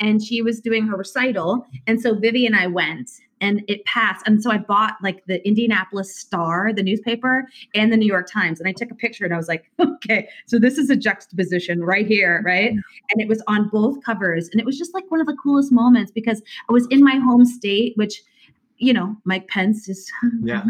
And 0.00 0.22
she 0.22 0.42
was 0.42 0.60
doing 0.60 0.86
her 0.86 0.96
recital. 0.96 1.66
And 1.86 2.00
so 2.00 2.14
Vivi 2.14 2.46
and 2.46 2.56
I 2.56 2.66
went 2.66 3.10
and 3.40 3.62
it 3.68 3.84
passed. 3.84 4.26
And 4.26 4.42
so 4.42 4.50
I 4.50 4.58
bought 4.58 4.96
like 5.02 5.24
the 5.26 5.46
Indianapolis 5.46 6.16
Star, 6.16 6.72
the 6.72 6.82
newspaper, 6.82 7.46
and 7.74 7.92
the 7.92 7.96
New 7.96 8.06
York 8.06 8.30
Times. 8.30 8.60
And 8.60 8.68
I 8.68 8.72
took 8.72 8.90
a 8.90 8.94
picture 8.94 9.24
and 9.24 9.34
I 9.34 9.36
was 9.36 9.48
like, 9.48 9.70
okay, 9.80 10.28
so 10.46 10.58
this 10.58 10.78
is 10.78 10.90
a 10.90 10.96
juxtaposition 10.96 11.82
right 11.82 12.06
here, 12.06 12.42
right? 12.44 12.70
And 12.72 13.20
it 13.20 13.28
was 13.28 13.42
on 13.46 13.68
both 13.68 14.02
covers. 14.04 14.48
And 14.50 14.60
it 14.60 14.66
was 14.66 14.78
just 14.78 14.94
like 14.94 15.10
one 15.10 15.20
of 15.20 15.26
the 15.26 15.36
coolest 15.42 15.72
moments 15.72 16.12
because 16.12 16.42
I 16.68 16.72
was 16.72 16.86
in 16.90 17.04
my 17.04 17.16
home 17.16 17.44
state, 17.44 17.96
which 17.96 18.22
you 18.78 18.92
know, 18.92 19.16
Mike 19.24 19.48
Pence 19.48 19.88
is. 19.88 20.10
Yeah. 20.42 20.62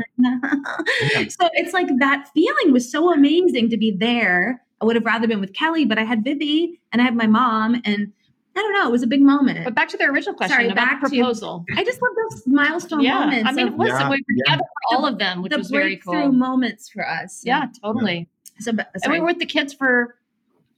so 1.29 1.49
it's 1.55 1.75
like 1.75 1.89
that 1.99 2.29
feeling 2.33 2.73
was 2.73 2.91
so 2.91 3.13
amazing 3.13 3.69
to 3.71 3.77
be 3.77 3.91
there. 3.91 4.63
I 4.81 4.85
would 4.85 4.97
have 4.97 5.05
rather 5.05 5.27
been 5.27 5.41
with 5.41 5.53
Kelli, 5.53 5.89
but 5.89 5.99
I 5.99 6.05
had 6.05 6.23
Vivi 6.23 6.81
and 6.93 7.03
I 7.03 7.05
had 7.05 7.17
my 7.17 7.27
mom, 7.27 7.81
and 7.85 8.13
I 8.57 8.61
don't 8.61 8.73
know, 8.73 8.89
it 8.89 8.93
was 8.93 9.03
a 9.03 9.07
big 9.07 9.21
moment. 9.21 9.65
But 9.65 9.75
back 9.75 9.89
to 9.91 9.97
the 9.99 10.05
original 10.05 10.35
question 10.35 10.55
Sorry, 10.57 10.67
about 10.67 10.77
back 10.77 11.03
the 11.03 11.11
to- 11.11 11.17
proposal. 11.17 11.65
I 11.77 11.85
just 11.85 12.01
love 12.01 12.13
those 12.31 12.47
milestone 12.47 13.01
yeah, 13.03 13.21
moments. 13.21 13.49
I 13.49 13.53
mean, 13.53 13.69
of 13.69 13.75
it 13.75 13.77
was 13.77 13.89
Yeah, 13.89 14.09
we 14.09 14.17
were 14.17 14.17
yeah. 14.29 14.45
together 14.55 14.63
for 14.91 14.97
all 14.97 15.05
of 15.07 15.19
them, 15.19 15.43
which 15.43 15.51
the 15.53 15.59
was 15.59 15.69
very 15.71 15.97
breakthrough 15.97 16.23
cool. 16.23 16.33
moments 16.33 16.89
for 16.89 17.07
us. 17.07 17.43
Yeah, 17.45 17.67
totally. 17.83 18.29
So, 18.59 18.73
but, 18.73 18.91
And 19.05 19.13
we 19.13 19.21
were 19.21 19.27
with 19.27 19.39
the 19.39 19.47
kids 19.47 19.75
for 19.75 20.17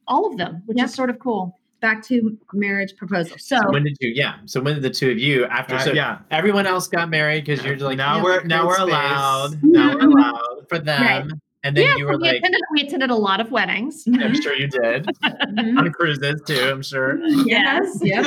all 0.08 0.26
of 0.30 0.36
them, 0.38 0.62
which 0.66 0.78
Yep. 0.78 0.86
is 0.86 0.94
sort 0.94 1.10
of 1.10 1.18
cool. 1.20 1.54
back 1.80 2.02
to 2.04 2.36
marriage 2.52 2.96
proposal. 2.96 3.36
So, 3.38 3.56
So 3.62 3.70
when 3.70 3.84
did 3.84 3.96
you? 4.00 4.10
Yeah. 4.12 4.34
So 4.46 4.60
when 4.60 4.74
did 4.74 4.82
the 4.82 4.90
two 4.90 5.12
of 5.12 5.18
you 5.20 5.44
after? 5.44 5.76
Uh, 5.76 5.78
so 5.78 5.92
yeah. 5.92 6.18
everyone 6.32 6.66
else 6.66 6.88
got 6.88 7.08
married 7.08 7.44
because 7.44 7.64
you're 7.64 7.76
like 7.76 7.96
now 7.96 8.16
yeah, 8.16 8.22
we're 8.24 8.42
now 8.42 8.66
we're 8.66 8.74
space 8.74 8.88
allowed. 8.88 9.62
Now 9.62 9.94
we're 9.94 10.00
Mhm. 10.00 10.12
allowed. 10.18 10.68
for 10.68 10.80
them, 10.80 11.00
Right. 11.02 11.24
And 11.64 11.76
then 11.76 11.84
yeah, 11.84 11.96
you 11.96 12.04
were 12.06 12.12
we, 12.12 12.18
like, 12.18 12.36
attended, 12.36 12.60
we 12.72 12.82
attended 12.82 13.10
a 13.10 13.14
lot 13.16 13.40
of 13.40 13.50
weddings, 13.50 14.04
I'm 14.20 14.40
sure 14.40 14.54
you 14.54 14.68
did 14.68 15.06
Mhm. 15.24 15.78
on 15.78 15.92
cruises 15.92 16.40
too. 16.46 16.60
I'm 16.70 16.82
sure. 16.82 17.18
yes, 17.46 17.98
yep. 18.02 18.26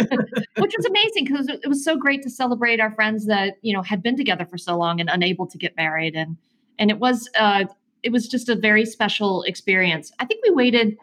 which 0.57 0.73
was 0.77 0.85
amazing 0.85 1.25
because 1.25 1.47
it 1.47 1.67
was 1.67 1.83
so 1.83 1.95
great 1.95 2.21
to 2.23 2.29
celebrate 2.29 2.79
our 2.79 2.91
friends 2.91 3.25
that 3.27 3.55
you 3.61 3.73
know 3.73 3.81
had 3.81 4.03
been 4.03 4.17
together 4.17 4.45
for 4.45 4.57
so 4.57 4.77
long 4.77 4.99
and 4.99 5.09
unable 5.09 5.47
to 5.47 5.57
get 5.57 5.75
married, 5.77 6.15
and 6.15 6.37
and 6.79 6.89
it 6.91 6.99
was 6.99 7.29
uh, 7.39 7.65
it 8.03 8.11
was 8.11 8.27
just 8.27 8.49
a 8.49 8.55
very 8.55 8.85
special 8.85 9.43
experience. 9.43 10.11
I 10.19 10.25
think 10.25 10.43
we 10.43 10.49
waited 10.51 10.97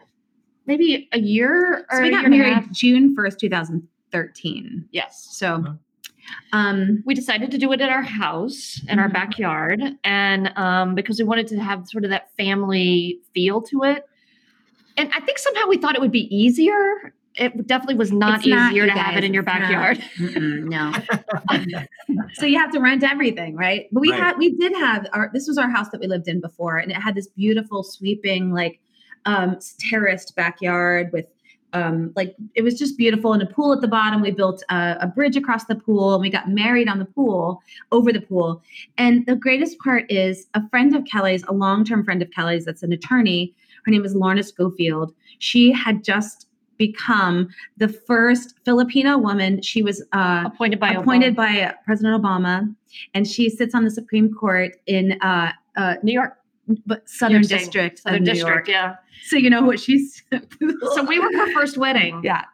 maybe 0.65 1.09
a 1.13 1.19
year 1.19 1.85
or 1.89 1.97
So 1.97 2.01
we 2.03 2.09
a 2.09 2.11
got 2.11 2.17
year 2.17 2.25
and 2.25 2.33
a 2.35 2.37
married 2.37 2.53
half. 2.53 2.71
June 2.71 3.15
1st, 3.15 3.39
2013. 3.39 4.85
Yes. 4.91 5.27
So, 5.31 5.63
um, 6.53 7.03
we 7.05 7.13
decided 7.13 7.51
to 7.51 7.57
do 7.57 7.71
it 7.71 7.81
at 7.81 7.89
our 7.89 8.01
house 8.01 8.81
in 8.87 8.99
our 8.99 9.09
Mhm. 9.09 9.13
backyard 9.13 9.81
and 10.03 10.51
um, 10.57 10.95
because 10.95 11.19
we 11.19 11.25
wanted 11.25 11.47
to 11.47 11.59
have 11.59 11.87
sort 11.87 12.03
of 12.03 12.09
that 12.09 12.29
family 12.37 13.19
feel 13.33 13.61
to 13.61 13.83
it 13.83 14.05
and 14.97 15.11
i 15.13 15.19
think 15.21 15.37
somehow 15.37 15.67
we 15.67 15.77
thought 15.77 15.95
it 15.95 16.01
would 16.01 16.11
be 16.11 16.33
easier 16.35 17.13
it 17.35 17.67
definitely 17.67 17.95
was 17.95 18.11
not 18.11 18.39
It's 18.39 18.47
easier 18.47 18.83
you 18.85 18.91
to 18.91 18.97
have 18.99 19.15
it 19.17 19.23
in 19.23 19.33
your 19.33 19.43
it's 19.43 19.47
not. 19.59 19.61
backyard 19.61 20.03
no. 20.35 20.93
so 22.33 22.45
you 22.45 22.57
have 22.57 22.71
to 22.71 22.79
rent 22.79 23.03
everything, 23.03 23.55
right? 23.55 23.87
But 23.91 24.01
we 24.01 24.11
Right. 24.11 24.19
had 24.19 24.37
we 24.37 24.55
did 24.55 24.73
have 24.73 25.07
our 25.13 25.29
this 25.33 25.47
was 25.47 25.57
our 25.57 25.69
house 25.69 25.89
that 25.89 26.01
we 26.01 26.07
lived 26.07 26.27
in 26.27 26.41
before, 26.41 26.77
and 26.77 26.91
it 26.91 26.95
had 26.95 27.15
this 27.15 27.27
beautiful 27.27 27.83
sweeping 27.83 28.51
like 28.51 28.79
um 29.25 29.57
terraced 29.79 30.35
backyard 30.35 31.11
with 31.13 31.25
um 31.73 32.11
like 32.15 32.35
it 32.55 32.61
was 32.61 32.77
just 32.77 32.97
beautiful 32.97 33.33
and 33.33 33.41
a 33.41 33.45
pool 33.45 33.73
at 33.73 33.81
the 33.81 33.87
bottom. 33.87 34.21
We 34.21 34.31
built 34.31 34.63
a, 34.69 34.97
a 35.01 35.07
bridge 35.07 35.37
across 35.37 35.65
the 35.65 35.75
pool 35.75 36.13
and 36.13 36.21
we 36.21 36.29
got 36.29 36.49
married 36.49 36.89
on 36.89 36.99
the 36.99 37.05
pool 37.05 37.61
over 37.91 38.11
the 38.11 38.21
pool. 38.21 38.61
And 38.97 39.25
the 39.25 39.35
greatest 39.35 39.79
part 39.79 40.09
is 40.11 40.47
a 40.53 40.67
friend 40.69 40.95
of 40.95 41.03
Kelli's, 41.03 41.43
a 41.47 41.53
long-term 41.53 42.03
friend 42.03 42.21
of 42.21 42.29
Kelli's 42.31 42.65
that's 42.65 42.83
an 42.83 42.93
attorney. 42.93 43.53
Her 43.85 43.91
name 43.91 44.05
is 44.05 44.15
Lorna 44.15 44.43
Schofield. 44.43 45.13
She 45.39 45.71
had 45.71 46.03
just 46.03 46.47
become 46.77 47.49
the 47.77 47.89
first 47.89 48.55
Filipino 48.65 49.17
woman. 49.17 49.61
She 49.61 49.83
was 49.83 50.01
uh, 50.13 50.45
appointed 50.45 50.79
by 50.79 50.91
appointed 50.93 51.35
Obama. 51.35 51.67
by 51.67 51.75
President 51.85 52.21
Obama, 52.21 52.73
and 53.13 53.27
she 53.27 53.49
sits 53.49 53.75
on 53.75 53.83
the 53.83 53.91
Supreme 53.91 54.33
Court 54.33 54.77
in 54.87 55.19
uh, 55.21 55.51
uh, 55.75 55.95
new 56.01 56.13
york 56.13 56.37
but 56.85 57.07
Southern 57.09 57.41
New 57.41 57.47
District 57.47 57.99
Southern 57.99 58.23
New 58.23 58.31
district 58.31 58.67
York. 58.67 58.67
yeah 58.67 58.95
So 59.23 59.37
you 59.37 59.49
know 59.49 59.63
what 59.63 59.79
she's. 59.79 60.23
so 60.93 61.03
we 61.03 61.19
were 61.19 61.31
her 61.33 61.53
first 61.53 61.77
wedding 61.77 62.21
yeah. 62.23 62.45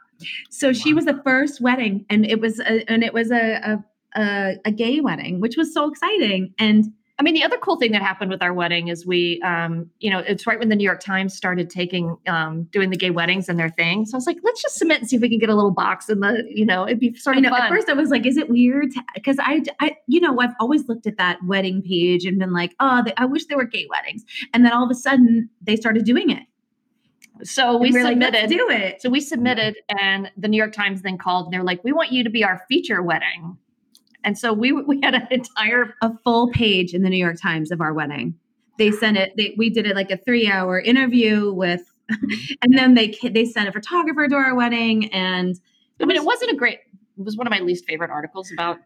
So 0.49 0.71
she 0.73 0.93
was 0.93 1.05
the 1.05 1.19
first 1.23 1.59
wedding, 1.61 2.05
and 2.09 2.25
it 2.25 2.39
was 2.39 2.59
a, 2.61 2.89
and 2.89 3.03
it 3.03 3.13
was 3.13 3.31
a, 3.31 3.55
a 3.55 3.83
a 4.19 4.55
a 4.65 4.71
gay 4.71 5.01
wedding, 5.01 5.41
which 5.41 5.57
was 5.57 5.73
so 5.73 5.89
exciting. 5.89 6.53
And 6.57 6.85
I 7.17 7.23
mean, 7.23 7.33
the 7.33 7.43
other 7.43 7.57
cool 7.57 7.77
thing 7.77 7.93
that 7.93 8.01
happened 8.01 8.29
with 8.29 8.43
our 8.43 8.53
wedding 8.53 8.89
is 8.89 9.05
we, 9.05 9.41
um, 9.41 9.89
you 9.99 10.09
know, 10.09 10.19
it's 10.19 10.45
right 10.45 10.59
when 10.59 10.67
the 10.67 10.75
New 10.75 10.83
York 10.83 10.99
Times 10.99 11.33
started 11.33 11.69
taking, 11.69 12.17
um, 12.27 12.63
doing 12.71 12.89
the 12.89 12.97
gay 12.97 13.09
weddings 13.09 13.47
and 13.47 13.57
their 13.57 13.69
thing. 13.69 14.05
So 14.05 14.15
I 14.15 14.17
was 14.17 14.27
like, 14.27 14.37
let's 14.43 14.61
just 14.61 14.75
submit 14.75 14.99
and 14.99 15.09
see 15.09 15.15
if 15.15 15.21
we 15.21 15.29
can 15.29 15.39
get 15.39 15.47
a 15.47 15.55
little 15.55 15.71
box 15.71 16.09
in 16.09 16.19
the, 16.19 16.43
you 16.49 16.65
know, 16.65 16.85
it'd 16.85 16.99
be 16.99 17.15
sort 17.15 17.37
I 17.37 17.39
of 17.39 17.43
know 17.43 17.49
fun. 17.51 17.61
at 17.61 17.69
first 17.69 17.87
I 17.87 17.93
was 17.93 18.09
like, 18.09 18.25
is 18.25 18.35
it 18.35 18.49
weird? 18.49 18.89
Because 19.13 19.37
I, 19.39 19.63
I, 19.79 19.95
you 20.07 20.19
know, 20.19 20.37
I've 20.41 20.55
always 20.59 20.89
looked 20.89 21.07
at 21.07 21.17
that 21.17 21.39
wedding 21.45 21.81
page 21.81 22.25
and 22.25 22.37
been 22.37 22.51
like, 22.51 22.75
oh, 22.81 23.01
they, 23.05 23.13
I 23.15 23.23
wish 23.23 23.45
there 23.45 23.57
were 23.57 23.65
gay 23.65 23.87
weddings. 23.89 24.25
And 24.53 24.65
then 24.65 24.73
all 24.73 24.83
of 24.83 24.91
a 24.91 24.95
sudden 24.95 25.49
they 25.61 25.77
started 25.77 26.03
doing 26.03 26.29
it. 26.29 26.43
so 27.43 27.77
we 27.77 27.91
like, 27.91 28.11
submitted. 28.11 28.33
let's 28.33 28.51
do 28.51 28.69
it. 28.69 29.01
So 29.01 29.09
we 29.09 29.21
submitted, 29.21 29.77
and 29.99 30.29
the 30.35 30.49
New 30.49 30.57
York 30.57 30.73
Times 30.73 31.01
then 31.01 31.17
called, 31.17 31.45
and 31.45 31.53
they're 31.53 31.63
like, 31.63 31.83
"We 31.83 31.91
want 31.91 32.11
you 32.11 32.23
to 32.23 32.29
be 32.29 32.43
our 32.43 32.63
feature 32.69 33.01
wedding." 33.01 33.57
And 34.25 34.37
so 34.37 34.51
we 34.51 34.71
we 34.71 34.99
had 35.01 35.15
an 35.15 35.27
entire 35.31 35.93
a 36.01 36.11
full 36.23 36.49
page 36.51 36.93
in 36.93 37.03
the 37.03 37.09
New 37.09 37.17
York 37.17 37.39
Times 37.41 37.71
of 37.71 37.79
our 37.79 37.93
wedding. 37.93 38.37
They 38.77 38.91
sent 38.91 39.15
it. 39.15 39.31
They, 39.37 39.55
we 39.57 39.69
did 39.69 39.85
it 39.85 39.95
like 39.95 40.11
a 40.11 40.17
three-hour 40.17 40.81
interview 40.81 41.53
with, 41.53 41.81
and 42.09 42.77
then 42.77 42.95
they 42.95 43.15
they 43.23 43.45
sent 43.45 43.69
a 43.69 43.71
photographer 43.71 44.27
to 44.27 44.35
our 44.35 44.55
wedding, 44.55 45.13
and 45.13 45.55
I 46.01 46.05
mean, 46.05 46.17
it 46.17 46.25
wasn't 46.25 46.51
a 46.51 46.55
great. 46.55 46.79
It 47.17 47.23
was 47.23 47.37
one 47.37 47.47
of 47.47 47.51
my 47.51 47.59
least 47.59 47.85
favorite 47.85 48.11
articles 48.11 48.51
about. 48.51 48.79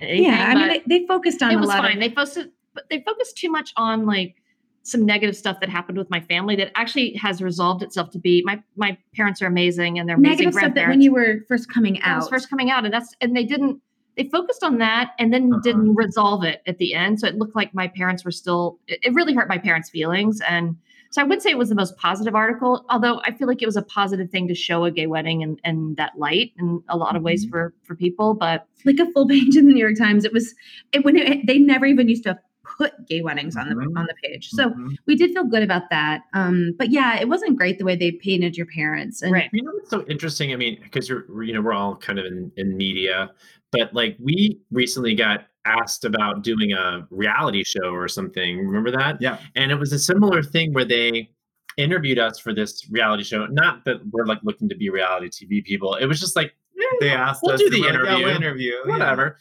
Anything, 0.00 0.24
yeah, 0.24 0.46
I 0.48 0.54
mean, 0.54 0.68
they, 0.86 1.00
they 1.00 1.06
focused 1.06 1.42
on 1.42 1.50
it 1.50 1.56
a 1.56 1.58
was 1.58 1.68
lot 1.68 1.78
fine. 1.80 1.96
of 1.96 2.00
They 2.00 2.08
focused, 2.08 2.48
but 2.72 2.84
they 2.88 3.02
focused 3.02 3.36
too 3.36 3.50
much 3.50 3.74
on 3.76 4.06
like 4.06 4.36
some 4.82 5.04
negative 5.04 5.36
stuff 5.36 5.60
that 5.60 5.68
happened 5.68 5.98
with 5.98 6.08
my 6.10 6.20
family 6.20 6.56
that 6.56 6.70
actually 6.74 7.14
has 7.14 7.42
resolved 7.42 7.82
itself 7.82 8.10
to 8.10 8.18
be 8.18 8.42
my 8.46 8.62
my 8.76 8.96
parents 9.14 9.42
are 9.42 9.46
amazing 9.46 9.98
and 9.98 10.08
they're 10.08 10.16
amazing 10.16 10.46
negative 10.46 10.54
stuff 10.54 10.74
that 10.74 10.88
when 10.88 11.00
you 11.00 11.12
were 11.12 11.40
first 11.48 11.72
coming 11.72 12.00
I 12.02 12.16
was 12.16 12.24
out. 12.24 12.30
first 12.30 12.48
coming 12.48 12.70
out, 12.70 12.84
and 12.84 12.94
that's 12.94 13.14
and 13.20 13.36
they 13.36 13.44
didn't. 13.44 13.80
They 14.16 14.28
focused 14.28 14.62
on 14.62 14.78
that 14.78 15.12
and 15.18 15.32
then 15.32 15.52
Uh-huh. 15.52 15.60
didn't 15.62 15.94
resolve 15.94 16.44
it 16.44 16.62
at 16.66 16.78
the 16.78 16.94
end. 16.94 17.20
So 17.20 17.26
it 17.26 17.36
looked 17.36 17.56
like 17.56 17.74
my 17.74 17.88
parents 17.88 18.24
were 18.24 18.30
still. 18.30 18.78
It, 18.86 19.00
it 19.02 19.14
really 19.14 19.34
hurt 19.34 19.48
my 19.48 19.58
parents' 19.58 19.90
feelings, 19.90 20.40
and 20.48 20.76
so 21.10 21.22
I 21.22 21.24
would 21.24 21.40
say 21.42 21.50
it 21.50 21.58
was 21.58 21.68
the 21.68 21.74
most 21.76 21.96
positive 21.96 22.34
article. 22.34 22.84
Although 22.90 23.20
I 23.24 23.30
feel 23.32 23.46
like 23.46 23.62
it 23.62 23.66
was 23.66 23.76
a 23.76 23.82
positive 23.82 24.30
thing 24.30 24.48
to 24.48 24.54
show 24.54 24.84
a 24.84 24.90
gay 24.90 25.06
wedding 25.06 25.42
and 25.42 25.60
and 25.64 25.96
that 25.96 26.12
light 26.18 26.52
in 26.58 26.82
a 26.88 26.96
lot 26.96 27.10
of 27.16 27.20
Mm-hmm. 27.20 27.26
ways 27.26 27.44
for 27.50 27.74
for 27.84 27.94
people. 27.94 28.34
But 28.34 28.66
like 28.84 28.98
a 28.98 29.10
full 29.12 29.26
page 29.28 29.56
in 29.56 29.66
the 29.66 29.72
New 29.74 29.80
York 29.80 29.96
Times. 29.98 30.24
It 30.24 30.32
was 30.32 30.54
it, 30.92 31.04
when 31.04 31.16
it, 31.16 31.46
they 31.46 31.58
never 31.58 31.86
even 31.86 32.08
used 32.08 32.24
to 32.24 32.38
put 32.78 32.92
gay 33.06 33.20
weddings 33.22 33.56
on 33.56 33.68
the 33.68 33.74
Mhm. 33.76 33.96
on 33.96 34.06
the 34.06 34.14
page. 34.24 34.48
So 34.50 34.70
Mhm. 34.70 34.96
we 35.06 35.14
did 35.14 35.32
feel 35.32 35.44
good 35.44 35.62
about 35.62 35.90
that. 35.90 36.22
Um, 36.32 36.72
but 36.78 36.90
yeah, 36.90 37.20
it 37.20 37.28
wasn't 37.28 37.56
great 37.56 37.78
the 37.78 37.84
way 37.84 37.94
they 37.94 38.10
painted 38.12 38.56
your 38.56 38.66
parents. 38.66 39.22
And 39.22 39.32
right, 39.32 39.48
You 39.52 39.62
know 39.62 39.70
what's 39.72 39.90
so 39.90 40.04
interesting? 40.08 40.52
I 40.52 40.56
mean, 40.56 40.78
because 40.82 41.08
you're 41.08 41.24
you 41.44 41.52
know 41.52 41.60
we're 41.60 41.74
all 41.74 41.94
kind 41.96 42.18
of 42.18 42.24
in, 42.26 42.50
in 42.56 42.76
media, 42.76 43.30
but 43.76 43.92
like 43.94 44.16
we 44.20 44.60
recently 44.70 45.14
got 45.14 45.46
asked 45.66 46.04
about 46.04 46.42
doing 46.42 46.72
a 46.72 47.06
reality 47.10 47.64
show 47.64 47.88
or 47.90 48.06
something. 48.08 48.58
Remember 48.66 48.90
that? 48.90 49.20
Yeah. 49.20 49.38
And 49.56 49.70
it 49.72 49.76
was 49.76 49.92
a 49.92 49.98
similar 49.98 50.42
thing 50.42 50.72
where 50.74 50.84
they 50.84 51.30
interviewed 51.76 52.18
us 52.18 52.38
for 52.38 52.52
this 52.54 52.86
reality 52.90 53.24
show. 53.24 53.46
Not 53.46 53.84
that 53.86 53.96
we're 54.12 54.26
like 54.26 54.38
looking 54.42 54.68
to 54.68 54.76
be 54.76 54.90
reality 54.90 55.28
TV 55.28 55.64
people. 55.64 55.94
It 55.94 56.06
was 56.06 56.20
just 56.20 56.36
like 56.36 56.54
eh, 56.78 56.84
They 57.00 57.10
asked 57.10 57.40
We'll 57.42 57.54
us 57.54 57.60
do 57.60 57.70
the 57.70 57.78
like, 57.80 57.92
yeah, 57.92 57.94
interview. 57.94 58.24
we'll 58.26 58.36
interview. 58.36 58.72
yeah. 58.86 58.92
whatever. 58.92 59.38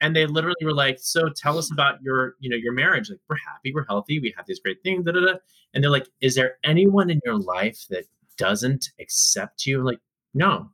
And 0.00 0.14
they 0.16 0.26
literally 0.26 0.56
were 0.64 0.74
like, 0.74 0.98
"So 1.00 1.28
tell 1.36 1.56
us 1.58 1.70
about 1.72 2.02
your, 2.02 2.34
you 2.40 2.50
know, 2.50 2.56
your 2.56 2.72
marriage. 2.72 3.08
Like, 3.08 3.20
we're 3.30 3.36
happy, 3.36 3.72
we're 3.72 3.84
healthy, 3.86 4.18
we 4.18 4.34
have 4.36 4.46
these 4.46 4.58
great 4.58 4.82
things." 4.82 5.04
Da, 5.04 5.12
da, 5.12 5.20
da. 5.20 5.34
And 5.74 5.82
they're 5.82 5.92
like, 5.92 6.08
"Is 6.20 6.34
there 6.34 6.56
anyone 6.64 7.08
in 7.08 7.20
your 7.24 7.38
life 7.38 7.86
that 7.90 8.04
doesn't 8.36 8.90
accept 9.00 9.64
you?" 9.64 9.78
I'm 9.78 9.84
like, 9.84 10.00
no. 10.34 10.70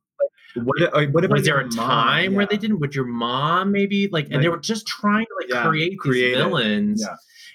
What, 0.54 0.82
uh, 0.82 1.06
what 1.12 1.24
about 1.24 1.36
was 1.38 1.44
there 1.46 1.56
your 1.60 1.68
a 1.68 1.74
mom? 1.74 1.88
time 1.88 2.34
where 2.34 2.46
they 2.46 2.56
didn't? 2.56 2.80
Would 2.80 2.94
your 2.94 3.04
mom 3.04 3.70
maybe 3.72 4.08
like? 4.10 4.28
And 4.30 4.42
they 4.42 4.48
were 4.48 4.58
just 4.58 4.86
trying 4.86 5.26
to 5.26 5.30
like 5.40 5.48
Yeah, 5.50 5.68
create 5.68 5.90
these 5.90 5.98
create 6.00 6.32
it. 6.32 6.36
villains. 6.36 7.02
Yeah. 7.06 7.14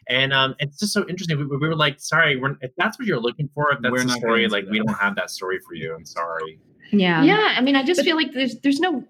And 0.09 0.33
um, 0.33 0.53
it's 0.59 0.77
just 0.79 0.93
so 0.93 1.05
interesting. 1.07 1.37
We, 1.37 1.45
we 1.45 1.57
were 1.67 1.75
like, 1.75 1.99
"Sorry, 1.99 2.35
we're, 2.35 2.55
if 2.61 2.71
that's 2.77 2.99
what 2.99 3.07
you're 3.07 3.19
looking 3.21 3.49
for, 3.55 3.71
if 3.71 3.79
that's 3.81 3.91
We're 3.91 4.03
the 4.03 4.09
story, 4.09 4.47
gonna 4.47 4.47
do 4.49 4.53
like 4.53 4.65
we 4.69 4.77
don't 4.79 4.93
have 4.95 5.15
that 5.15 5.29
story 5.29 5.59
for 5.65 5.73
you. 5.75 5.95
I'm 5.95 6.05
sorry." 6.05 6.59
yeah, 6.91 7.23
yeah. 7.23 7.55
I 7.57 7.61
mean, 7.61 7.75
I 7.75 7.83
just 7.83 7.99
But- 7.99 8.05
feel 8.05 8.15
like 8.15 8.33
there's 8.33 8.59
there's 8.59 8.79
no. 8.79 9.03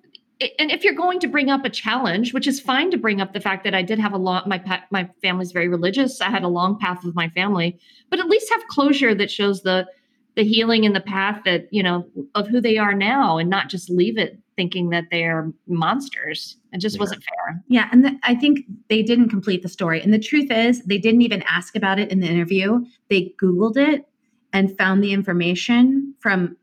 And 0.60 0.72
if 0.72 0.84
you're 0.84 0.96
going 0.96 1.20
to 1.22 1.28
bring 1.28 1.50
up 1.50 1.64
a 1.64 1.70
challenge, 1.70 2.34
which 2.34 2.48
is 2.48 2.60
fine 2.60 2.92
to 2.92 2.98
bring 2.98 3.22
up 3.22 3.34
the 3.34 3.40
fact 3.40 3.64
that 3.64 3.74
I 3.74 3.82
did 3.82 3.98
have 4.00 4.14
a 4.14 4.18
lot, 4.18 4.48
my 4.48 4.58
pa- 4.58 4.84
my 4.92 5.10
family's 5.22 5.52
very 5.52 5.68
religious. 5.70 6.22
I 6.22 6.30
had 6.30 6.44
a 6.44 6.48
long 6.48 6.78
path 6.78 7.04
with 7.04 7.16
my 7.16 7.30
family, 7.30 7.80
but 8.10 8.20
at 8.20 8.28
least 8.28 8.52
have 8.52 8.62
closure 8.68 9.16
that 9.16 9.32
shows 9.32 9.62
the 9.64 9.88
the 10.36 10.44
healing 10.44 10.86
and 10.86 10.96
the 10.96 11.02
path 11.02 11.42
that 11.46 11.68
you 11.72 11.84
know 11.84 12.06
of 12.36 12.48
who 12.48 12.60
they 12.62 12.78
are 12.78 12.94
now, 12.94 13.38
and 13.38 13.50
not 13.50 13.70
just 13.70 13.90
leave 13.90 14.18
it 14.18 14.40
thinking 14.56 14.90
that 14.92 15.06
they're 15.10 15.52
monsters. 15.68 16.58
It 16.74 16.80
just 16.80 16.96
Yeah. 16.96 17.00
wasn't 17.02 17.24
fair. 17.24 17.64
Yeah, 17.70 17.90
and 17.92 18.06
the, 18.06 18.20
I 18.24 18.36
think 18.36 18.60
they 18.88 19.02
didn't 19.02 19.30
complete 19.30 19.64
the 19.64 19.70
story. 19.70 20.00
And 20.02 20.14
the 20.14 20.20
truth 20.20 20.52
is, 20.52 20.84
they 20.84 21.00
didn't 21.00 21.24
even 21.24 21.44
ask 21.50 21.76
about 21.76 21.98
it 22.00 22.12
in 22.12 22.20
the 22.20 22.28
interview. 22.28 22.86
They 23.10 23.34
Googled 23.42 23.78
it 23.78 24.06
and 24.54 24.78
found 24.78 25.04
the 25.04 25.12
information 25.12 26.14
from 26.20 26.56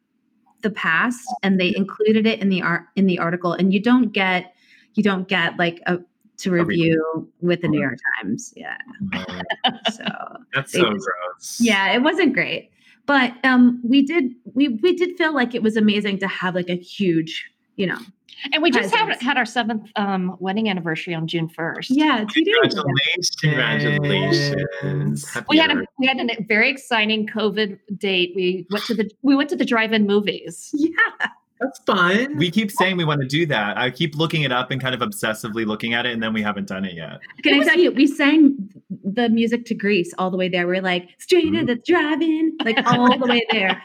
the 0.63 0.71
past 0.71 1.27
and 1.43 1.59
they 1.59 1.75
included 1.75 2.27
it 2.27 2.39
in 2.41 2.49
the 2.51 2.61
art 2.63 2.83
in 2.95 3.07
the 3.07 3.19
article 3.19 3.55
and 3.55 3.73
you 3.73 3.81
don't 3.83 4.13
get 4.13 4.53
you 4.95 5.03
don't 5.03 5.27
get 5.27 5.57
like 5.57 5.81
a 5.87 5.99
to 6.37 6.51
review 6.51 7.27
with 7.41 7.63
the 7.63 7.69
New 7.69 7.81
York 7.81 7.99
Times. 8.21 8.53
Yeah. 8.57 8.77
so 9.93 10.05
That's 10.55 10.73
so 10.73 10.93
just- 10.93 11.07
gross. 11.07 11.59
yeah, 11.61 11.93
it 11.93 12.03
wasn't 12.03 12.35
great. 12.35 12.71
But 13.11 13.33
um 13.43 13.81
we 13.83 14.03
did 14.03 14.37
we 14.55 14.69
we 14.69 14.95
did 14.95 15.19
feel 15.19 15.35
like 15.35 15.53
it 15.53 15.65
was 15.65 15.77
amazing 15.77 16.21
to 16.21 16.29
have 16.29 16.55
like 16.55 16.69
a 16.69 16.77
huge, 16.77 17.45
you 17.75 17.85
know. 17.85 17.99
And 18.53 18.63
we 18.63 18.71
just 18.71 18.95
had, 18.95 19.21
had 19.21 19.37
our 19.37 19.45
seventh 19.45 19.91
um, 19.97 20.37
wedding 20.39 20.71
anniversary 20.71 21.15
on 21.15 21.27
June 21.27 21.49
1st. 21.49 21.89
Yeah, 21.91 22.25
two 22.33 22.45
days 22.45 22.73
ago. 22.73 22.85
Congratulations. 22.85 23.37
Congratulations. 23.41 25.29
Happy 25.29 25.47
We 25.51 25.59
had 25.59 25.73
a 25.73 25.85
we 25.99 26.07
had 26.07 26.21
a 26.21 26.43
very 26.45 26.71
exciting 26.71 27.27
COVID 27.27 27.81
date. 27.99 28.33
We 28.37 28.65
went 28.71 28.85
to 28.85 28.95
the 28.95 29.11
we 29.23 29.35
went 29.35 29.51
to 29.51 29.57
the 29.57 29.65
drive-in 29.65 30.07
movies. 30.07 30.71
Yeah. 30.73 31.27
That's 31.61 31.79
fun. 31.81 32.39
We 32.39 32.51
keep 32.51 32.71
saying 32.71 32.97
we 32.97 33.05
want 33.05 33.21
to 33.21 33.27
do 33.27 33.45
that. 33.47 33.77
I 33.77 33.91
keep 33.91 34.15
looking 34.17 34.43
it 34.43 34.53
up 34.53 34.71
and 34.71 34.81
kind 34.81 34.95
of 34.95 35.03
obsessively 35.03 35.67
looking 35.67 35.93
at 35.93 36.07
it, 36.07 36.13
and 36.13 36.23
then 36.23 36.33
we 36.33 36.41
haven't 36.41 36.69
done 36.69 36.87
it 36.87 36.95
yet. 36.95 37.21
Can 37.43 37.61
I 37.61 37.65
tell 37.65 37.79
you, 37.79 37.93
we 37.93 38.07
sang 38.07 38.60
the 39.05 39.29
music 39.29 39.65
to 39.67 39.75
Grease 39.75 40.13
all 40.19 40.31
the 40.31 40.37
way 40.37 40.49
there. 40.49 40.67
We're 40.67 40.83
like 40.83 41.09
straight 41.19 41.51
to 41.53 41.65
the 41.65 41.77
drive-in, 41.77 42.57
like 42.65 42.79
all 42.87 43.19
the 43.19 43.27
way 43.27 43.45
there. 43.51 43.83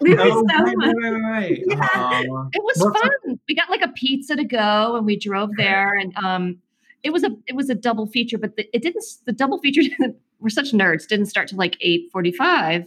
We 0.00 0.14
were 0.14 0.20
Oh, 0.22 0.44
so 0.48 0.62
right, 0.64 0.74
much. 0.76 0.94
right, 1.02 1.10
right, 1.10 1.20
right. 1.30 1.62
Yeah. 1.66 1.88
Aw. 1.94 2.20
It 2.52 2.62
was 2.64 2.76
Well, 2.80 2.92
so- 2.94 3.00
fun. 3.00 3.40
We 3.48 3.54
got 3.54 3.70
like 3.70 3.82
a 3.82 3.88
pizza 3.88 4.36
to 4.36 4.44
go, 4.44 4.96
and 4.96 5.06
we 5.06 5.16
drove 5.16 5.50
there, 5.56 5.94
and 5.94 6.14
um, 6.16 6.58
it 7.02 7.12
was 7.12 7.22
a 7.24 7.30
it 7.46 7.54
was 7.54 7.70
a 7.70 7.74
double 7.74 8.06
feature, 8.06 8.38
but 8.38 8.56
the, 8.56 8.68
it 8.74 8.82
didn't. 8.82 9.04
The 9.24 9.32
double 9.32 9.58
feature 9.58 9.82
didn't. 9.98 10.16
We're 10.40 10.50
such 10.50 10.72
nerds. 10.72 11.06
Didn't 11.08 11.26
start 11.26 11.48
till 11.48 11.58
like 11.58 11.76
eight 11.80 12.10
forty 12.12 12.32
five. 12.32 12.84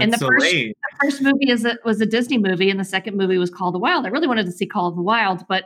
And 0.00 0.12
the 0.12 0.18
so 0.18 0.28
first- 0.28 0.46
The 0.52 0.74
first 1.02 1.22
movie 1.22 1.50
is 1.50 1.64
a, 1.64 1.76
was 1.84 2.00
a 2.00 2.06
Disney 2.06 2.38
movie, 2.38 2.70
and 2.70 2.78
the 2.78 2.84
second 2.84 3.16
movie 3.16 3.36
was 3.38 3.50
Call 3.50 3.68
of 3.68 3.72
the 3.72 3.80
Wild. 3.80 4.06
I 4.06 4.10
really 4.10 4.28
wanted 4.28 4.46
to 4.46 4.52
see 4.52 4.64
Call 4.66 4.86
of 4.86 4.94
the 4.94 5.02
Wild, 5.02 5.44
but 5.48 5.64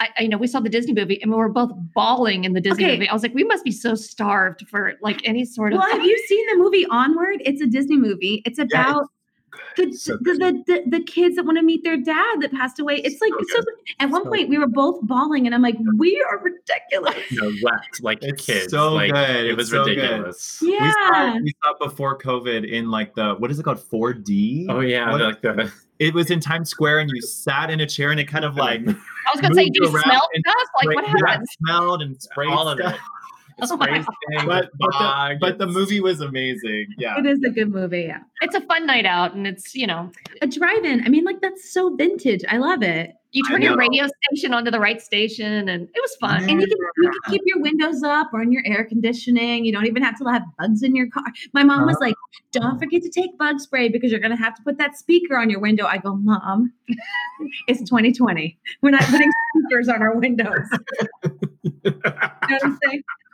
I, 0.00 0.08
I 0.18 0.22
you 0.22 0.28
know 0.28 0.38
we 0.38 0.46
saw 0.46 0.60
the 0.60 0.68
Disney 0.68 0.92
movie, 0.94 1.20
and 1.22 1.30
we 1.30 1.36
were 1.36 1.48
both 1.48 1.72
bawling 1.94 2.44
in 2.44 2.52
the 2.52 2.60
Disney 2.60 2.84
Okay. 2.84 2.94
movie. 2.94 3.08
I 3.08 3.12
was 3.12 3.22
like, 3.22 3.34
we 3.34 3.44
must 3.44 3.64
be 3.64 3.72
so 3.72 3.94
starved 3.94 4.66
for 4.68 4.94
like 5.02 5.20
any 5.24 5.44
sort 5.44 5.72
of. 5.72 5.78
Well, 5.80 5.90
have 5.90 6.04
you 6.04 6.16
seen 6.28 6.46
the 6.48 6.56
movie 6.62 6.86
Onward? 6.90 7.42
It's 7.44 7.60
a 7.60 7.66
Disney 7.66 7.96
movie. 7.96 8.42
It's 8.46 8.58
about 8.58 9.06
the, 9.76 9.92
So 9.92 10.16
the, 10.20 10.34
the, 10.34 10.62
the 10.66 10.98
the 10.98 11.04
kids 11.04 11.36
that 11.36 11.44
want 11.44 11.56
to 11.58 11.62
meet 11.64 11.82
their 11.82 11.96
dad 11.96 12.40
that 12.42 12.52
passed 12.52 12.78
away. 12.78 12.96
It's 12.96 13.20
like 13.20 13.32
So 13.48 13.60
so, 13.60 13.62
at 14.00 14.10
one 14.10 14.24
So 14.24 14.30
point 14.30 14.48
we 14.48 14.58
were 14.58 14.66
both 14.68 15.00
bawling, 15.02 15.46
and 15.46 15.54
I'm 15.54 15.62
like, 15.62 15.76
we 15.96 16.22
are 16.30 16.38
ridiculous. 16.38 17.16
You 17.30 17.42
know, 17.42 17.52
wept 17.62 18.02
like 18.02 18.18
It's 18.22 18.44
kids. 18.44 18.70
so 18.70 18.92
like, 18.92 19.12
good. 19.12 19.46
It 19.46 19.56
was 19.56 19.70
so 19.70 19.84
good. 19.84 19.96
ridiculous. 19.96 20.58
We 20.60 20.78
saw, 20.78 20.84
Yeah. 20.84 21.36
it- 21.36 21.42
we 21.42 21.54
saw 21.64 21.74
before 21.88 22.18
COVID 22.18 22.70
in 22.70 22.90
like 22.90 23.14
the 23.14 23.34
what 23.38 23.50
is 23.50 23.58
it 23.58 23.62
called 23.64 23.78
4D? 23.80 24.66
Oh 24.68 24.80
yeah, 24.80 25.10
What- 25.10 25.20
like 25.20 25.40
the 25.42 25.72
it 25.98 26.14
was 26.14 26.30
in 26.30 26.40
Times 26.40 26.70
Square, 26.70 27.00
and 27.00 27.10
you 27.10 27.20
sat 27.22 27.70
in 27.70 27.80
a 27.80 27.86
chair, 27.86 28.10
and 28.10 28.20
it 28.20 28.24
kind 28.26 28.44
of 28.44 28.56
like 28.56 28.80
I 28.86 28.94
was 29.32 29.40
gonna 29.40 29.54
say, 29.54 29.64
moved 29.64 29.74
do 29.74 29.80
you 29.88 29.94
around 29.94 30.02
smell 30.04 30.28
and 30.34 30.44
stuff? 30.46 30.68
Like 30.76 30.94
what 30.96 31.04
sprayed- 31.06 31.16
yeah, 31.24 31.30
happened? 31.30 31.48
smelled 31.58 32.02
and 32.02 32.22
sprayed 32.22 32.50
all 32.50 32.68
of 32.68 32.78
stuff. 32.78 32.94
it. 32.94 33.00
Oh 33.60 33.76
my 33.76 33.86
Spray 33.86 33.98
God. 33.98 34.06
thing, 34.38 34.46
But, 34.46 34.70
but, 34.78 34.90
the, 34.98 35.36
but 35.40 35.58
the 35.58 35.66
movie 35.66 36.00
was 36.00 36.20
amazing. 36.20 36.86
Yeah. 36.96 37.18
It 37.18 37.26
is 37.26 37.40
a 37.44 37.50
good 37.50 37.72
movie. 37.72 38.02
Yeah, 38.02 38.20
It's 38.40 38.54
a 38.54 38.60
fun 38.62 38.86
night 38.86 39.04
out, 39.06 39.34
and 39.34 39.46
it's 39.46 39.74
you 39.74 39.86
know 39.86 40.10
a 40.42 40.46
drive-in. 40.46 41.04
I 41.04 41.08
mean, 41.08 41.24
like 41.24 41.40
that's 41.40 41.72
so 41.72 41.94
vintage. 41.96 42.44
I 42.48 42.58
love 42.58 42.82
it. 42.82 43.14
you 43.32 43.42
turn 43.48 43.60
your 43.60 43.76
radio 43.76 44.06
station 44.30 44.54
onto 44.54 44.70
the 44.70 44.78
right 44.80 45.02
station, 45.02 45.68
and 45.68 45.88
it 45.92 46.00
was 46.00 46.14
fun. 46.20 46.42
And 46.48 46.60
you 46.60 46.66
can, 46.66 46.78
you 46.98 47.10
can 47.10 47.32
keep 47.32 47.42
your 47.46 47.60
windows 47.60 48.02
up 48.02 48.30
or 48.32 48.42
in 48.42 48.52
your 48.52 48.62
air 48.64 48.84
conditioning. 48.84 49.64
You 49.64 49.72
don't 49.72 49.86
even 49.86 50.02
have 50.02 50.16
to 50.18 50.24
have 50.26 50.42
bugs 50.58 50.82
in 50.82 50.94
your 50.94 51.08
car. 51.10 51.24
My 51.52 51.64
mom 51.64 51.84
was 51.86 51.96
like, 52.00 52.14
"Don't 52.52 52.78
forget 52.78 53.02
to 53.02 53.10
take 53.10 53.36
bug 53.38 53.58
spray 53.60 53.88
because 53.88 54.10
you're 54.12 54.20
going 54.20 54.36
to 54.36 54.42
have 54.42 54.54
to 54.54 54.62
put 54.62 54.78
that 54.78 54.96
speaker 54.96 55.36
on 55.36 55.50
your 55.50 55.60
window." 55.60 55.84
I 55.84 55.98
go, 55.98 56.14
"Mom, 56.14 56.72
it's 57.66 57.80
2020. 57.80 58.56
We're 58.82 58.90
not 58.90 59.02
putting 59.02 59.30
speakers 59.56 59.88
on 59.88 60.00
our 60.00 60.16
windows." 60.16 60.66
you 61.24 61.32
know 61.84 62.00
what 62.00 62.64
I'm 62.64 62.78
saying? 62.84 63.02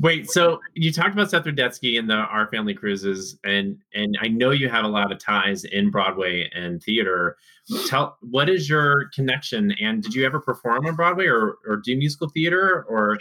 Wait, 0.00 0.28
so 0.28 0.60
you 0.74 0.92
talked 0.92 1.12
about 1.12 1.30
Seth 1.30 1.44
Rudetsky 1.44 1.98
and 1.98 2.10
the 2.10 2.14
R 2.14 2.48
Family 2.50 2.74
Cruises, 2.74 3.38
and 3.44 3.78
and 3.94 4.18
I 4.20 4.28
know 4.28 4.50
you 4.50 4.68
have 4.68 4.84
a 4.84 4.88
lot 4.88 5.12
of 5.12 5.18
ties 5.18 5.64
in 5.64 5.90
Broadway 5.90 6.50
and 6.54 6.82
theater. 6.82 7.36
Tell 7.86 8.16
what 8.20 8.50
is 8.50 8.68
your 8.68 9.08
connection, 9.14 9.72
and 9.80 10.02
did 10.02 10.14
you 10.14 10.26
ever 10.26 10.40
perform 10.40 10.86
on 10.86 10.96
Broadway 10.96 11.26
or 11.26 11.58
or 11.66 11.76
do 11.76 11.96
musical 11.96 12.28
theater, 12.28 12.84
or 12.88 13.14
is 13.16 13.20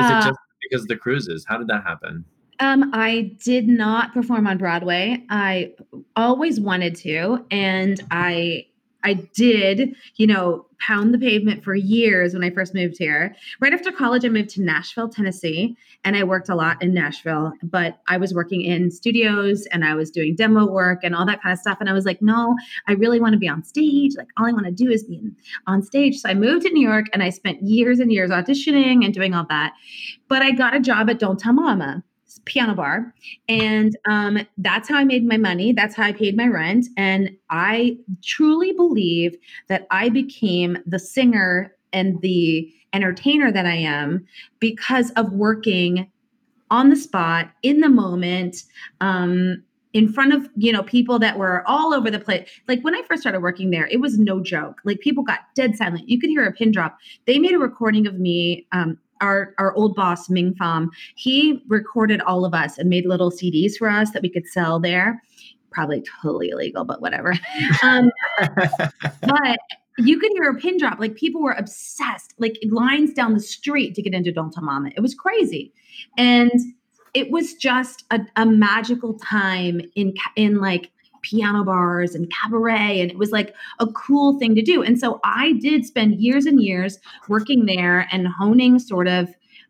Uh, 0.00 0.20
it 0.22 0.28
just 0.28 0.38
because 0.62 0.82
of 0.82 0.88
the 0.88 0.96
cruises? 0.96 1.46
How 1.48 1.56
did 1.56 1.68
that 1.68 1.84
happen? 1.84 2.24
Um, 2.60 2.90
I 2.92 3.36
did 3.44 3.68
not 3.68 4.12
perform 4.12 4.48
on 4.48 4.58
Broadway. 4.58 5.24
I 5.30 5.74
always 6.16 6.58
wanted 6.60 6.96
to, 6.96 7.44
and 7.50 8.00
I 8.10 8.66
I 9.04 9.14
did, 9.14 9.94
you 10.16 10.26
know, 10.26 10.66
pound 10.80 11.12
the 11.12 11.18
pavement 11.18 11.64
for 11.64 11.74
years 11.74 12.34
when 12.34 12.44
I 12.44 12.50
first 12.50 12.74
moved 12.74 12.96
here. 12.98 13.34
Right 13.60 13.72
after 13.72 13.90
college, 13.90 14.24
I 14.24 14.28
moved 14.28 14.50
to 14.50 14.62
Nashville, 14.62 15.08
Tennessee, 15.08 15.76
and 16.04 16.16
I 16.16 16.24
worked 16.24 16.48
a 16.48 16.54
lot 16.54 16.82
in 16.82 16.94
Nashville. 16.94 17.52
But 17.62 17.98
I 18.08 18.16
was 18.16 18.34
working 18.34 18.62
in 18.62 18.90
studios 18.90 19.66
and 19.72 19.84
I 19.84 19.94
was 19.94 20.10
doing 20.10 20.36
demo 20.36 20.66
work 20.66 21.00
and 21.02 21.14
all 21.14 21.26
that 21.26 21.42
kind 21.42 21.52
of 21.52 21.58
stuff. 21.58 21.78
And 21.80 21.88
I 21.88 21.92
was 21.92 22.04
like, 22.04 22.22
no, 22.22 22.56
I 22.86 22.92
really 22.92 23.20
want 23.20 23.32
to 23.32 23.38
be 23.38 23.48
on 23.48 23.64
stage. 23.64 24.12
Like, 24.16 24.28
all 24.36 24.46
I 24.46 24.52
want 24.52 24.66
to 24.66 24.72
do 24.72 24.90
is 24.90 25.04
be 25.04 25.20
on 25.66 25.82
stage. 25.82 26.18
So 26.18 26.28
I 26.28 26.34
moved 26.34 26.66
to 26.66 26.72
New 26.72 26.86
York 26.86 27.06
and 27.12 27.22
I 27.22 27.30
spent 27.30 27.62
years 27.62 27.98
and 28.00 28.12
years 28.12 28.30
auditioning 28.30 29.04
and 29.04 29.12
doing 29.12 29.34
all 29.34 29.46
that. 29.48 29.74
But 30.28 30.42
I 30.42 30.52
got 30.52 30.74
a 30.74 30.80
job 30.80 31.10
at 31.10 31.18
Don't 31.18 31.38
Tell 31.38 31.52
Mama 31.52 32.04
piano 32.44 32.74
bar. 32.74 33.14
And 33.48 33.96
um, 34.08 34.38
that's 34.58 34.88
how 34.88 34.96
i 34.96 35.04
made 35.04 35.26
my 35.26 35.36
money. 35.36 35.72
That's 35.72 35.94
how 35.94 36.04
i 36.04 36.12
paid 36.12 36.36
my 36.36 36.46
rent. 36.46 36.86
And 36.96 37.30
i 37.50 37.96
truly 38.22 38.72
believe 38.72 39.36
that 39.68 39.86
i 39.90 40.08
became 40.08 40.78
the 40.86 40.98
singer 40.98 41.74
and 41.92 42.20
the 42.20 42.72
entertainer 42.92 43.52
that 43.52 43.66
i 43.66 43.74
am 43.74 44.26
because 44.60 45.10
of 45.12 45.32
working 45.32 46.10
on 46.70 46.90
the 46.90 46.96
spot 46.96 47.50
in 47.62 47.80
the 47.80 47.88
moment 47.88 48.56
um, 49.00 49.62
in 49.94 50.12
front 50.12 50.32
of 50.32 50.48
you 50.56 50.72
know 50.72 50.82
people 50.82 51.18
that 51.18 51.38
were 51.38 51.66
all 51.66 51.94
over 51.94 52.10
the 52.10 52.20
place. 52.20 52.48
Like 52.68 52.82
when 52.82 52.94
i 52.94 53.02
first 53.08 53.22
started 53.22 53.40
working 53.40 53.70
there 53.70 53.86
it 53.86 54.00
was 54.00 54.18
no 54.18 54.40
joke. 54.40 54.80
Like 54.84 55.00
people 55.00 55.22
got 55.22 55.40
dead 55.54 55.76
silent. 55.76 56.08
You 56.08 56.20
could 56.20 56.30
hear 56.30 56.44
a 56.44 56.52
pin 56.52 56.72
drop. 56.72 56.98
They 57.26 57.38
made 57.38 57.52
a 57.52 57.58
recording 57.58 58.06
of 58.06 58.18
me 58.18 58.66
um, 58.72 58.98
our 59.20 59.54
our 59.58 59.74
old 59.74 59.94
boss 59.94 60.28
Ming 60.28 60.54
Pham, 60.54 60.88
he 61.14 61.62
recorded 61.68 62.20
all 62.22 62.44
of 62.44 62.54
us 62.54 62.78
and 62.78 62.88
made 62.88 63.06
little 63.06 63.30
CDs 63.30 63.76
for 63.76 63.88
us 63.88 64.10
that 64.12 64.22
we 64.22 64.30
could 64.30 64.46
sell 64.46 64.80
there. 64.80 65.22
Probably 65.70 66.02
totally 66.22 66.50
illegal, 66.50 66.84
but 66.84 67.00
whatever. 67.00 67.34
Um, 67.82 68.10
but 69.22 69.58
you 69.98 70.18
could 70.18 70.32
hear 70.32 70.50
a 70.50 70.54
pin 70.54 70.78
drop. 70.78 70.98
Like 70.98 71.14
people 71.16 71.42
were 71.42 71.52
obsessed, 71.52 72.34
like 72.38 72.58
lines 72.70 73.12
down 73.12 73.34
the 73.34 73.40
street 73.40 73.94
to 73.94 74.02
get 74.02 74.14
into 74.14 74.32
Don't 74.32 74.52
Tell 74.52 74.62
Mama. 74.62 74.90
It 74.96 75.00
was 75.00 75.14
crazy, 75.14 75.72
and 76.16 76.52
it 77.14 77.30
was 77.30 77.54
just 77.54 78.04
a, 78.10 78.20
a 78.36 78.46
magical 78.46 79.18
time 79.18 79.80
in 79.94 80.14
in 80.36 80.60
like 80.60 80.90
piano 81.28 81.64
bars 81.64 82.14
and 82.14 82.32
cabaret 82.32 83.00
and 83.00 83.10
it 83.10 83.18
was 83.18 83.30
like 83.32 83.54
a 83.80 83.86
cool 83.88 84.38
thing 84.38 84.54
to 84.54 84.62
do 84.62 84.82
and 84.82 84.98
so 84.98 85.20
i 85.24 85.52
did 85.60 85.84
spend 85.84 86.20
years 86.20 86.46
and 86.46 86.62
years 86.62 86.98
working 87.28 87.66
there 87.66 88.08
and 88.10 88.26
honing 88.28 88.78
sort 88.78 89.06
of 89.06 89.28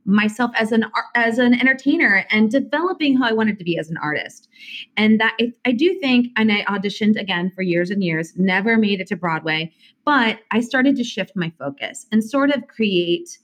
myself 0.08 0.50
as 0.54 0.72
an 0.72 0.86
as 1.14 1.38
an 1.38 1.52
entertainer 1.54 2.24
and 2.30 2.50
developing 2.50 3.16
how 3.16 3.28
I 3.28 3.32
wanted 3.32 3.58
to 3.58 3.64
be 3.64 3.78
as 3.78 3.90
an 3.90 3.98
artist. 3.98 4.48
And 4.96 5.20
that 5.20 5.36
I 5.66 5.72
do 5.72 5.98
think, 6.00 6.28
and 6.36 6.50
I 6.50 6.64
auditioned 6.64 7.20
again 7.20 7.52
for 7.54 7.62
years 7.62 7.90
and 7.90 8.02
years, 8.02 8.32
never 8.36 8.78
made 8.78 9.00
it 9.00 9.06
to 9.08 9.16
Broadway, 9.16 9.72
but 10.04 10.40
I 10.50 10.60
started 10.60 10.96
to 10.96 11.04
shift 11.04 11.32
my 11.36 11.52
focus 11.58 12.06
and 12.10 12.24
sort 12.24 12.50
of 12.50 12.66
create. 12.68 13.38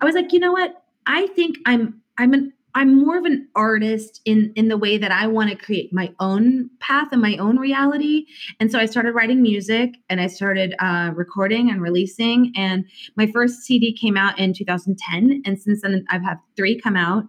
I 0.00 0.06
was 0.06 0.14
like, 0.14 0.32
you 0.32 0.40
know 0.40 0.52
what? 0.52 0.82
I 1.06 1.26
think 1.28 1.58
I'm 1.66 2.00
I'm 2.16 2.32
an 2.32 2.52
I'm 2.74 3.04
more 3.04 3.18
of 3.18 3.24
an 3.24 3.48
artist 3.54 4.20
in 4.24 4.52
in 4.56 4.68
the 4.68 4.78
way 4.78 4.98
that 4.98 5.12
I 5.12 5.26
want 5.26 5.50
to 5.50 5.56
create 5.56 5.92
my 5.92 6.12
own 6.20 6.70
path 6.80 7.08
and 7.12 7.20
my 7.20 7.36
own 7.36 7.58
reality. 7.58 8.26
And 8.60 8.70
so 8.70 8.78
I 8.78 8.86
started 8.86 9.12
writing 9.12 9.42
music 9.42 9.94
and 10.08 10.20
I 10.20 10.26
started 10.26 10.74
uh, 10.78 11.12
recording 11.14 11.70
and 11.70 11.82
releasing. 11.82 12.52
And 12.56 12.84
my 13.16 13.26
first 13.26 13.62
CD 13.62 13.92
came 13.92 14.16
out 14.16 14.38
in 14.38 14.54
2010, 14.54 15.42
and 15.44 15.60
since 15.60 15.82
then 15.82 16.04
I've 16.08 16.22
had 16.22 16.38
three 16.56 16.80
come 16.80 16.96
out. 16.96 17.24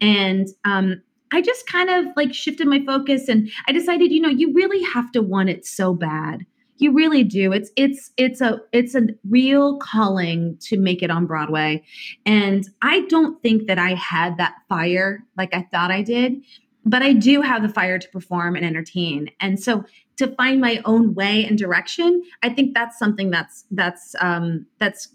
And 0.00 0.48
um, 0.64 1.02
I 1.32 1.42
just 1.42 1.66
kind 1.66 1.90
of 1.90 2.06
like 2.16 2.32
shifted 2.32 2.68
my 2.68 2.84
focus, 2.86 3.28
and 3.28 3.50
I 3.66 3.72
decided, 3.72 4.12
you 4.12 4.20
know, 4.20 4.28
you 4.28 4.52
really 4.52 4.82
have 4.84 5.10
to 5.12 5.22
want 5.22 5.48
it 5.48 5.66
so 5.66 5.94
bad 5.94 6.46
you 6.76 6.92
really 6.92 7.22
do. 7.22 7.52
It's 7.52 7.70
it's 7.76 8.10
it's 8.16 8.40
a 8.40 8.60
it's 8.72 8.94
a 8.94 9.06
real 9.28 9.78
calling 9.78 10.56
to 10.62 10.78
make 10.78 11.02
it 11.02 11.10
on 11.10 11.26
broadway. 11.26 11.84
And 12.26 12.68
i 12.82 13.00
don't 13.02 13.40
think 13.42 13.66
that 13.66 13.78
i 13.78 13.94
had 13.94 14.36
that 14.38 14.54
fire 14.68 15.24
like 15.36 15.54
i 15.54 15.66
thought 15.72 15.90
i 15.90 16.02
did 16.02 16.42
but 16.86 17.02
i 17.02 17.12
do 17.12 17.40
have 17.40 17.62
the 17.62 17.68
fire 17.68 17.98
to 17.98 18.08
perform 18.08 18.56
and 18.56 18.64
entertain. 18.64 19.30
And 19.40 19.58
so 19.60 19.84
to 20.16 20.28
find 20.36 20.60
my 20.60 20.80
own 20.84 21.14
way 21.14 21.44
and 21.44 21.58
direction 21.58 22.22
i 22.42 22.48
think 22.48 22.74
that's 22.74 22.98
something 22.98 23.30
that's 23.30 23.64
that's 23.70 24.14
um 24.20 24.66
that's 24.78 25.08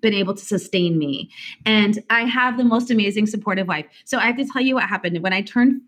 been 0.00 0.14
able 0.14 0.34
to 0.34 0.44
sustain 0.44 0.98
me. 0.98 1.30
And 1.64 2.02
i 2.10 2.22
have 2.22 2.56
the 2.56 2.64
most 2.64 2.90
amazing 2.90 3.26
supportive 3.26 3.68
wife. 3.68 3.86
So 4.04 4.18
i 4.18 4.26
have 4.26 4.36
to 4.36 4.46
tell 4.46 4.62
you 4.62 4.74
what 4.74 4.84
happened. 4.84 5.22
When 5.22 5.32
i 5.32 5.42
turned 5.42 5.82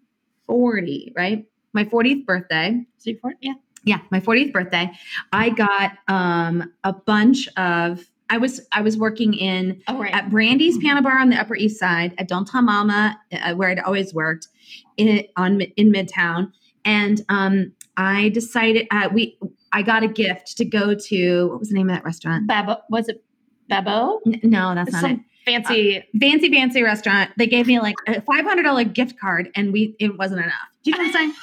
40 0.47 1.13
right 1.17 1.47
my 1.73 1.85
40th 1.85 2.27
birthday 2.27 2.85
so 2.99 3.13
40 3.23 3.37
yeah 3.41 3.53
yeah 3.85 3.99
my 4.11 4.21
40th 4.21 4.53
birthday 4.53 4.91
i 5.33 5.51
got 5.51 5.93
um 6.09 6.73
a 6.85 6.93
bunch 6.93 7.49
of 7.57 8.05
i 8.29 8.39
was 8.39 8.61
i 8.73 8.81
was 8.81 8.97
working 8.97 9.35
in 9.35 9.81
oh, 9.89 9.99
right. 9.99 10.13
at 10.15 10.31
brandy's 10.31 10.79
piano 10.79 11.03
bar 11.03 11.19
on 11.19 11.31
the 11.31 11.37
upper 11.37 11.57
east 11.57 11.79
side 11.79 12.15
at 12.19 12.29
Don't 12.29 12.47
Tell 12.47 12.63
Mama 12.63 13.19
uh, 13.33 13.55
where 13.55 13.71
i'd 13.71 13.81
always 13.81 14.13
worked 14.15 14.49
in 14.97 15.25
on 15.37 15.61
in 15.61 15.93
midtown. 15.93 16.53
And 16.85 17.25
um 17.29 17.73
i 17.97 18.29
decided 18.31 18.87
uh, 18.91 19.09
we 19.13 19.39
i 19.73 19.83
got 19.83 20.03
a 20.03 20.09
gift 20.09 20.57
to 20.59 20.65
go 20.65 20.95
to 20.95 21.49
what 21.49 21.59
was 21.61 21.69
the 21.69 21.75
name 21.75 21.89
of 21.91 21.97
that 21.97 22.05
restaurant? 22.05 22.47
Babbo 22.47 22.79
was 22.91 23.09
it 23.09 23.23
Babbo? 23.69 24.21
N- 24.27 24.41
no 24.43 24.75
that's 24.75 24.93
not 24.93 25.01
Some 25.01 25.11
it. 25.13 25.21
fancy 25.45 25.99
uh, 25.99 26.03
fancy 26.21 26.51
fancy 26.51 26.83
restaurant. 26.83 27.31
They 27.37 27.47
gave 27.47 27.67
me 27.67 27.81
like 27.81 27.97
a 28.07 28.21
$500 28.21 28.93
gift 28.93 29.19
card 29.19 29.51
and 29.55 29.73
we 29.73 29.97
it 29.99 30.17
wasn't 30.19 30.41
enough 30.41 30.70
do 30.83 30.91
you 30.91 30.97
know 30.97 31.05
what 31.05 31.17
i'm 31.17 31.33
saying? 31.33 31.35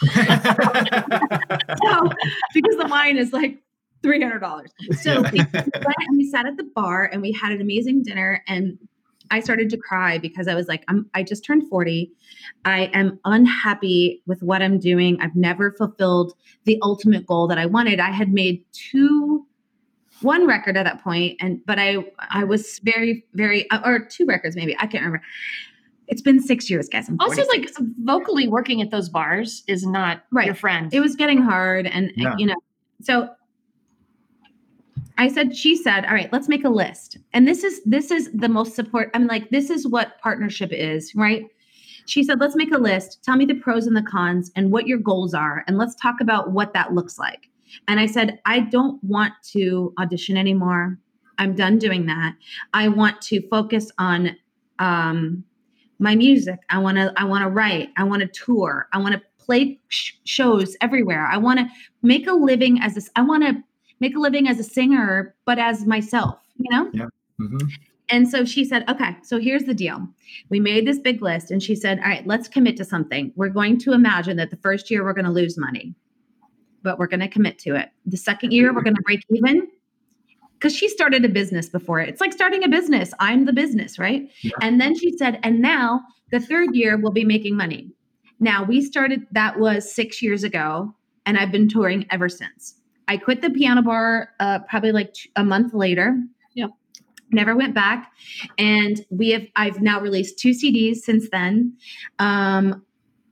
So 1.83 2.09
because 2.53 2.77
the 2.77 2.87
wine 2.89 3.17
is 3.17 3.33
like 3.33 3.61
$300 4.03 4.67
so 4.99 5.21
we, 5.31 5.39
and 5.39 6.17
we 6.17 6.29
sat 6.29 6.45
at 6.45 6.57
the 6.57 6.67
bar 6.75 7.09
and 7.11 7.21
we 7.21 7.31
had 7.31 7.51
an 7.51 7.61
amazing 7.61 8.03
dinner 8.03 8.43
and 8.47 8.77
i 9.31 9.39
started 9.39 9.69
to 9.69 9.77
cry 9.77 10.17
because 10.17 10.47
i 10.47 10.55
was 10.55 10.67
like 10.67 10.83
I'm, 10.87 11.09
i 11.13 11.23
just 11.23 11.43
turned 11.43 11.67
40 11.67 12.11
i 12.65 12.85
am 12.93 13.19
unhappy 13.25 14.21
with 14.25 14.41
what 14.41 14.61
i'm 14.61 14.79
doing. 14.79 15.17
I've 15.19 15.35
never 15.35 15.71
fulfilled 15.71 16.33
the 16.65 16.77
ultimate 16.81 17.25
goal 17.25 17.47
that 17.47 17.57
i 17.57 17.65
wanted. 17.65 17.99
I 17.99 18.11
had 18.11 18.31
made 18.31 18.63
two 18.71 19.45
one 20.21 20.47
record 20.47 20.77
at 20.77 20.83
that 20.83 21.03
point 21.03 21.37
and 21.39 21.63
but 21.65 21.77
i 21.77 21.97
i 22.31 22.43
was 22.43 22.79
very 22.79 23.25
very 23.33 23.67
or 23.85 23.99
two 23.99 24.25
records 24.25 24.55
maybe 24.55 24.75
i 24.79 24.87
can't 24.87 25.03
remember 25.03 25.21
it's 26.07 26.21
been 26.21 26.39
six 26.41 26.69
years 26.69 26.87
guys 26.89 27.09
I'm 27.09 27.17
Also, 27.19 27.43
46. 27.43 27.79
like 27.79 27.87
vocally 28.03 28.47
working 28.47 28.81
at 28.81 28.91
those 28.91 29.09
bars 29.09 29.63
is 29.67 29.85
not 29.85 30.23
right. 30.31 30.45
your 30.45 30.55
friend. 30.55 30.93
it 30.93 30.99
was 30.99 31.15
getting 31.15 31.41
hard 31.41 31.85
and 31.87 32.11
Yeah. 32.15 32.35
you 32.37 32.45
know 32.47 32.55
so 33.01 33.29
i 35.17 35.27
said 35.27 35.55
she 35.55 35.75
said 35.75 36.05
all 36.05 36.13
right 36.13 36.31
let's 36.31 36.47
make 36.47 36.63
a 36.63 36.69
list 36.69 37.17
and 37.33 37.47
this 37.47 37.63
is 37.63 37.81
this 37.85 38.11
is 38.11 38.29
the 38.33 38.49
most 38.49 38.75
support 38.75 39.09
i'm 39.13 39.27
like 39.27 39.49
this 39.49 39.69
is 39.69 39.87
what 39.87 40.19
partnership 40.21 40.69
is 40.71 41.13
right 41.15 41.45
she 42.05 42.23
said 42.23 42.39
let's 42.39 42.55
make 42.55 42.71
a 42.73 42.77
list 42.77 43.19
tell 43.23 43.35
me 43.35 43.45
the 43.45 43.55
pros 43.55 43.85
and 43.87 43.95
the 43.95 44.01
cons 44.03 44.51
and 44.55 44.71
what 44.71 44.87
your 44.87 44.97
goals 44.99 45.33
are 45.33 45.63
and 45.67 45.77
let's 45.77 45.95
talk 45.95 46.15
about 46.21 46.51
what 46.51 46.73
that 46.73 46.93
looks 46.93 47.17
like 47.19 47.49
and 47.87 47.99
i 47.99 48.05
said 48.05 48.39
i 48.45 48.59
don't 48.59 49.03
want 49.03 49.33
to 49.43 49.93
audition 49.99 50.37
anymore 50.37 50.97
i'm 51.37 51.53
done 51.55 51.77
doing 51.77 52.05
that 52.05 52.33
i 52.73 52.87
want 52.87 53.19
to 53.21 53.41
focus 53.49 53.91
on 53.99 54.35
um 54.79 55.43
my 55.99 56.15
music 56.15 56.59
i 56.69 56.77
want 56.77 56.97
to 56.97 57.11
i 57.17 57.23
want 57.23 57.43
to 57.43 57.49
write 57.49 57.89
i 57.97 58.03
want 58.03 58.21
to 58.21 58.27
tour 58.27 58.87
i 58.93 58.97
want 58.97 59.13
to 59.13 59.21
play 59.37 59.79
sh- 59.87 60.13
shows 60.25 60.75
everywhere 60.81 61.25
i 61.27 61.37
want 61.37 61.59
to 61.59 61.65
make 62.03 62.27
a 62.27 62.33
living 62.33 62.79
as 62.81 62.95
a 62.95 62.99
s- 62.99 63.09
i 63.15 63.21
want 63.21 63.43
to 63.43 63.55
make 63.99 64.15
a 64.15 64.19
living 64.19 64.47
as 64.47 64.59
a 64.59 64.63
singer 64.63 65.33
but 65.45 65.57
as 65.59 65.85
myself 65.85 66.39
you 66.57 66.69
know 66.69 66.89
Yeah. 66.93 67.05
Mhm. 67.39 67.69
and 68.09 68.27
so 68.29 68.45
she 68.45 68.63
said, 68.65 68.83
okay, 68.89 69.15
so 69.21 69.37
here's 69.37 69.63
the 69.65 69.73
deal. 69.73 70.07
We 70.49 70.59
made 70.61 70.87
this 70.87 70.97
big 70.97 71.21
list, 71.21 71.51
and 71.51 71.61
she 71.61 71.75
said, 71.75 71.99
all 71.99 72.05
right, 72.05 72.25
let's 72.25 72.47
commit 72.47 72.77
to 72.77 72.85
something. 72.85 73.33
We're 73.35 73.49
going 73.49 73.77
to 73.79 73.91
imagine 73.91 74.37
that 74.37 74.49
the 74.49 74.55
first 74.57 74.89
year 74.89 75.03
we're 75.03 75.13
going 75.13 75.25
to 75.25 75.31
lose 75.31 75.57
money, 75.57 75.93
but 76.83 76.97
we're 76.97 77.07
going 77.07 77.19
to 77.19 77.27
commit 77.27 77.59
to 77.59 77.75
it. 77.75 77.89
The 78.05 78.15
second 78.17 78.53
year 78.53 78.73
we're 78.73 78.81
going 78.81 78.95
to 78.95 79.01
break 79.01 79.23
even 79.29 79.67
because 80.57 80.75
she 80.75 80.89
started 80.89 81.23
a 81.23 81.29
business 81.29 81.69
before 81.69 81.99
it. 81.99 82.09
It's 82.09 82.21
like 82.21 82.33
starting 82.33 82.63
a 82.63 82.67
business. 82.67 83.13
I'm 83.19 83.45
the 83.45 83.53
business, 83.53 83.99
right? 83.99 84.29
And 84.61 84.81
then 84.81 84.97
she 84.97 85.15
said, 85.15 85.39
and 85.43 85.61
now 85.61 86.01
the 86.31 86.39
third 86.39 86.75
year 86.75 86.97
we'll 86.97 87.11
be 87.11 87.23
making 87.23 87.55
money. 87.55 87.91
Now 88.39 88.63
we 88.63 88.81
started, 88.81 89.27
that 89.31 89.59
was 89.59 89.91
six 89.91 90.21
years 90.21 90.43
ago, 90.43 90.93
and 91.25 91.37
I've 91.37 91.51
been 91.51 91.69
touring 91.69 92.05
ever 92.09 92.29
since. 92.29 92.75
I 93.07 93.17
quit 93.17 93.41
the 93.41 93.49
piano 93.49 93.81
bar 93.81 94.29
uh, 94.39 94.59
probably 94.69 94.91
like 94.91 95.15
a 95.35 95.43
month 95.43 95.73
later. 95.73 96.21
Yep. 96.55 96.71
Never 97.31 97.55
went 97.55 97.73
back, 97.73 98.11
and 98.57 99.05
we 99.09 99.31
have. 99.31 99.43
I've 99.57 99.81
now 99.81 99.99
released 99.99 100.39
two 100.39 100.51
CDs 100.51 100.97
since 100.97 101.29
then, 101.29 101.75
um, 102.19 102.85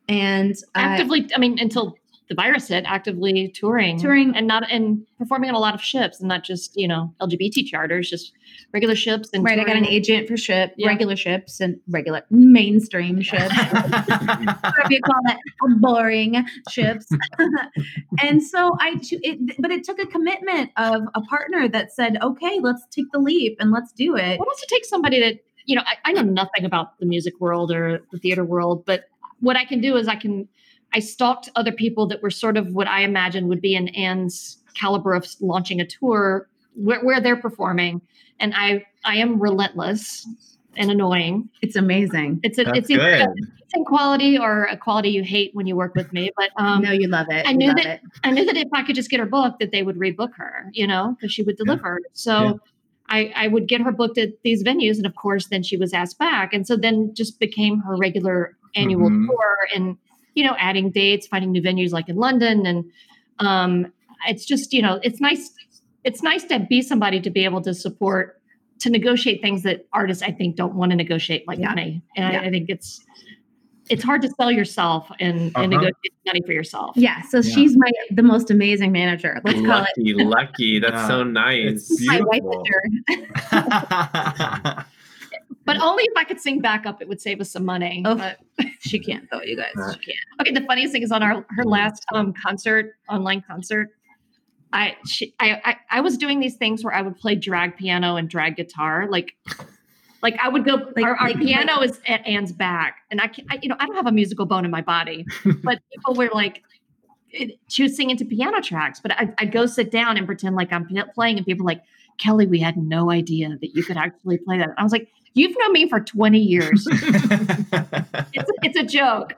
and 0.09 0.53
I- 0.75 0.81
actively 0.83 1.29
i 1.33 1.39
mean 1.39 1.57
until 1.59 1.97
the 2.29 2.35
virus 2.35 2.67
hit 2.67 2.83
actively 2.87 3.49
touring 3.49 3.99
Touring. 3.99 4.35
and 4.35 4.47
not 4.47 4.69
and 4.71 5.05
performing 5.17 5.49
on 5.49 5.55
a 5.55 5.59
lot 5.59 5.75
of 5.75 5.81
ships 5.81 6.19
and 6.19 6.27
not 6.27 6.43
just 6.43 6.75
you 6.75 6.87
know 6.87 7.13
lgbt 7.21 7.65
charters 7.67 8.09
just 8.09 8.33
regular 8.73 8.95
ships 8.95 9.29
and 9.33 9.43
right. 9.43 9.59
I 9.59 9.63
got 9.63 9.75
an 9.75 9.85
agent 9.85 10.27
for 10.27 10.37
ship, 10.37 10.73
Yeah. 10.77 10.87
regular 10.87 11.15
ships, 11.15 11.59
and 11.61 11.79
regular 11.87 12.23
mainstream 12.29 13.21
ships. 13.21 13.55
whatever 13.55 14.89
you 14.89 15.01
call 15.01 15.21
it, 15.27 15.37
boring 15.81 16.45
ships. 16.69 17.07
and 18.21 18.41
so 18.43 18.75
I, 18.79 18.99
it, 19.01 19.55
but 19.59 19.71
it 19.71 19.83
took 19.83 19.99
a 19.99 20.05
commitment 20.05 20.71
of 20.77 21.03
a 21.15 21.21
partner 21.21 21.67
that 21.69 21.93
said, 21.93 22.17
"Okay, 22.21 22.59
let's 22.61 22.85
take 22.91 23.05
the 23.11 23.19
leap 23.19 23.57
and 23.59 23.71
let's 23.71 23.91
do 23.91 24.15
it." 24.15 24.39
What 24.39 24.47
also 24.47 24.65
take 24.69 24.85
somebody 24.85 25.19
that 25.19 25.39
you 25.65 25.75
know 25.75 25.83
I, 25.85 26.09
I 26.09 26.13
know 26.13 26.21
nothing 26.23 26.65
about 26.65 26.99
the 26.99 27.05
music 27.05 27.39
world 27.39 27.71
or 27.71 28.01
the 28.11 28.19
theater 28.19 28.45
world 28.45 28.85
but 28.85 29.05
what 29.39 29.57
i 29.57 29.65
can 29.65 29.81
do 29.81 29.95
is 29.97 30.07
i 30.07 30.15
can 30.15 30.47
i 30.93 30.99
stalked 30.99 31.49
other 31.55 31.71
people 31.71 32.05
that 32.07 32.21
were 32.21 32.29
sort 32.31 32.57
of 32.57 32.67
what 32.73 32.87
i 32.87 33.01
imagine 33.01 33.47
would 33.47 33.61
be 33.61 33.75
in 33.75 33.87
anne's 33.89 34.57
caliber 34.75 35.13
of 35.13 35.27
launching 35.41 35.79
a 35.81 35.85
tour 35.85 36.47
where, 36.75 37.01
where 37.03 37.19
they're 37.21 37.35
performing 37.37 38.01
and 38.39 38.53
i 38.55 38.83
i 39.05 39.15
am 39.15 39.39
relentless 39.39 40.27
and 40.77 40.91
annoying 40.91 41.47
It's 41.61 41.77
amazing. 41.77 42.39
it's 42.43 42.57
a, 42.57 42.65
That's 42.65 42.79
it's, 42.79 42.89
either- 42.89 43.25
good. 43.33 43.45
it's 43.61 43.73
in 43.73 43.85
quality 43.85 44.37
or 44.37 44.65
a 44.65 44.75
quality 44.75 45.09
you 45.09 45.23
hate 45.23 45.51
when 45.55 45.65
you 45.67 45.75
work 45.75 45.95
with 45.95 46.11
me 46.11 46.31
but 46.35 46.49
um 46.57 46.81
no, 46.83 46.91
you 46.91 47.07
love 47.07 47.27
it. 47.29 47.47
I 47.47 47.53
knew 47.53 47.73
that 47.73 47.85
it. 47.85 48.01
I 48.25 48.31
knew 48.31 48.43
that 48.45 48.57
if 48.57 48.67
I 48.73 48.83
could 48.83 48.95
just 48.95 49.09
get 49.09 49.19
her 49.21 49.25
booked, 49.25 49.59
that 49.59 49.71
they 49.71 49.83
would 49.83 49.95
rebook 49.97 50.33
her, 50.35 50.69
you 50.73 50.85
know, 50.85 51.15
because 51.17 51.33
she 51.33 51.43
would 51.43 51.55
deliver. 51.57 52.01
So 52.13 52.33
Yeah. 52.43 52.53
I, 53.07 53.31
I 53.35 53.47
would 53.49 53.67
get 53.67 53.81
her 53.81 53.91
booked 53.91 54.17
at 54.17 54.29
these 54.43 54.63
venues, 54.63 54.97
and 54.97 55.05
of 55.05 55.13
course, 55.15 55.47
then 55.47 55.61
she 55.61 55.77
was 55.77 55.93
asked 55.93 56.17
back, 56.17 56.53
and 56.53 56.65
so 56.65 56.75
then 56.75 57.13
just 57.13 57.39
became 57.39 57.77
her 57.81 57.95
regular 57.95 58.57
annual 58.75 59.09
Mhm. 59.11 59.27
tour, 59.27 59.55
and 59.75 59.95
you 60.35 60.43
know, 60.43 60.55
adding 60.59 60.91
dates, 60.91 61.25
finding 61.27 61.51
new 61.51 61.61
venues 61.61 61.91
like 61.91 62.07
in 62.09 62.17
London, 62.17 62.65
and 62.65 62.85
um, 63.39 63.91
it's 64.27 64.45
just 64.45 64.73
you 64.73 64.81
know, 64.81 64.99
it's 65.01 65.19
nice. 65.19 65.51
It's 66.03 66.21
nice 66.21 66.43
to 66.45 66.59
be 66.59 66.81
somebody 66.83 67.19
to 67.21 67.29
be 67.31 67.43
able 67.45 67.61
to 67.61 67.73
support, 67.73 68.39
to 68.79 68.89
negotiate 68.91 69.41
things 69.41 69.63
that 69.63 69.87
artists 69.91 70.21
I 70.21 70.31
think 70.31 70.55
don't 70.55 70.75
want 70.75 70.91
to 70.91 70.95
negotiate 70.95 71.47
like 71.47 71.57
Yeah. 71.57 71.69
money, 71.69 72.01
and 72.15 72.33
Yeah. 72.33 72.41
I, 72.41 72.45
I 72.45 72.49
think 72.51 72.69
it's 72.69 73.01
it's 73.89 74.03
hard 74.03 74.19
to 74.23 74.29
sell 74.29 74.51
yourself 74.51 75.11
and, 75.19 75.39
and 75.39 75.55
Uh-huh. 75.55 75.67
negotiate 75.67 76.13
money 76.25 76.41
for 76.45 76.51
yourself. 76.53 76.97
Yeah. 76.97 77.21
So 77.21 77.37
Yeah. 77.37 77.53
she's 77.55 77.77
my 77.77 77.91
the 78.11 78.23
most 78.23 78.49
amazing 78.51 78.91
manager. 78.91 79.39
Let's 79.45 79.61
call 79.61 79.83
it. 79.83 79.89
lucky, 79.97 80.13
lucky. 80.15 80.79
That's 80.79 80.93
Yeah. 80.95 81.07
so 81.07 81.23
nice. 81.23 81.89
It's 81.91 82.07
My 82.07 82.19
beautiful. 82.41 82.63
manager. 85.65 85.81
But 85.81 85.87
only 85.87 86.03
if 86.03 86.13
I 86.15 86.23
could 86.23 86.39
sing 86.39 86.59
backup, 86.61 87.01
it 87.01 87.07
would 87.07 87.21
save 87.21 87.41
us 87.41 87.51
some 87.51 87.65
money. 87.65 88.03
Oh. 88.05 88.15
But 88.15 88.37
she 88.79 88.99
can't 88.99 89.27
though, 89.31 89.41
you 89.41 89.55
guys. 89.57 89.71
She 89.75 90.11
can't. 90.11 90.17
okay, 90.41 90.51
the 90.51 90.65
funniest 90.65 90.93
thing 90.93 91.03
is 91.03 91.11
on 91.11 91.23
our 91.23 91.45
her 91.49 91.63
last 91.63 92.05
um 92.13 92.33
concert, 92.33 92.95
online 93.09 93.43
concert. 93.47 93.89
I 94.73 94.95
she 95.07 95.33
I, 95.39 95.61
I 95.63 95.75
I 95.97 96.01
was 96.01 96.17
doing 96.17 96.39
these 96.39 96.55
things 96.55 96.83
where 96.83 96.93
I 96.93 97.01
would 97.01 97.17
play 97.17 97.35
drag 97.35 97.77
piano 97.77 98.15
and 98.15 98.29
drag 98.29 98.55
guitar, 98.57 99.07
like 99.09 99.33
Like 100.21 100.37
I 100.41 100.49
would 100.49 100.65
go. 100.65 100.75
Like- 100.95 101.05
our, 101.05 101.15
our 101.15 101.29
like- 101.29 101.39
piano 101.39 101.81
is 101.81 101.99
at 102.07 102.25
Anne's 102.25 102.51
back, 102.51 102.97
and 103.11 103.21
I, 103.21 103.27
can, 103.27 103.45
I, 103.49 103.59
you 103.61 103.69
know, 103.69 103.75
I 103.79 103.85
don't 103.85 103.95
have 103.95 104.07
a 104.07 104.11
musical 104.11 104.45
bone 104.45 104.65
in 104.65 104.71
my 104.71 104.81
body, 104.81 105.25
but 105.63 105.79
people 105.93 106.15
were 106.15 106.29
like, 106.33 106.63
it, 107.29 107.59
she 107.69 107.83
was 107.83 107.95
singing 107.95 108.17
to 108.17 108.25
piano 108.25 108.59
tracks, 108.61 108.99
but 108.99 109.11
I, 109.11 109.31
I'd 109.37 109.51
go 109.51 109.65
sit 109.67 109.91
down 109.91 110.17
and 110.17 110.25
pretend 110.25 110.55
like 110.55 110.73
I'm 110.73 110.87
playing, 111.13 111.37
and 111.37 111.45
people 111.45 111.63
were 111.63 111.71
like, 111.71 111.83
Kelli, 112.19 112.49
we 112.49 112.59
had 112.59 112.75
no 112.75 113.11
idea 113.11 113.49
that 113.49 113.75
you 113.75 113.83
could 113.83 113.97
actually 113.97 114.37
play 114.39 114.57
that. 114.57 114.69
I 114.77 114.83
was 114.83 114.91
like, 114.91 115.09
you've 115.35 115.55
known 115.59 115.73
me 115.73 115.87
for 115.87 115.99
20 115.99 116.39
years. 116.39 116.87
it's, 116.91 118.51
it's 118.63 118.77
a 118.77 118.83
joke. 118.83 119.33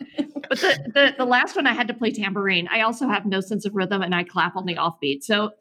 But 0.49 0.59
the, 0.61 0.91
the 0.93 1.15
the 1.17 1.25
last 1.25 1.55
one 1.57 1.67
I 1.67 1.73
had 1.73 1.87
to 1.89 1.93
play 1.93 2.11
tambourine. 2.11 2.69
I 2.71 2.81
also 2.81 3.07
have 3.09 3.25
no 3.25 3.41
sense 3.41 3.65
of 3.65 3.75
rhythm, 3.75 4.01
and 4.01 4.15
I 4.15 4.23
clap 4.23 4.55
on 4.55 4.65
the 4.65 4.75
offbeat. 4.75 5.23
So 5.23 5.51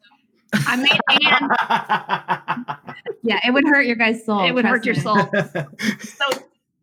I 0.53 0.75
made 0.77 0.97
Anne 1.27 1.49
Yeah, 3.23 3.39
it 3.45 3.51
would 3.53 3.65
hurt 3.67 3.85
your 3.85 3.97
guys' 3.97 4.25
soul. 4.25 4.45
it 4.45 4.53
would 4.53 4.63
hurt 4.63 4.83
trust 4.83 4.85
your 4.85 4.95
soul. 4.95 5.29
so 5.99 6.25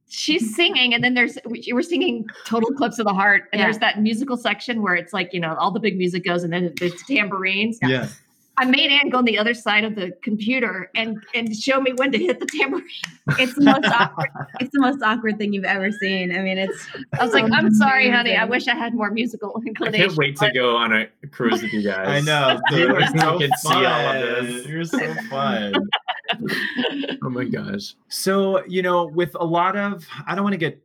she's 0.08 0.54
singing, 0.54 0.92
and 0.92 1.02
then 1.02 1.14
there's 1.14 1.38
we 1.46 1.64
were 1.72 1.82
singing 1.82 2.26
"Total 2.44 2.68
Eclipse 2.70 2.98
of 2.98 3.06
the 3.06 3.14
Heart," 3.14 3.44
and 3.52 3.60
Yeah. 3.60 3.66
there's 3.66 3.78
that 3.78 4.02
musical 4.02 4.36
section 4.36 4.82
where 4.82 4.94
it's 4.94 5.12
like 5.14 5.32
you 5.32 5.40
know 5.40 5.54
all 5.54 5.70
the 5.70 5.80
big 5.80 5.96
music 5.96 6.24
goes, 6.24 6.44
and 6.44 6.52
then 6.52 6.74
there's 6.78 7.00
tambourines. 7.04 7.78
Yeah. 7.80 8.08
I 8.56 8.66
made 8.66 8.90
Anne 8.90 9.10
go 9.10 9.18
on 9.18 9.24
the 9.24 9.36
other 9.38 9.52
side 9.54 9.84
of 9.84 9.96
the 9.96 10.12
computer 10.22 10.90
and 10.94 11.18
and 11.34 11.54
show 11.56 11.80
me 11.80 11.92
when 11.94 12.12
to 12.12 12.18
hit 12.18 12.40
the 12.40 12.46
tambourine. 12.46 12.84
It's 13.38 13.54
the 13.54 13.62
most 13.62 13.86
awkward. 13.86 14.28
It's 14.60 14.70
the 14.72 14.80
most 14.80 15.02
awkward 15.02 15.38
thing 15.38 15.54
you've 15.54 15.64
ever 15.64 15.90
seen. 15.90 16.30
I 16.36 16.40
mean, 16.42 16.58
it's. 16.58 16.86
I 17.18 17.24
was 17.24 17.32
like, 17.32 17.50
I'm 17.52 17.72
sorry, 17.74 18.10
honey. 18.10 18.36
I 18.36 18.44
wish 18.44 18.68
I 18.68 18.74
had 18.74 18.94
more 18.94 19.10
musical 19.10 19.54
I 19.56 19.66
inclination. 19.66 20.08
can't 20.08 20.18
wait 20.18 20.36
to 20.36 20.52
go 20.52 20.76
on 20.76 20.92
a 20.92 21.06
cruise 21.28 21.62
with 21.62 21.72
you 21.72 21.82
guys. 21.82 22.06
I 22.06 22.20
know. 22.20 22.60
You 22.70 22.78
You're 22.88 22.98
can 23.00 23.18
so 23.18 23.38
see 23.38 23.68
fun. 23.68 23.84
all 23.86 24.16
of 24.22 24.46
this. 24.46 24.66
You're 24.66 24.84
so 24.84 25.14
fun. 25.30 25.74
Oh 27.22 27.30
my 27.30 27.44
gosh. 27.44 27.94
So, 28.08 28.64
you 28.66 28.82
know, 28.82 29.06
with 29.06 29.34
a 29.38 29.44
lot 29.44 29.76
of, 29.76 30.06
I 30.26 30.34
don't 30.34 30.44
want 30.44 30.54
to 30.54 30.58
get 30.58 30.82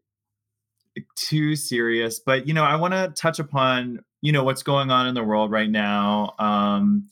too 1.15 1.55
serious, 1.55 2.19
but, 2.19 2.47
you 2.47 2.53
know, 2.53 2.63
I 2.63 2.75
want 2.75 2.93
to 2.93 3.11
touch 3.15 3.39
upon, 3.39 4.03
you 4.21 4.31
know, 4.31 4.43
what's 4.43 4.63
going 4.63 4.91
on 4.91 5.07
in 5.07 5.15
the 5.15 5.23
world 5.23 5.51
right 5.51 5.69
now. 5.69 6.33
Um, 6.39 7.09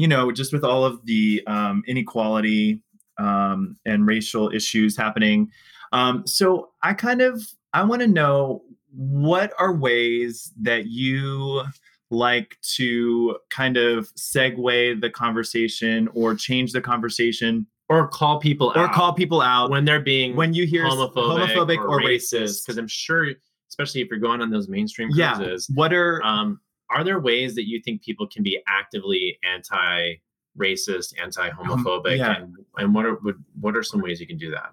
you 0.00 0.08
know, 0.08 0.32
just 0.32 0.52
with 0.52 0.64
all 0.64 0.84
of 0.84 1.04
the 1.04 1.42
um, 1.46 1.82
inequality 1.86 2.82
um, 3.18 3.76
and 3.84 4.06
racial 4.06 4.50
issues 4.50 4.96
happening. 4.96 5.50
Um, 5.92 6.26
so 6.26 6.70
I 6.82 6.94
kind 6.94 7.20
of, 7.20 7.42
I 7.72 7.84
want 7.84 8.00
to 8.00 8.08
know 8.08 8.62
what 8.92 9.52
are 9.58 9.74
ways 9.74 10.52
that 10.62 10.86
you 10.86 11.62
like 12.10 12.56
to 12.76 13.36
kind 13.50 13.76
of 13.76 14.12
segue 14.14 15.00
the 15.00 15.10
conversation 15.10 16.08
or 16.14 16.34
change 16.34 16.72
the 16.72 16.80
conversation 16.80 17.66
Or 17.88 18.08
call 18.08 18.40
people 18.40 18.72
or 18.74 18.86
out 18.86 18.92
call 18.92 19.12
people 19.12 19.40
out 19.40 19.70
when 19.70 19.84
they're 19.84 20.00
being 20.00 20.34
when 20.34 20.54
you 20.54 20.66
hear 20.66 20.84
homophobic, 20.84 21.14
homophobic 21.14 21.78
or, 21.78 22.00
or 22.00 22.00
racist. 22.00 22.66
Because 22.66 22.78
I'm 22.78 22.88
sure, 22.88 23.28
especially 23.68 24.00
if 24.00 24.08
you're 24.10 24.18
going 24.18 24.40
on 24.40 24.50
those 24.50 24.68
mainstream 24.68 25.10
cruises. 25.12 25.68
yeah 25.70 25.76
what 25.76 25.92
are 25.92 26.22
um, 26.24 26.60
are 26.90 27.04
there 27.04 27.20
ways 27.20 27.54
that 27.54 27.68
you 27.68 27.80
think 27.80 28.02
people 28.02 28.26
can 28.26 28.42
be 28.42 28.60
actively 28.66 29.38
anti-racist, 29.42 31.14
anti-homophobic, 31.22 32.18
yeah. 32.18 32.36
and 32.36 32.56
and 32.76 32.94
what 32.94 33.06
are 33.06 33.14
would, 33.22 33.42
what 33.60 33.76
are 33.76 33.82
some 33.82 34.00
ways 34.00 34.20
you 34.20 34.26
can 34.26 34.38
do 34.38 34.50
that? 34.50 34.72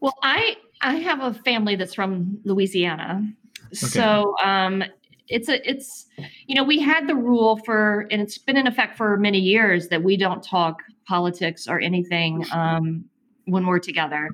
Well, 0.00 0.14
I 0.22 0.56
I 0.80 0.96
have 0.96 1.20
a 1.20 1.34
family 1.34 1.76
that's 1.76 1.94
from 1.94 2.38
Louisiana, 2.44 3.26
so 3.72 4.34
um, 4.44 4.84
it's 5.28 5.48
a 5.48 5.68
it's 5.68 6.06
you 6.46 6.54
know 6.54 6.62
we 6.62 6.78
had 6.78 7.08
the 7.08 7.14
rule 7.14 7.56
for 7.64 8.06
and 8.10 8.20
it's 8.20 8.38
been 8.38 8.56
in 8.56 8.66
effect 8.66 8.96
for 8.96 9.16
many 9.16 9.38
years 9.38 9.88
that 9.88 10.02
we 10.02 10.16
don't 10.16 10.42
talk 10.42 10.82
politics 11.06 11.66
or 11.66 11.80
anything 11.80 12.44
um, 12.52 13.04
when 13.46 13.66
we're 13.66 13.78
together. 13.78 14.30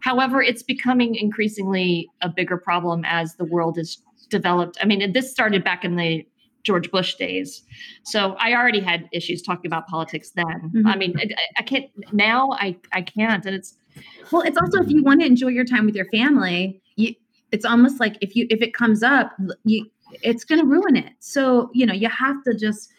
However, 0.00 0.42
it's 0.42 0.62
becoming 0.62 1.14
increasingly 1.14 2.08
a 2.22 2.28
bigger 2.28 2.56
problem 2.56 3.04
as 3.04 3.36
the 3.36 3.44
world 3.44 3.78
is 3.78 4.02
developed. 4.30 4.78
I 4.80 4.86
mean, 4.86 5.12
this 5.12 5.30
started 5.30 5.62
back 5.62 5.84
in 5.84 5.96
the 5.96 6.26
George 6.62 6.90
Bush 6.90 7.14
days, 7.14 7.62
so 8.02 8.34
I 8.38 8.54
already 8.54 8.80
had 8.80 9.08
issues 9.12 9.42
talking 9.42 9.66
about 9.66 9.86
politics 9.86 10.30
then. 10.30 10.70
Mhm. 10.74 10.86
I 10.86 10.96
mean, 10.96 11.14
I, 11.18 11.26
I 11.58 11.62
can't 11.62 11.86
now. 12.12 12.52
I 12.52 12.76
I 12.92 13.02
can't, 13.02 13.44
and 13.46 13.54
it's 13.54 13.76
Well, 14.30 14.42
it's 14.42 14.58
also 14.58 14.82
if 14.82 14.90
you 14.90 15.02
want 15.02 15.20
to 15.20 15.26
enjoy 15.26 15.48
your 15.48 15.64
time 15.64 15.86
with 15.86 15.94
your 15.94 16.06
family, 16.06 16.80
you, 16.96 17.14
it's 17.52 17.64
almost 17.64 18.00
like 18.00 18.16
if 18.20 18.36
you 18.36 18.46
if 18.50 18.62
it 18.62 18.74
comes 18.74 19.02
up, 19.02 19.32
you 19.64 19.86
it's 20.22 20.44
going 20.44 20.60
to 20.60 20.66
ruin 20.66 20.96
it. 20.96 21.12
So 21.20 21.70
you 21.72 21.86
know 21.86 21.94
you 21.94 22.08
have 22.08 22.42
to 22.44 22.54
just 22.54 22.90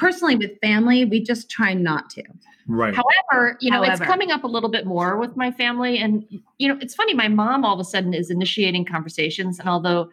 personally 0.00 0.34
with 0.34 0.58
family, 0.60 1.04
we 1.04 1.22
just 1.22 1.50
try 1.50 1.74
not 1.74 2.08
to. 2.10 2.22
right 2.66 2.94
However, 2.94 3.58
you 3.60 3.70
know, 3.70 3.82
it's 3.82 4.00
coming 4.00 4.30
up 4.30 4.44
a 4.44 4.46
little 4.46 4.70
bit 4.70 4.86
more 4.86 5.18
with 5.18 5.36
my 5.36 5.50
family. 5.50 5.98
And, 5.98 6.24
you 6.58 6.68
know, 6.68 6.78
it's 6.80 6.94
funny, 6.94 7.12
my 7.12 7.28
mom 7.28 7.64
all 7.66 7.74
of 7.74 7.80
a 7.80 7.84
sudden 7.84 8.14
is 8.14 8.30
initiating 8.30 8.86
conversations. 8.86 9.60
And 9.60 9.68
although 9.68 10.10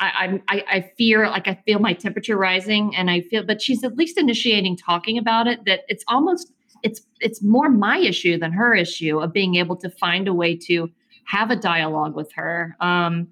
I, 0.00 0.40
I, 0.48 0.64
I 0.68 0.80
fear, 0.96 1.28
like, 1.28 1.46
I 1.46 1.60
feel 1.66 1.78
my 1.78 1.92
temperature 1.92 2.36
rising 2.36 2.96
and 2.96 3.10
I 3.10 3.20
feel, 3.20 3.44
but 3.44 3.60
she's 3.60 3.84
at 3.84 3.96
least 3.96 4.16
initiating 4.16 4.76
talking 4.76 5.18
about 5.18 5.46
it, 5.46 5.64
that 5.66 5.80
it's 5.88 6.04
almost, 6.08 6.52
it's, 6.82 7.02
it's 7.20 7.42
more 7.42 7.68
my 7.68 7.98
issue 7.98 8.38
than 8.38 8.50
her 8.52 8.74
issue 8.74 9.20
of 9.20 9.32
being 9.32 9.56
able 9.56 9.76
to 9.76 9.90
find 9.90 10.26
a 10.26 10.32
way 10.32 10.56
to 10.56 10.90
have 11.24 11.50
a 11.50 11.56
dialogue 11.56 12.14
with 12.14 12.32
her. 12.32 12.76
Um, 12.80 13.28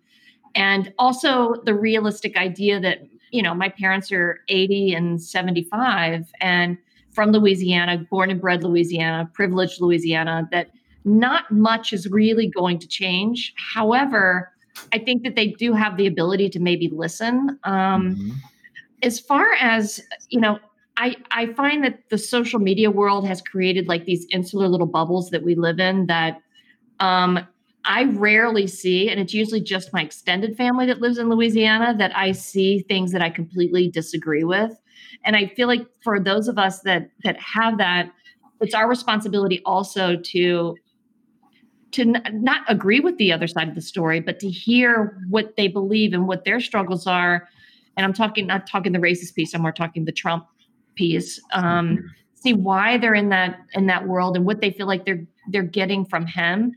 and 0.55 0.93
also 0.99 1.55
the 1.65 1.75
realistic 1.75 2.37
idea 2.37 2.81
that, 2.81 2.99
you 3.31 3.43
know, 3.43 3.55
my 3.55 3.71
parents 3.71 4.13
are 4.13 4.41
80 4.49 4.93
and 4.93 5.23
75 5.23 6.27
and 6.41 6.77
from 7.13 7.33
Louisiana, 7.33 8.07
born 8.11 8.31
and 8.31 8.41
bred 8.41 8.63
Louisiana, 8.63 9.29
privileged 9.33 9.81
Louisiana, 9.81 10.49
that 10.53 10.71
not 11.05 11.51
much 11.51 11.93
is 11.93 12.07
really 12.09 12.47
going 12.47 12.79
to 12.79 12.87
change. 12.87 13.55
However, 13.57 14.53
I 14.93 14.99
think 14.99 15.23
that 15.25 15.37
they 15.37 15.49
do 15.49 15.73
have 15.73 15.97
the 15.97 16.07
ability 16.07 16.49
to 16.51 16.61
maybe 16.61 16.89
listen. 16.89 17.59
Um, 17.65 18.17
Mhm. 18.17 18.33
As 19.03 19.21
far 19.21 19.53
as, 19.61 20.01
you 20.29 20.41
know, 20.41 20.59
I, 20.97 21.15
I 21.31 21.47
find 21.53 21.85
that 21.85 22.01
the 22.11 22.19
social 22.19 22.59
media 22.59 22.91
world 22.91 23.27
has 23.29 23.41
created 23.41 23.87
like 23.87 24.05
these 24.05 24.27
insular 24.33 24.67
little 24.67 24.89
bubbles 24.89 25.31
that 25.31 25.45
we 25.45 25.55
live 25.55 25.79
in 25.79 26.07
that 26.07 26.43
um, 26.99 27.39
I 27.85 28.05
rarely 28.05 28.67
see, 28.67 29.09
and 29.09 29.21
it's 29.21 29.33
usually 29.33 29.61
just 29.61 29.93
my 29.93 30.03
extended 30.03 30.57
family 30.57 30.85
that 30.87 31.01
lives 31.01 31.17
in 31.17 31.29
Louisiana 31.31 31.95
that 31.97 32.17
I 32.17 32.33
see 32.33 32.81
things 32.81 33.13
that 33.13 33.23
I 33.23 33.31
completely 33.31 33.89
disagree 33.89 34.45
with. 34.45 34.73
And 35.25 35.37
I 35.37 35.47
feel 35.47 35.69
like 35.69 35.87
for 36.03 36.19
those 36.19 36.49
of 36.49 36.59
us 36.59 36.81
that 36.81 37.09
that 37.23 37.41
have 37.41 37.79
that, 37.79 38.11
it's 38.61 38.75
our 38.75 38.89
responsibility 38.89 39.63
also 39.65 40.17
to 40.17 40.77
to 41.93 42.03
n- 42.03 42.23
not 42.33 42.63
agree 42.69 43.01
with 43.01 43.17
the 43.19 43.33
other 43.33 43.47
side 43.47 43.69
of 43.69 43.75
the 43.75 43.81
story, 43.81 44.21
but 44.21 44.39
to 44.41 44.51
hear 44.51 45.19
what 45.29 45.57
they 45.57 45.69
believe 45.69 46.13
and 46.13 46.27
what 46.27 46.45
their 46.45 46.61
struggles 46.61 47.07
are. 47.07 47.49
And 47.97 48.05
I'm 48.05 48.13
talking 48.13 48.47
not 48.47 48.67
talking 48.67 48.93
the 48.93 48.99
racist 48.99 49.35
piece, 49.35 49.55
I'm 49.55 49.63
more 49.63 49.73
talking 49.73 50.05
the 50.05 50.13
Trump 50.13 50.47
piece. 50.95 51.41
Um, 51.53 52.11
see 52.35 52.53
why 52.53 52.99
they're 52.99 53.15
in 53.15 53.29
that 53.31 53.59
in 53.75 53.87
that 53.87 54.07
world 54.07 54.37
and 54.37 54.45
what 54.45 54.61
they 54.61 54.71
feel 54.71 54.87
like 54.87 55.05
they're 55.05 55.27
they're 55.51 55.63
getting 55.63 56.05
from 56.05 56.27
him 56.27 56.73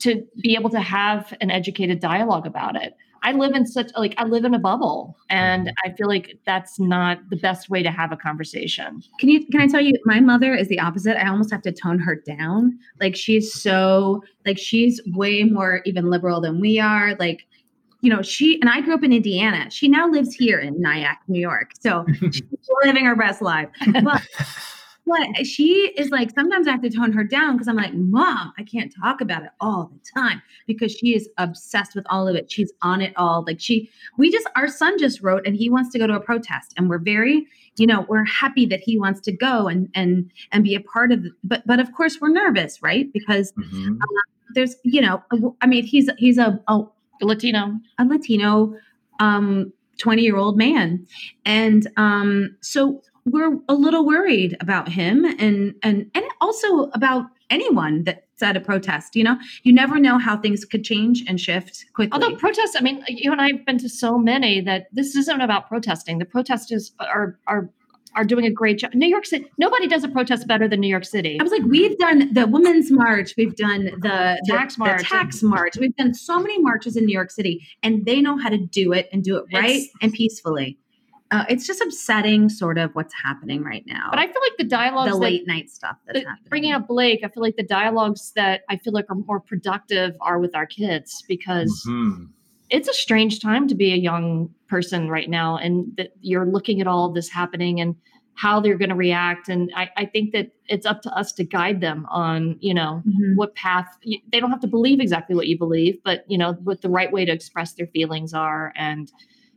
to 0.00 0.26
be 0.40 0.54
able 0.54 0.70
to 0.70 0.80
have 0.80 1.34
an 1.40 1.50
educated 1.50 2.00
dialogue 2.00 2.46
about 2.46 2.76
it. 2.76 2.94
I 3.28 3.32
live 3.32 3.54
in 3.54 3.66
such 3.66 3.90
like 3.94 4.14
I 4.16 4.24
live 4.24 4.46
in 4.46 4.54
a 4.54 4.58
bubble 4.58 5.14
and 5.28 5.66
mm-hmm. 5.66 5.90
I 5.90 5.94
feel 5.94 6.08
like 6.08 6.38
that's 6.46 6.80
not 6.80 7.18
the 7.28 7.36
best 7.36 7.68
way 7.68 7.82
to 7.82 7.90
have 7.90 8.10
a 8.10 8.16
conversation. 8.16 9.02
Can 9.20 9.28
you 9.28 9.46
can 9.48 9.60
I 9.60 9.66
tell 9.66 9.82
you 9.82 9.92
my 10.06 10.18
mother 10.18 10.54
is 10.54 10.68
the 10.68 10.80
opposite. 10.80 11.22
I 11.22 11.28
almost 11.28 11.50
have 11.50 11.60
to 11.62 11.72
tone 11.72 11.98
her 11.98 12.16
down. 12.16 12.78
Like 13.02 13.14
she's 13.14 13.52
so 13.52 14.22
like 14.46 14.56
she's 14.56 14.98
way 15.08 15.44
more 15.44 15.82
even 15.84 16.08
liberal 16.08 16.40
than 16.40 16.58
we 16.58 16.80
are. 16.80 17.16
Like 17.16 17.46
you 18.00 18.08
know, 18.08 18.22
she 18.22 18.58
and 18.62 18.70
I 18.70 18.80
grew 18.80 18.94
up 18.94 19.04
in 19.04 19.12
Indiana. 19.12 19.70
She 19.70 19.88
now 19.88 20.08
lives 20.08 20.34
here 20.34 20.58
in 20.58 20.80
Nyack, 20.80 21.20
New 21.28 21.40
York. 21.40 21.72
So 21.80 22.06
she's 22.30 22.42
living 22.82 23.04
her 23.04 23.14
best 23.14 23.42
life. 23.42 23.68
But 24.02 24.22
but 25.08 25.46
she 25.46 25.92
is 25.96 26.10
like 26.10 26.30
sometimes 26.34 26.68
I 26.68 26.72
have 26.72 26.82
to 26.82 26.90
tone 26.90 27.12
her 27.12 27.24
down 27.24 27.54
because 27.54 27.68
I'm 27.68 27.76
like, 27.76 27.94
Mom, 27.94 28.52
I 28.58 28.62
can't 28.62 28.94
talk 28.94 29.20
about 29.20 29.42
it 29.42 29.50
all 29.60 29.90
the 29.92 30.20
time 30.20 30.42
because 30.66 30.92
she 30.92 31.14
is 31.14 31.28
obsessed 31.38 31.94
with 31.94 32.06
all 32.10 32.28
of 32.28 32.36
it. 32.36 32.50
She's 32.50 32.72
on 32.82 33.00
it 33.00 33.12
all. 33.16 33.44
Like 33.46 33.60
she, 33.60 33.90
we 34.18 34.30
just, 34.30 34.46
our 34.56 34.68
son 34.68 34.98
just 34.98 35.22
wrote 35.22 35.46
and 35.46 35.56
he 35.56 35.70
wants 35.70 35.90
to 35.92 35.98
go 35.98 36.06
to 36.06 36.14
a 36.14 36.20
protest, 36.20 36.74
and 36.76 36.88
we're 36.90 36.98
very, 36.98 37.46
you 37.76 37.86
know, 37.86 38.04
we're 38.08 38.24
happy 38.24 38.66
that 38.66 38.80
he 38.80 38.98
wants 38.98 39.20
to 39.22 39.32
go 39.32 39.66
and 39.68 39.88
and 39.94 40.30
and 40.52 40.64
be 40.64 40.74
a 40.74 40.80
part 40.80 41.12
of. 41.12 41.24
it. 41.24 41.32
But 41.44 41.66
but 41.66 41.80
of 41.80 41.92
course 41.92 42.18
we're 42.20 42.30
nervous, 42.32 42.82
right? 42.82 43.12
Because 43.12 43.52
Mhm. 43.52 43.98
uh, 44.00 44.06
there's, 44.54 44.76
you 44.82 45.00
know, 45.00 45.22
I 45.60 45.66
mean, 45.66 45.84
he's 45.84 46.08
he's 46.18 46.38
a, 46.38 46.60
a 46.68 46.80
Latino. 47.22 47.78
a 47.98 48.04
Latino 48.04 48.74
um 49.20 49.72
20 49.98 50.22
year 50.22 50.36
old 50.36 50.56
man. 50.56 51.04
And 51.44 51.88
um 51.96 52.56
so 52.60 53.02
we're 53.32 53.58
a 53.68 53.74
little 53.74 54.04
worried 54.06 54.56
about 54.60 54.88
him 54.88 55.24
and 55.24 55.74
and 55.82 56.10
and 56.14 56.24
also 56.40 56.84
about 56.90 57.26
anyone 57.50 58.04
that's 58.04 58.42
at 58.42 58.56
a 58.56 58.60
protest, 58.60 59.16
you 59.16 59.24
know. 59.24 59.36
You 59.62 59.72
never 59.72 59.98
know 59.98 60.18
how 60.18 60.36
things 60.36 60.64
could 60.64 60.84
change 60.84 61.24
and 61.26 61.40
shift 61.40 61.86
quickly. 61.94 62.12
Although 62.20 62.36
protests, 62.36 62.76
I 62.76 62.80
mean, 62.80 63.04
you 63.08 63.32
and 63.32 63.40
I 63.40 63.48
have 63.52 63.64
been 63.66 63.78
to 63.78 63.88
so 63.88 64.18
many 64.18 64.60
that 64.62 64.86
this 64.92 65.16
isn't 65.16 65.40
about 65.40 65.68
protesting. 65.68 66.18
The 66.18 66.24
protesters 66.24 66.92
are 67.00 67.38
are 67.46 67.70
are 68.14 68.24
doing 68.24 68.46
a 68.46 68.50
great 68.50 68.78
job. 68.78 68.94
New 68.94 69.06
York 69.06 69.26
City, 69.26 69.46
nobody 69.58 69.86
does 69.86 70.02
a 70.02 70.08
protest 70.08 70.46
better 70.46 70.66
than 70.66 70.80
New 70.80 70.88
York 70.88 71.04
City. 71.04 71.36
I 71.38 71.42
was 71.42 71.52
like, 71.52 71.62
we've 71.64 71.96
done 71.98 72.32
the 72.32 72.46
Women's 72.46 72.90
March, 72.90 73.34
we've 73.36 73.54
done 73.54 73.84
the 73.84 74.38
the- 74.46 74.52
Tax 74.52 74.76
the 74.76 74.84
march. 74.84 75.02
tax 75.08 75.42
march. 75.42 75.76
We've 75.78 75.94
done 75.96 76.14
so 76.14 76.40
many 76.40 76.60
marches 76.60 76.96
in 76.96 77.04
New 77.04 77.12
York 77.12 77.30
City, 77.30 77.66
and 77.82 78.04
they 78.06 78.20
know 78.20 78.36
how 78.38 78.48
to 78.48 78.58
do 78.58 78.92
it 78.92 79.08
and 79.12 79.22
do 79.22 79.36
it 79.36 79.44
right 79.52 79.70
It's- 79.70 79.88
and 80.00 80.12
peacefully. 80.12 80.78
Uh, 81.30 81.44
it's 81.50 81.66
just 81.66 81.80
upsetting, 81.82 82.48
sort 82.48 82.78
of 82.78 82.94
what's 82.94 83.12
happening 83.22 83.62
right 83.62 83.84
now. 83.86 84.08
But 84.10 84.18
I 84.18 84.26
feel 84.26 84.40
like 84.42 84.56
the 84.56 84.64
dialogues, 84.64 85.10
the 85.12 85.18
that- 85.18 85.22
late 85.22 85.46
night 85.46 85.68
stuff 85.68 85.96
that's 86.06 86.20
the- 86.20 86.26
happening. 86.28 86.48
bringing 86.48 86.72
up 86.72 86.88
Blake, 86.88 87.20
I 87.22 87.28
feel 87.28 87.42
like 87.42 87.56
the 87.56 87.62
dialogues 87.62 88.32
that 88.34 88.62
I 88.70 88.76
feel 88.78 88.94
like 88.94 89.06
are 89.10 89.14
more 89.14 89.38
productive 89.40 90.16
are 90.22 90.38
with 90.38 90.54
our 90.56 90.64
kids 90.66 91.22
because 91.28 91.84
Mhm. 91.86 92.28
it's 92.70 92.88
a 92.88 92.94
strange 92.94 93.40
time 93.40 93.68
to 93.68 93.74
be 93.74 93.92
a 93.92 93.96
young 93.96 94.48
person 94.68 95.08
right 95.10 95.28
now 95.28 95.58
and 95.58 95.94
that 95.98 96.12
you're 96.22 96.46
looking 96.46 96.80
at 96.80 96.86
all 96.86 97.06
of 97.06 97.14
this 97.14 97.28
happening 97.28 97.78
and 97.80 97.94
how 98.34 98.60
they're 98.60 98.78
going 98.78 98.88
to 98.90 98.94
react 98.94 99.48
and 99.48 99.70
I, 99.74 99.90
I 99.96 100.04
think 100.06 100.32
that 100.32 100.52
it's 100.68 100.86
up 100.86 101.02
to 101.02 101.10
us 101.14 101.32
to 101.32 101.44
guide 101.44 101.80
them 101.80 102.06
on 102.08 102.56
you 102.60 102.72
know 102.72 103.02
Mhm. 103.04 103.34
what 103.36 103.54
path 103.56 103.86
they 104.30 104.38
don't 104.38 104.50
have 104.50 104.60
to 104.60 104.68
believe 104.68 105.00
exactly 105.00 105.34
what 105.34 105.48
you 105.48 105.58
believe 105.58 105.98
but 106.04 106.24
you 106.28 106.38
know 106.38 106.52
what 106.62 106.80
the 106.82 106.88
right 106.88 107.10
way 107.12 107.24
to 107.24 107.32
express 107.32 107.72
their 107.72 107.88
feelings 107.88 108.32
are 108.32 108.72
and 108.76 109.10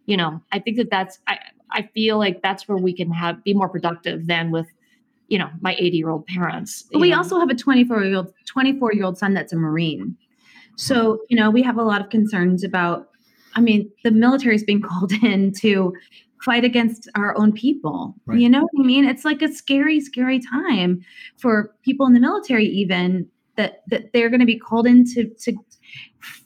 you 0.07 0.17
know 0.17 0.41
i 0.51 0.57
think 0.57 0.77
that 0.77 0.89
that's 0.89 1.19
i 1.27 1.37
i 1.71 1.81
feel 1.93 2.17
like 2.17 2.41
that's 2.41 2.67
where 2.67 2.77
we 2.77 2.93
can 2.93 3.11
have 3.11 3.43
be 3.43 3.53
more 3.53 3.69
productive 3.69 4.27
than 4.27 4.51
with 4.51 4.67
you 5.27 5.37
know 5.39 5.49
my 5.61 5.75
80 5.79 5.97
year 5.97 6.09
old 6.09 6.25
parents 6.27 6.83
But 6.91 6.99
we 6.99 7.11
know. 7.11 7.17
also 7.17 7.39
have 7.39 7.49
a 7.49 7.55
24 7.55 8.03
year 8.03 8.15
old 8.17 8.33
24 8.45 8.93
year 8.93 9.05
old 9.05 9.17
son 9.17 9.33
that's 9.33 9.53
a 9.53 9.55
marine. 9.55 10.15
So 10.75 11.19
you 11.29 11.37
know 11.37 11.49
we 11.49 11.61
have 11.63 11.77
a 11.77 11.83
lot 11.83 12.01
of 12.01 12.09
concerns 12.09 12.63
about 12.63 13.09
i 13.55 13.61
mean 13.61 13.89
the 14.03 14.11
military 14.11 14.55
is 14.55 14.63
being 14.63 14.81
called 14.89 15.13
in 15.23 15.53
to 15.53 15.93
fight 16.43 16.63
against 16.65 17.07
our 17.15 17.37
own 17.37 17.53
people. 17.53 18.15
You 18.33 18.49
know 18.49 18.63
what 18.71 18.83
i 18.83 18.85
mean? 18.85 19.05
It's 19.05 19.23
like 19.23 19.41
a 19.41 19.51
scary 19.53 20.01
scary 20.01 20.39
time 20.39 21.01
for 21.37 21.73
people 21.83 22.05
in 22.07 22.13
the 22.13 22.19
military 22.19 22.65
even 22.65 23.27
that 23.55 23.83
that 23.87 24.11
they're 24.11 24.29
going 24.29 24.39
to 24.39 24.45
be 24.45 24.59
called 24.59 24.85
in 24.87 25.05
to 25.13 25.29
to 25.43 25.53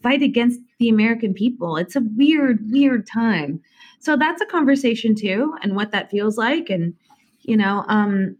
fight 0.03 0.21
against 0.21 0.59
the 0.79 0.89
american 0.89 1.33
people. 1.33 1.77
It's 1.77 1.95
a 1.95 2.01
weird 2.15 2.59
weird 2.69 3.07
time 3.07 3.61
so 4.05 4.15
that's 4.15 4.39
a 4.39 4.45
conversation 4.45 5.15
too 5.15 5.55
and 5.63 5.75
what 5.75 5.91
that 5.91 6.11
feels 6.11 6.37
like 6.37 6.69
and 6.69 6.93
you 7.41 7.57
know 7.57 7.83
um 7.87 8.37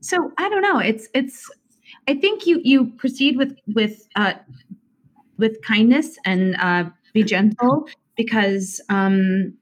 so 0.00 0.32
i 0.38 0.48
don't 0.48 0.62
know 0.62 0.78
it's 0.78 1.06
it's 1.12 1.50
i 2.08 2.14
think 2.14 2.46
you 2.46 2.60
you 2.64 2.86
proceed 2.96 3.36
with 3.36 3.54
with 3.74 4.08
uh 4.16 4.32
with 5.36 5.60
kindness 5.62 6.16
and 6.24 6.56
uh 6.56 6.84
be 7.12 7.22
gentle 7.22 7.86
because 8.16 8.80
um 8.88 9.52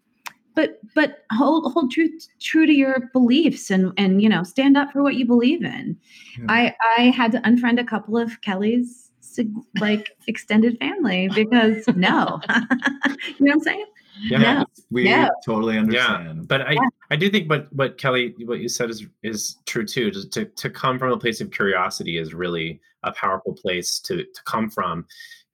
but 0.55 0.79
but 0.95 1.25
hold 1.33 1.73
hold 1.73 1.91
true 1.91 2.09
true 2.39 2.65
to 2.65 2.73
your 2.73 3.11
beliefs 3.13 3.71
and 3.71 3.93
and 3.97 4.23
you 4.23 4.29
know 4.29 4.45
stand 4.45 4.77
up 4.77 4.93
for 4.93 5.03
what 5.03 5.17
you 5.17 5.27
believe 5.27 5.65
in. 5.65 5.97
I 6.49 6.75
i 6.97 7.03
had 7.05 7.33
to 7.33 7.39
unfriend 7.41 7.81
a 7.81 7.85
couple 7.85 8.17
of 8.17 8.41
kelli's 8.41 9.11
like 9.81 10.11
extended 10.27 10.79
family 10.79 11.29
because 11.35 11.87
no. 11.97 12.41
You 13.39 13.47
know 13.47 13.53
what 13.53 13.53
i'm 13.53 13.61
saying 13.61 13.87
Yeah, 14.23 14.39
No. 14.39 14.65
we 14.91 15.05
No. 15.05 15.31
totally 15.45 15.75
Yeah, 15.75 15.81
understand. 15.81 16.49
but 16.49 16.63
I, 16.63 16.77
I 17.11 17.17
do 17.17 17.31
think 17.31 17.49
what 17.49 17.73
what 17.73 17.99
Kelli 17.99 18.35
what 18.47 18.61
you 18.61 18.69
said 18.69 18.91
is 18.91 19.07
is 19.23 19.57
true 19.67 19.85
too. 19.87 20.11
To, 20.11 20.29
to 20.31 20.45
to 20.45 20.71
come 20.71 20.99
from 20.99 21.13
a 21.13 21.17
place 21.19 21.41
of 21.41 21.51
curiosity 21.51 22.19
is 22.19 22.35
really 22.35 22.81
a 23.03 23.13
powerful 23.13 23.55
place 23.55 23.99
to 24.01 24.19
to 24.25 24.43
come 24.45 24.71
from. 24.71 25.07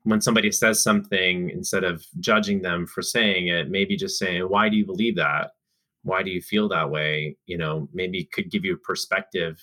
When 0.05 0.21
somebody 0.21 0.53
says 0.53 0.83
something, 0.83 1.51
instead 1.51 1.83
of 1.85 2.05
judging 2.21 2.62
them 2.62 2.87
for 2.87 3.03
saying 3.03 3.49
it, 3.49 3.71
maybe 3.71 3.97
just 3.97 4.19
saying, 4.19 4.43
"Why 4.43 4.69
do 4.69 4.77
you 4.77 4.87
believe 4.87 5.17
that? 5.17 5.53
Why 6.03 6.23
do 6.23 6.31
you 6.31 6.41
feel 6.41 6.69
that 6.69 6.91
way?" 6.91 7.37
You 7.47 7.59
know, 7.59 7.89
maybe 7.93 8.25
could 8.25 8.51
give 8.51 8.64
you 8.64 8.75
a 8.75 8.79
perspective 8.79 9.61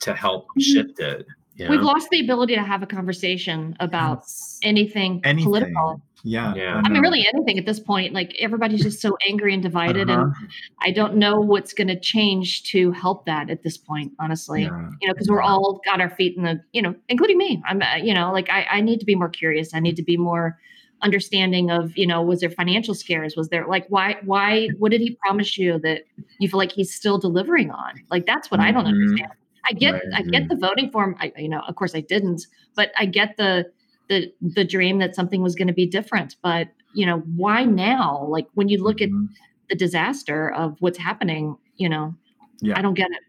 to 0.00 0.14
help 0.14 0.44
mm-hmm. 0.44 0.60
shift 0.60 1.00
it. 1.00 1.26
You 1.56 1.68
we've 1.70 1.80
lost 1.80 2.10
the 2.10 2.20
ability 2.20 2.54
to 2.54 2.62
have 2.62 2.82
a 2.82 2.86
conversation 2.86 3.76
about 3.80 4.24
anything, 4.62 5.22
Anything. 5.24 5.44
political 5.44 6.02
Yeah. 6.28 6.54
Yeah. 6.56 6.82
I 6.84 6.88
mean, 6.88 7.00
really 7.02 7.24
anything 7.32 7.56
at 7.56 7.66
this 7.66 7.78
point. 7.78 8.12
Like 8.12 8.34
everybody's 8.40 8.82
just 8.82 9.00
so 9.00 9.16
angry 9.28 9.54
and 9.54 9.62
divided, 9.62 10.10
and 10.10 10.22
Uh-huh. 10.22 10.46
I 10.82 10.90
don't 10.90 11.14
know 11.16 11.38
what's 11.40 11.72
going 11.72 11.86
to 11.88 11.98
change 11.98 12.64
to 12.72 12.90
help 12.90 13.26
that 13.26 13.48
at 13.48 13.62
this 13.62 13.76
point. 13.76 14.12
Honestly, 14.18 14.62
Yeah. 14.62 14.90
you 15.00 15.06
know, 15.06 15.14
because 15.14 15.28
we're 15.28 15.42
all 15.42 15.80
got 15.84 16.00
our 16.00 16.10
feet 16.10 16.36
in 16.36 16.42
the, 16.42 16.60
you 16.72 16.82
know, 16.82 16.94
including 17.08 17.38
me. 17.38 17.62
I'm, 17.64 17.80
uh, 17.80 17.96
you 17.96 18.12
know, 18.12 18.32
like 18.32 18.50
I, 18.50 18.66
I 18.70 18.80
need 18.80 18.98
to 18.98 19.06
be 19.06 19.14
more 19.14 19.28
curious. 19.28 19.72
I 19.72 19.78
need 19.80 19.94
to 19.96 20.02
be 20.02 20.16
more 20.16 20.58
understanding 21.02 21.70
of, 21.70 21.96
you 21.96 22.06
know, 22.06 22.22
was 22.22 22.40
there 22.40 22.50
financial 22.50 22.94
scares? 22.94 23.36
Was 23.36 23.48
there 23.50 23.66
like 23.68 23.86
why, 23.88 24.16
why, 24.24 24.68
what 24.78 24.90
did 24.90 25.00
he 25.02 25.16
promise 25.24 25.56
you 25.56 25.78
that 25.80 26.02
you 26.40 26.48
feel 26.48 26.58
like 26.58 26.72
he's 26.72 26.92
still 26.92 27.18
delivering 27.18 27.70
on? 27.70 27.92
Like 28.10 28.26
that's 28.26 28.50
what 28.50 28.58
I 28.60 28.72
don't 28.72 28.84
Mhm. 28.86 28.88
understand. 28.88 29.30
I 29.68 29.72
get, 29.74 29.92
Right. 29.94 30.02
I 30.14 30.22
get 30.22 30.48
the 30.48 30.56
voting 30.56 30.90
form. 30.90 31.14
I, 31.20 31.32
you 31.36 31.48
know, 31.48 31.60
of 31.68 31.74
course 31.76 31.94
I 31.94 32.00
didn't, 32.00 32.46
but 32.74 32.92
I 32.98 33.04
get 33.04 33.36
the 33.36 33.66
the 34.08 34.32
the 34.40 34.64
dream 34.64 34.98
that 34.98 35.14
something 35.14 35.42
was 35.42 35.54
going 35.54 35.68
to 35.68 35.74
be 35.74 35.86
different. 35.86 36.36
But 36.42 36.68
you 36.94 37.04
know, 37.06 37.18
why 37.36 37.64
now? 37.64 38.26
Like 38.28 38.46
when 38.54 38.68
you 38.68 38.82
look 38.82 39.00
at 39.02 39.10
Mhm. 39.10 39.28
the 39.68 39.74
disaster 39.76 40.50
of 40.52 40.76
what's 40.80 40.98
happening, 40.98 41.56
you 41.76 41.88
know, 41.88 42.14
Yeah. 42.60 42.78
I 42.78 42.82
don't 42.82 42.94
get 42.94 43.08
it. 43.10 43.20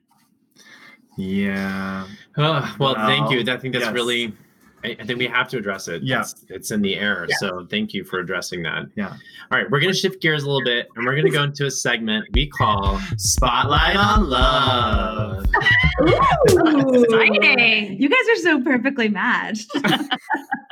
Yeah. 1.18 2.06
Oh, 2.38 2.76
well, 2.80 2.94
thank 2.96 3.32
you. 3.32 3.40
I 3.52 3.58
think 3.58 3.74
that's 3.74 3.86
yes. 3.86 3.94
really. 3.94 4.34
I, 4.84 4.96
I 5.00 5.06
think 5.06 5.18
we 5.18 5.26
have 5.26 5.48
to 5.50 5.58
address 5.58 5.88
it. 5.88 6.04
Yeah. 6.04 6.22
it's, 6.22 6.46
it's 6.50 6.70
in 6.70 6.84
the 6.84 6.96
air. 6.96 7.26
So 7.40 7.66
thank 7.68 7.96
you 7.96 8.04
for 8.04 8.20
addressing 8.20 8.62
that. 8.62 8.84
Yeah. 8.96 9.10
All 9.52 9.58
right, 9.58 9.70
we're 9.72 9.80
gonna 9.80 9.94
shift 9.94 10.22
gears 10.22 10.44
a 10.44 10.46
little 10.46 10.64
bit, 10.64 10.88
and 10.96 11.04
we're 11.06 11.16
gonna 11.16 11.32
go 11.32 11.42
into 11.44 11.66
a 11.66 11.72
segment 11.72 12.26
we 12.34 12.48
call 12.48 13.00
Spotlight 13.18 13.96
on 13.96 14.30
Love. 14.30 15.46
Exciting. 16.94 18.00
You 18.00 18.08
guys 18.08 18.30
are 18.30 18.42
so 18.44 18.62
perfectly 18.62 19.10
matched. 19.10 19.68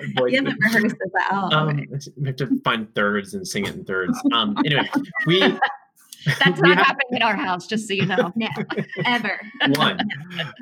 you 0.00 0.36
haven't 0.36 0.58
rehearsed 0.60 0.96
this 0.98 1.12
at 1.26 1.32
all. 1.32 1.54
Um, 1.54 1.86
we 2.16 2.26
have 2.26 2.36
to 2.36 2.60
find 2.62 2.92
thirds 2.94 3.34
and 3.34 3.46
sing 3.46 3.66
it 3.66 3.74
in 3.74 3.84
thirds. 3.84 4.18
Um, 4.32 4.56
anyway, 4.64 4.88
we 5.26 5.42
That's 6.44 6.60
not 6.60 6.76
happening 6.78 7.06
in 7.12 7.22
our 7.22 7.36
house, 7.36 7.66
just 7.66 7.88
so 7.88 7.94
you 7.94 8.04
know. 8.06 8.32
Yeah, 8.36 8.48
ever. 9.04 9.40
one. 9.74 9.98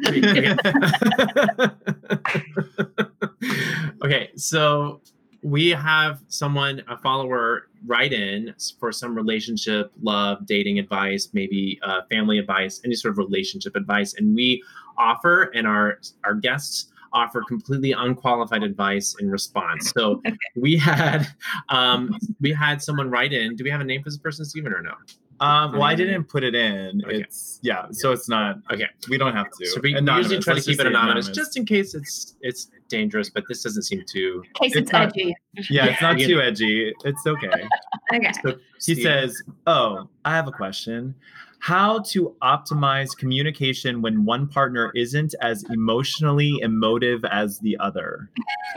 okay, 4.04 4.30
so 4.36 5.00
we 5.42 5.70
have 5.70 6.20
someone, 6.28 6.82
a 6.88 6.96
follower, 6.98 7.68
write 7.86 8.12
in 8.12 8.54
for 8.78 8.92
some 8.92 9.14
relationship, 9.14 9.90
love, 10.02 10.46
dating 10.46 10.78
advice, 10.78 11.30
maybe 11.32 11.80
uh, 11.82 12.02
family 12.10 12.38
advice, 12.38 12.82
any 12.84 12.94
sort 12.94 13.12
of 13.12 13.18
relationship 13.18 13.76
advice, 13.76 14.14
and 14.14 14.34
we 14.34 14.62
offer, 14.98 15.44
and 15.54 15.66
our 15.66 15.98
our 16.24 16.34
guests 16.34 16.92
offer 17.16 17.42
completely 17.48 17.92
unqualified 17.92 18.62
advice 18.62 19.16
in 19.20 19.30
response. 19.30 19.90
So 19.90 20.22
we 20.56 20.76
had 20.76 21.26
um, 21.70 22.14
we 22.40 22.52
had 22.52 22.82
someone 22.82 23.10
write 23.10 23.32
in. 23.32 23.56
Do 23.56 23.64
we 23.64 23.70
have 23.70 23.80
a 23.80 23.84
name 23.84 24.02
for 24.02 24.10
this 24.10 24.18
person, 24.18 24.44
Stephen, 24.44 24.72
or 24.72 24.82
no? 24.82 24.94
Um, 25.38 25.72
well, 25.72 25.82
I 25.82 25.94
didn't 25.94 26.24
put 26.24 26.44
it 26.44 26.54
in. 26.54 27.02
Okay. 27.04 27.20
It's 27.20 27.58
yeah, 27.62 27.86
so 27.90 28.10
it's 28.12 28.26
not 28.28 28.56
Okay. 28.72 28.86
We 29.10 29.18
don't 29.18 29.34
have 29.34 29.50
to. 29.58 29.66
So 29.66 29.80
we 29.82 29.94
Anonymous. 29.94 30.30
usually 30.30 30.42
try 30.42 30.52
to 30.52 30.56
Let's 30.56 30.66
keep 30.66 30.76
just 30.78 30.86
it 30.86 30.92
say 30.92 30.98
anonymous, 30.98 31.28
just 31.28 31.56
in 31.58 31.64
case 31.66 31.94
it's 31.94 32.36
it's 32.40 32.70
dangerous. 32.88 33.28
But 33.30 33.44
this 33.48 33.62
doesn't 33.62 33.82
seem 33.82 34.02
too. 34.06 34.42
In 34.46 34.52
case 34.54 34.76
It's 34.76 34.76
it's, 34.76 34.92
not- 34.92 35.08
edgy. 35.08 35.34
Yeah, 35.70 35.86
it's 35.86 36.00
not 36.02 36.18
too 36.18 36.40
edgy. 36.40 36.94
It's 37.04 37.26
okay. 37.26 37.48
Okay. 38.14 38.30
So, 38.44 38.50
He 38.52 38.94
Steve- 38.94 39.02
says, 39.02 39.42
"Oh, 39.66 40.08
I 40.24 40.30
have 40.30 40.46
a 40.48 40.52
question. 40.52 41.12
How 41.58 42.00
to 42.10 42.34
optimize 42.42 43.16
communication 43.16 44.02
when 44.02 44.24
one 44.24 44.46
partner 44.48 44.92
isn't 44.94 45.34
as 45.40 45.64
emotionally 45.70 46.58
emotive 46.62 47.24
as 47.24 47.58
the 47.60 47.76
other?" 47.78 48.30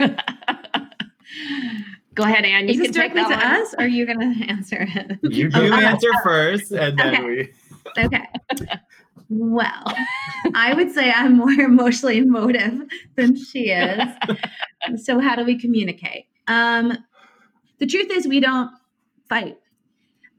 Go 2.14 2.24
ahead, 2.24 2.44
Anne. 2.44 2.64
You 2.66 2.70
Is 2.70 2.76
can 2.76 2.86
this 2.86 2.96
take 2.96 3.14
directly 3.14 3.22
that 3.22 3.40
to 3.40 3.46
one. 3.46 3.62
us, 3.62 3.74
or 3.74 3.84
are 3.84 3.88
you 3.88 4.04
going 4.04 4.18
to 4.38 4.46
answer 4.46 4.78
it? 4.80 5.18
You, 5.22 5.48
you 5.48 5.74
answer 5.74 6.08
first, 6.24 6.72
and 6.72 6.98
then 6.98 7.14
Okay. 7.14 7.24
we. 7.24 7.52
Okay. 8.04 8.24
Well, 9.28 9.84
I 10.54 10.74
would 10.74 10.90
say 10.90 11.12
I'm 11.12 11.36
more 11.36 11.50
emotionally 11.60 12.18
emotive 12.18 12.82
than 13.16 13.36
she 13.36 13.70
is. 13.70 14.02
so 15.04 15.20
how 15.20 15.36
do 15.36 15.44
we 15.44 15.56
communicate? 15.58 16.26
Um, 16.48 16.98
the 17.78 17.86
truth 17.86 18.10
is 18.10 18.26
we 18.26 18.40
don't 18.40 18.70
fight. 19.28 19.56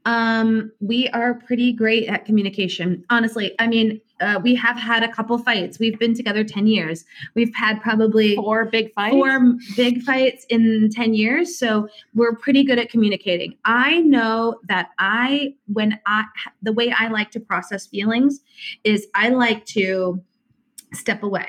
Um, 0.04 0.72
we 0.80 1.08
are 1.08 1.34
pretty 1.34 1.72
great 1.72 2.08
at 2.08 2.24
communication. 2.24 3.04
Honestly, 3.10 3.54
I 3.58 3.68
mean, 3.68 4.00
uh, 4.20 4.40
we 4.42 4.54
have 4.54 4.76
had 4.76 5.02
a 5.02 5.12
couple 5.12 5.36
fights. 5.38 5.78
We've 5.78 5.98
been 5.98 6.14
together 6.14 6.44
10 6.44 6.66
years. 6.66 7.04
We've 7.34 7.54
had 7.54 7.80
probably 7.80 8.36
Four 8.36 8.66
big 8.66 8.92
fights. 8.94 9.12
four 9.12 9.56
big 9.76 10.02
fights 10.02 10.44
in 10.48 10.90
10 10.90 11.14
years 11.14 11.58
so 11.58 11.88
we're 12.14 12.34
pretty 12.36 12.62
good 12.62 12.78
at 12.78 12.88
communicating 12.88 13.56
i 13.64 13.98
know 14.00 14.60
that 14.68 14.90
i 14.98 15.54
when 15.72 15.98
i 16.06 16.24
the 16.62 16.72
way 16.72 16.92
i 16.98 17.08
like 17.08 17.30
to 17.32 17.40
process 17.40 17.86
feelings 17.86 18.40
is 18.84 19.06
i 19.14 19.28
like 19.28 19.64
to 19.66 20.22
step 20.92 21.22
away 21.22 21.48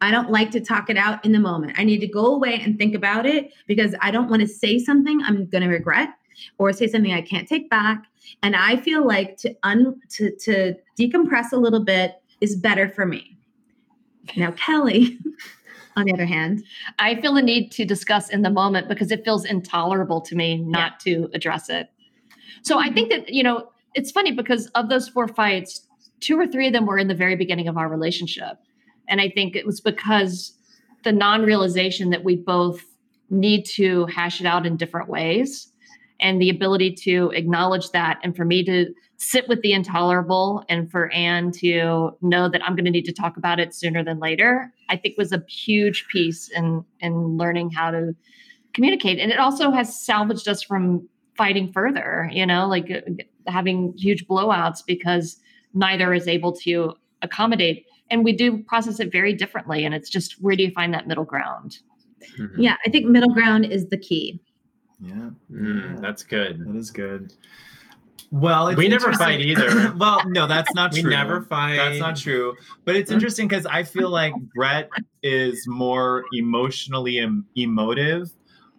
i 0.00 0.10
don't 0.10 0.30
like 0.30 0.50
to 0.50 0.60
talk 0.60 0.90
it 0.90 0.96
out 0.96 1.24
in 1.24 1.32
the 1.32 1.38
moment 1.38 1.72
i 1.78 1.84
need 1.84 2.00
to 2.00 2.08
go 2.08 2.26
away 2.34 2.60
and 2.62 2.78
think 2.78 2.94
about 2.94 3.24
it 3.26 3.52
because 3.66 3.94
i 4.02 4.10
don't 4.10 4.28
want 4.28 4.40
to 4.42 4.48
say 4.48 4.78
something 4.78 5.20
i'm 5.22 5.46
going 5.46 5.62
to 5.62 5.68
regret 5.70 6.10
or 6.58 6.72
say 6.72 6.86
something 6.86 7.12
I 7.12 7.22
can't 7.22 7.48
take 7.48 7.70
back. 7.70 8.04
And 8.42 8.56
I 8.56 8.76
feel 8.76 9.06
like 9.06 9.36
to 9.38 9.54
un 9.62 10.00
to 10.10 10.34
to 10.36 10.74
decompress 10.98 11.52
a 11.52 11.56
little 11.56 11.84
bit 11.84 12.20
is 12.40 12.56
better 12.56 12.88
for 12.88 13.06
me. 13.06 13.36
Now, 14.36 14.50
Kelli, 14.52 15.18
on 15.96 16.04
the 16.04 16.12
other 16.12 16.26
hand, 16.26 16.64
I 16.98 17.20
feel 17.20 17.34
the 17.34 17.42
need 17.42 17.70
to 17.72 17.84
discuss 17.84 18.28
in 18.28 18.42
the 18.42 18.50
moment 18.50 18.88
because 18.88 19.10
it 19.10 19.24
feels 19.24 19.44
intolerable 19.44 20.20
to 20.22 20.34
me 20.34 20.58
not 20.58 21.00
to 21.00 21.30
address 21.32 21.68
it. 21.68 21.88
So 22.62 22.78
I 22.78 22.86
mm-hmm. 22.86 22.94
think 22.94 23.10
that, 23.10 23.32
you 23.32 23.42
know, 23.42 23.70
it's 23.94 24.10
funny 24.10 24.32
because 24.32 24.66
of 24.68 24.88
those 24.88 25.08
four 25.08 25.28
fights, 25.28 25.86
two 26.20 26.38
or 26.38 26.46
three 26.46 26.66
of 26.66 26.72
them 26.72 26.86
were 26.86 26.98
in 26.98 27.08
the 27.08 27.14
very 27.14 27.36
beginning 27.36 27.68
of 27.68 27.78
our 27.78 27.88
relationship. 27.88 28.58
And 29.08 29.20
I 29.20 29.30
think 29.30 29.56
it 29.56 29.64
was 29.64 29.80
because 29.80 30.52
the 31.04 31.12
non 31.12 31.42
realization 31.42 32.10
that 32.10 32.24
we 32.24 32.36
both 32.36 32.82
need 33.30 33.64
to 33.64 34.06
hash 34.06 34.40
it 34.40 34.46
out 34.46 34.66
in 34.66 34.76
different 34.76 35.08
ways 35.08 35.72
and 36.20 36.40
the 36.40 36.50
ability 36.50 36.94
to 36.94 37.30
acknowledge 37.34 37.90
that 37.90 38.18
and 38.22 38.34
for 38.36 38.44
me 38.44 38.64
to 38.64 38.86
sit 39.18 39.48
with 39.48 39.62
the 39.62 39.72
intolerable 39.72 40.64
and 40.68 40.90
for 40.90 41.10
Anne 41.12 41.50
to 41.50 42.10
know 42.20 42.48
that 42.48 42.62
I'm 42.64 42.74
going 42.74 42.84
to 42.84 42.90
need 42.90 43.04
to 43.06 43.12
talk 43.12 43.36
about 43.36 43.58
it 43.58 43.74
sooner 43.74 44.04
than 44.04 44.18
later, 44.18 44.72
I 44.88 44.96
think 44.96 45.16
was 45.16 45.32
a 45.32 45.42
huge 45.48 46.06
piece 46.08 46.48
in 46.50 46.84
in 47.00 47.36
learning 47.36 47.70
how 47.70 47.90
to 47.90 48.14
communicate. 48.74 49.18
And 49.18 49.32
it 49.32 49.38
also 49.38 49.70
has 49.70 49.98
salvaged 49.98 50.48
us 50.48 50.62
from 50.62 51.08
fighting 51.36 51.72
further, 51.72 52.30
you 52.32 52.46
know, 52.46 52.66
like 52.66 52.90
uh, 52.90 53.00
having 53.50 53.94
huge 53.96 54.26
blowouts 54.26 54.84
because 54.86 55.38
neither 55.74 56.12
is 56.12 56.28
able 56.28 56.52
to 56.52 56.94
accommodate. 57.22 57.86
And 58.10 58.24
we 58.24 58.32
do 58.32 58.62
process 58.64 59.00
it 59.00 59.10
very 59.10 59.32
differently. 59.32 59.84
And 59.84 59.94
it's 59.94 60.10
just 60.10 60.40
where 60.42 60.56
do 60.56 60.62
you 60.62 60.70
find 60.70 60.92
that 60.94 61.06
middle 61.06 61.24
ground? 61.24 61.78
Mm-hmm. 62.38 62.60
yeah, 62.60 62.76
I 62.84 62.90
think 62.90 63.06
middle 63.06 63.32
ground 63.32 63.66
is 63.66 63.88
the 63.88 63.98
key. 63.98 64.40
Yeah, 65.00 65.30
Mm, 65.52 66.00
that's 66.00 66.22
good. 66.22 66.60
that 66.66 66.76
is 66.76 66.90
good. 66.90 67.32
Well, 68.32 68.68
it's 68.68 68.78
We 68.78 68.88
never 68.88 69.12
fight 69.12 69.40
either. 69.40 69.92
well, 69.98 70.22
no, 70.26 70.46
that's 70.46 70.74
not 70.74 70.92
We 70.94 71.02
true. 71.02 71.10
We 71.10 71.16
never 71.16 71.42
fight. 71.42 71.76
That's 71.76 72.00
not 72.00 72.16
true. 72.16 72.54
But 72.84 72.96
it's 72.96 73.10
interesting 73.10 73.46
because 73.46 73.66
I 73.66 73.82
feel 73.84 74.10
like 74.10 74.34
Brett 74.54 74.88
is 75.22 75.66
more 75.68 76.24
emotionally 76.32 77.18
em- 77.18 77.46
emotive, 77.56 78.30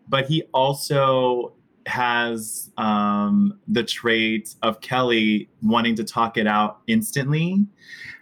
but 0.09 0.25
he 0.27 0.43
also 0.53 1.53
has 1.85 2.71
um, 2.77 3.57
the 3.69 3.83
trait 3.83 4.53
of 4.63 4.81
Kelli 4.81 5.47
wanting 5.61 5.95
to 5.95 6.03
talk 6.03 6.35
it 6.37 6.47
out 6.47 6.81
instantly. 6.87 7.65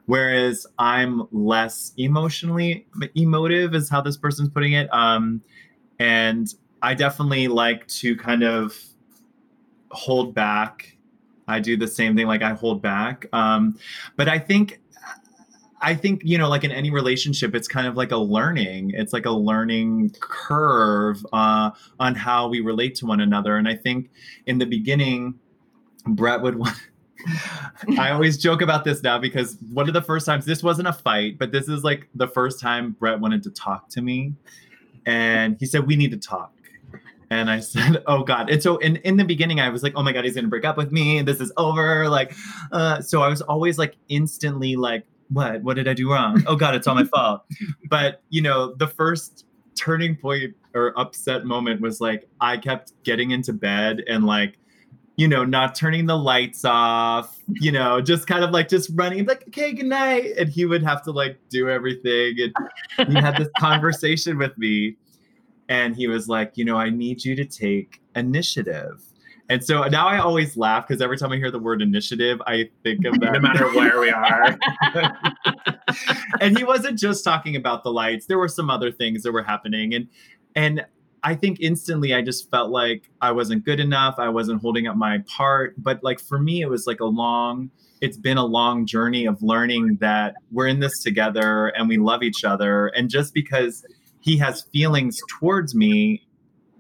Whereas 0.05 0.67
I'm 0.77 1.23
less 1.31 1.91
emotionally 1.97 2.85
emotive, 3.15 3.73
is 3.73 3.89
how 3.89 4.01
this 4.01 4.17
person's 4.17 4.49
putting 4.49 4.73
it. 4.73 4.93
Um, 4.93 5.41
and 5.97 6.47
I 6.85 6.93
definitely 6.93 7.47
like 7.47 7.87
to 7.87 8.15
kind 8.15 8.43
of 8.43 8.79
hold 9.89 10.35
back. 10.35 10.95
I 11.47 11.59
do 11.59 11.75
the 11.75 11.87
same 11.87 12.15
thing, 12.15 12.27
like 12.27 12.43
I 12.43 12.53
hold 12.53 12.83
back. 12.83 13.25
Um, 13.33 13.79
but 14.15 14.29
I 14.29 14.37
think, 14.37 14.79
I 15.81 15.95
think 15.95 16.21
you 16.23 16.37
know, 16.37 16.47
like 16.47 16.63
in 16.63 16.71
any 16.71 16.91
relationship, 16.91 17.55
it's 17.55 17.67
kind 17.67 17.87
of 17.87 17.97
like 17.97 18.11
a 18.11 18.17
learning. 18.17 18.91
It's 18.91 19.13
like 19.13 19.25
a 19.25 19.31
learning 19.31 20.11
curve 20.19 21.25
uh, 21.33 21.71
on 21.99 22.13
how 22.13 22.49
we 22.49 22.59
relate 22.59 22.93
to 22.97 23.07
one 23.07 23.19
another. 23.19 23.57
And 23.57 23.67
I 23.67 23.75
think 23.75 24.11
in 24.45 24.59
the 24.59 24.65
beginning, 24.65 25.39
Brett 26.05 26.39
would 26.43 26.55
want. 26.55 26.77
I 27.97 28.11
always 28.11 28.37
joke 28.37 28.61
about 28.61 28.83
this 28.83 29.01
now 29.01 29.17
because 29.17 29.57
one 29.73 29.87
of 29.87 29.95
the 29.95 30.03
first 30.03 30.27
times 30.27 30.45
this 30.45 30.61
wasn't 30.61 30.87
a 30.87 30.93
fight, 30.93 31.39
but 31.39 31.51
this 31.51 31.67
is 31.67 31.83
like 31.83 32.07
the 32.13 32.27
first 32.27 32.59
time 32.59 32.91
Brett 32.91 33.19
wanted 33.19 33.41
to 33.41 33.49
talk 33.49 33.89
to 33.89 34.03
me, 34.03 34.35
and 35.07 35.57
he 35.59 35.65
said 35.65 35.87
we 35.87 35.95
need 35.95 36.11
to 36.11 36.17
talk. 36.17 36.51
And 37.29 37.49
I 37.49 37.59
said, 37.59 38.03
"Oh 38.07 38.23
God!" 38.23 38.49
And 38.49 38.61
so, 38.61 38.77
in 38.77 38.97
in 38.97 39.17
the 39.17 39.23
beginning, 39.23 39.59
I 39.59 39.69
was 39.69 39.83
like, 39.83 39.93
"Oh 39.95 40.03
my 40.03 40.11
God, 40.11 40.25
he's 40.25 40.35
gonna 40.35 40.47
break 40.47 40.65
up 40.65 40.77
with 40.77 40.91
me. 40.91 41.21
This 41.21 41.39
is 41.39 41.51
over." 41.57 42.09
Like, 42.09 42.35
uh, 42.71 43.01
so 43.01 43.21
I 43.21 43.27
was 43.27 43.41
always 43.41 43.77
like 43.77 43.95
instantly 44.09 44.75
like, 44.75 45.05
"What? 45.29 45.61
What 45.63 45.75
did 45.75 45.87
I 45.87 45.93
do 45.93 46.11
wrong? 46.11 46.43
Oh 46.47 46.55
God, 46.55 46.75
it's 46.75 46.87
all 46.87 46.95
my 46.95 47.03
fault." 47.15 47.43
But 47.89 48.21
you 48.29 48.41
know, 48.41 48.73
the 48.75 48.87
first 48.87 49.45
turning 49.75 50.15
point 50.15 50.55
or 50.73 50.97
upset 50.99 51.45
moment 51.45 51.81
was 51.81 51.99
like 51.99 52.27
I 52.39 52.57
kept 52.57 52.93
getting 53.03 53.31
into 53.31 53.53
bed 53.53 54.03
and 54.07 54.25
like 54.25 54.57
you 55.17 55.27
know, 55.27 55.45
not 55.45 55.75
turning 55.75 56.05
the 56.05 56.17
lights 56.17 56.65
off, 56.65 57.39
you 57.47 57.71
know, 57.71 58.01
just 58.01 58.27
kind 58.27 58.43
of 58.43 58.51
like 58.51 58.67
just 58.67 58.89
running, 58.95 59.25
like, 59.25 59.45
okay, 59.47 59.71
good 59.71 59.85
night. 59.85 60.33
And 60.37 60.49
he 60.49 60.65
would 60.65 60.83
have 60.83 61.03
to 61.03 61.11
like 61.11 61.39
do 61.49 61.69
everything. 61.69 62.51
And 62.97 63.07
he 63.07 63.15
had 63.15 63.37
this 63.37 63.47
conversation 63.57 64.37
with 64.37 64.57
me. 64.57 64.97
And 65.69 65.95
he 65.95 66.07
was 66.07 66.27
like, 66.27 66.53
you 66.55 66.65
know, 66.65 66.77
I 66.77 66.89
need 66.89 67.23
you 67.23 67.35
to 67.35 67.45
take 67.45 68.01
initiative. 68.15 69.01
And 69.49 69.63
so 69.63 69.83
now 69.83 70.07
I 70.07 70.17
always 70.17 70.57
laugh 70.57 70.87
because 70.87 71.01
every 71.01 71.17
time 71.17 71.31
I 71.31 71.37
hear 71.37 71.51
the 71.51 71.59
word 71.59 71.81
initiative, 71.81 72.41
I 72.47 72.69
think 72.83 73.05
of 73.05 73.19
that. 73.19 73.33
No 73.33 73.39
matter 73.39 73.67
where 73.73 73.99
we 73.99 74.09
are. 74.09 74.57
and 76.41 76.57
he 76.57 76.63
wasn't 76.63 76.97
just 76.97 77.23
talking 77.23 77.55
about 77.55 77.83
the 77.83 77.91
lights. 77.91 78.25
There 78.25 78.39
were 78.39 78.47
some 78.47 78.69
other 78.71 78.91
things 78.91 79.21
that 79.23 79.31
were 79.31 79.43
happening. 79.43 79.93
And 79.93 80.07
and 80.55 80.85
I 81.25 81.35
think 81.35 81.59
instantly 81.59 82.13
I 82.13 82.21
just 82.21 82.49
felt 82.51 82.71
like 82.71 83.09
I 83.19 83.31
wasn't 83.31 83.65
good 83.65 83.79
enough. 83.79 84.15
I 84.19 84.29
wasn't 84.29 84.61
holding 84.61 84.87
up 84.87 84.95
my 84.95 85.19
part. 85.27 85.73
But 85.77 86.03
like 86.03 86.19
for 86.19 86.39
me, 86.39 86.61
it 86.61 86.69
was 86.69 86.85
like 86.85 86.99
a 86.99 87.05
long, 87.05 87.71
it's 87.99 88.17
been 88.17 88.37
a 88.37 88.45
long 88.45 88.85
journey 88.85 89.25
of 89.25 89.41
learning 89.41 89.97
that 90.01 90.35
we're 90.51 90.67
in 90.67 90.79
this 90.79 91.03
together 91.03 91.67
and 91.69 91.89
we 91.89 91.97
love 91.97 92.21
each 92.21 92.43
other. 92.43 92.87
And 92.89 93.09
just 93.09 93.33
because 93.33 93.83
he 94.25 94.37
has 94.39 94.63
feelings 94.73 95.21
towards 95.39 95.75
me, 95.75 96.27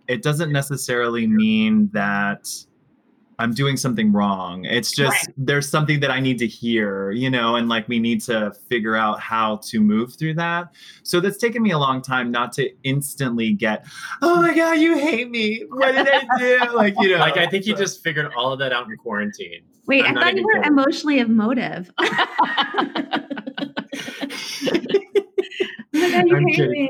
it 0.07 0.23
doesn't 0.23 0.51
necessarily 0.51 1.27
mean 1.27 1.91
that 1.93 2.47
I'm 3.37 3.53
doing 3.53 3.77
something 3.77 4.11
wrong. 4.11 4.65
It's 4.65 4.91
just 4.91 5.29
there's 5.37 5.69
something 5.69 5.99
that 5.99 6.09
I 6.09 6.19
need 6.19 6.39
to 6.39 6.47
hear, 6.47 7.11
you 7.11 7.29
know, 7.29 7.57
and 7.57 7.69
like 7.69 7.87
we 7.87 7.99
need 7.99 8.21
to 8.21 8.51
figure 8.67 8.95
out 8.95 9.19
how 9.19 9.57
to 9.65 9.79
move 9.79 10.15
through 10.15 10.33
that. 10.35 10.73
So 11.03 11.19
that's 11.19 11.37
taken 11.37 11.61
me 11.61 11.69
a 11.71 11.77
long 11.77 12.01
time 12.01 12.31
not 12.31 12.51
to 12.53 12.67
instantly 12.83 13.53
get, 13.53 13.85
oh 14.23 14.41
my 14.41 14.55
God, 14.55 14.79
you 14.79 14.97
hate 14.97 15.29
me. 15.29 15.65
What 15.69 15.91
did 15.91 16.07
I 16.09 16.25
do? 16.39 16.59
Like, 16.75 16.95
you 16.99 17.11
know, 17.11 17.17
like 17.17 17.37
I 17.37 17.45
think 17.45 17.67
you 17.67 17.75
just 17.75 18.01
figured 18.03 18.31
all 18.35 18.53
of 18.53 18.59
that 18.59 18.73
out 18.73 18.89
in 18.89 18.97
quarantine. 18.97 19.61
Wait, 19.85 20.03
I'm 20.03 20.17
I 20.17 20.21
thought 20.23 20.35
you 20.35 20.43
were 20.43 20.53
kidding. 20.53 20.71
emotionally 20.71 21.19
emotive. 21.19 21.91
Oh 25.95 25.99
my 25.99 26.01
God, 26.01 26.03
you 26.03 26.04
I'm 26.15 26.45
kidding. 26.47 26.89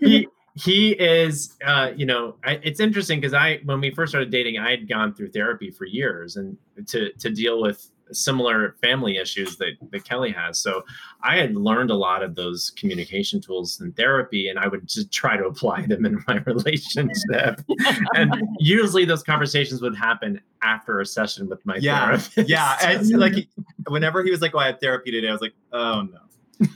he 0.00 0.28
he 0.54 0.92
is 0.92 1.56
uh 1.64 1.92
you 1.96 2.04
know 2.04 2.36
I, 2.44 2.52
it's 2.62 2.80
interesting 2.80 3.20
because 3.20 3.34
i 3.34 3.60
when 3.64 3.80
we 3.80 3.90
first 3.90 4.10
started 4.10 4.30
dating 4.30 4.58
i 4.58 4.70
had 4.70 4.88
gone 4.88 5.14
through 5.14 5.30
therapy 5.30 5.70
for 5.70 5.84
years 5.84 6.36
and 6.36 6.56
to 6.88 7.12
to 7.12 7.30
deal 7.30 7.60
with 7.60 7.88
similar 8.12 8.74
family 8.82 9.18
issues 9.18 9.56
that, 9.58 9.74
that 9.92 10.04
kelli 10.04 10.34
has 10.34 10.58
so 10.58 10.82
i 11.22 11.36
had 11.36 11.54
learned 11.54 11.90
a 11.90 11.94
lot 11.94 12.24
of 12.24 12.34
those 12.34 12.70
communication 12.70 13.40
tools 13.40 13.80
in 13.80 13.92
therapy 13.92 14.48
and 14.48 14.58
i 14.58 14.66
would 14.66 14.88
just 14.88 15.12
try 15.12 15.36
to 15.36 15.44
apply 15.44 15.82
them 15.86 16.04
in 16.04 16.18
my 16.26 16.38
relationship 16.46 17.60
and 18.14 18.34
usually 18.58 19.04
those 19.04 19.22
conversations 19.22 19.80
would 19.80 19.96
happen 19.96 20.40
after 20.62 21.00
a 21.00 21.06
session 21.06 21.48
with 21.48 21.64
my 21.64 21.76
yeah, 21.76 22.06
therapist 22.18 22.48
yeah. 22.50 22.76
And 22.82 23.08
like 23.18 23.48
whenever 23.88 24.22
he 24.22 24.30
was 24.30 24.40
like, 24.42 24.54
"Oh, 24.54 24.58
I 24.58 24.66
had 24.66 24.80
therapy 24.80 25.10
today," 25.10 25.28
I 25.28 25.32
was 25.32 25.40
like, 25.40 25.54
"Oh 25.72 26.02
no." 26.02 26.18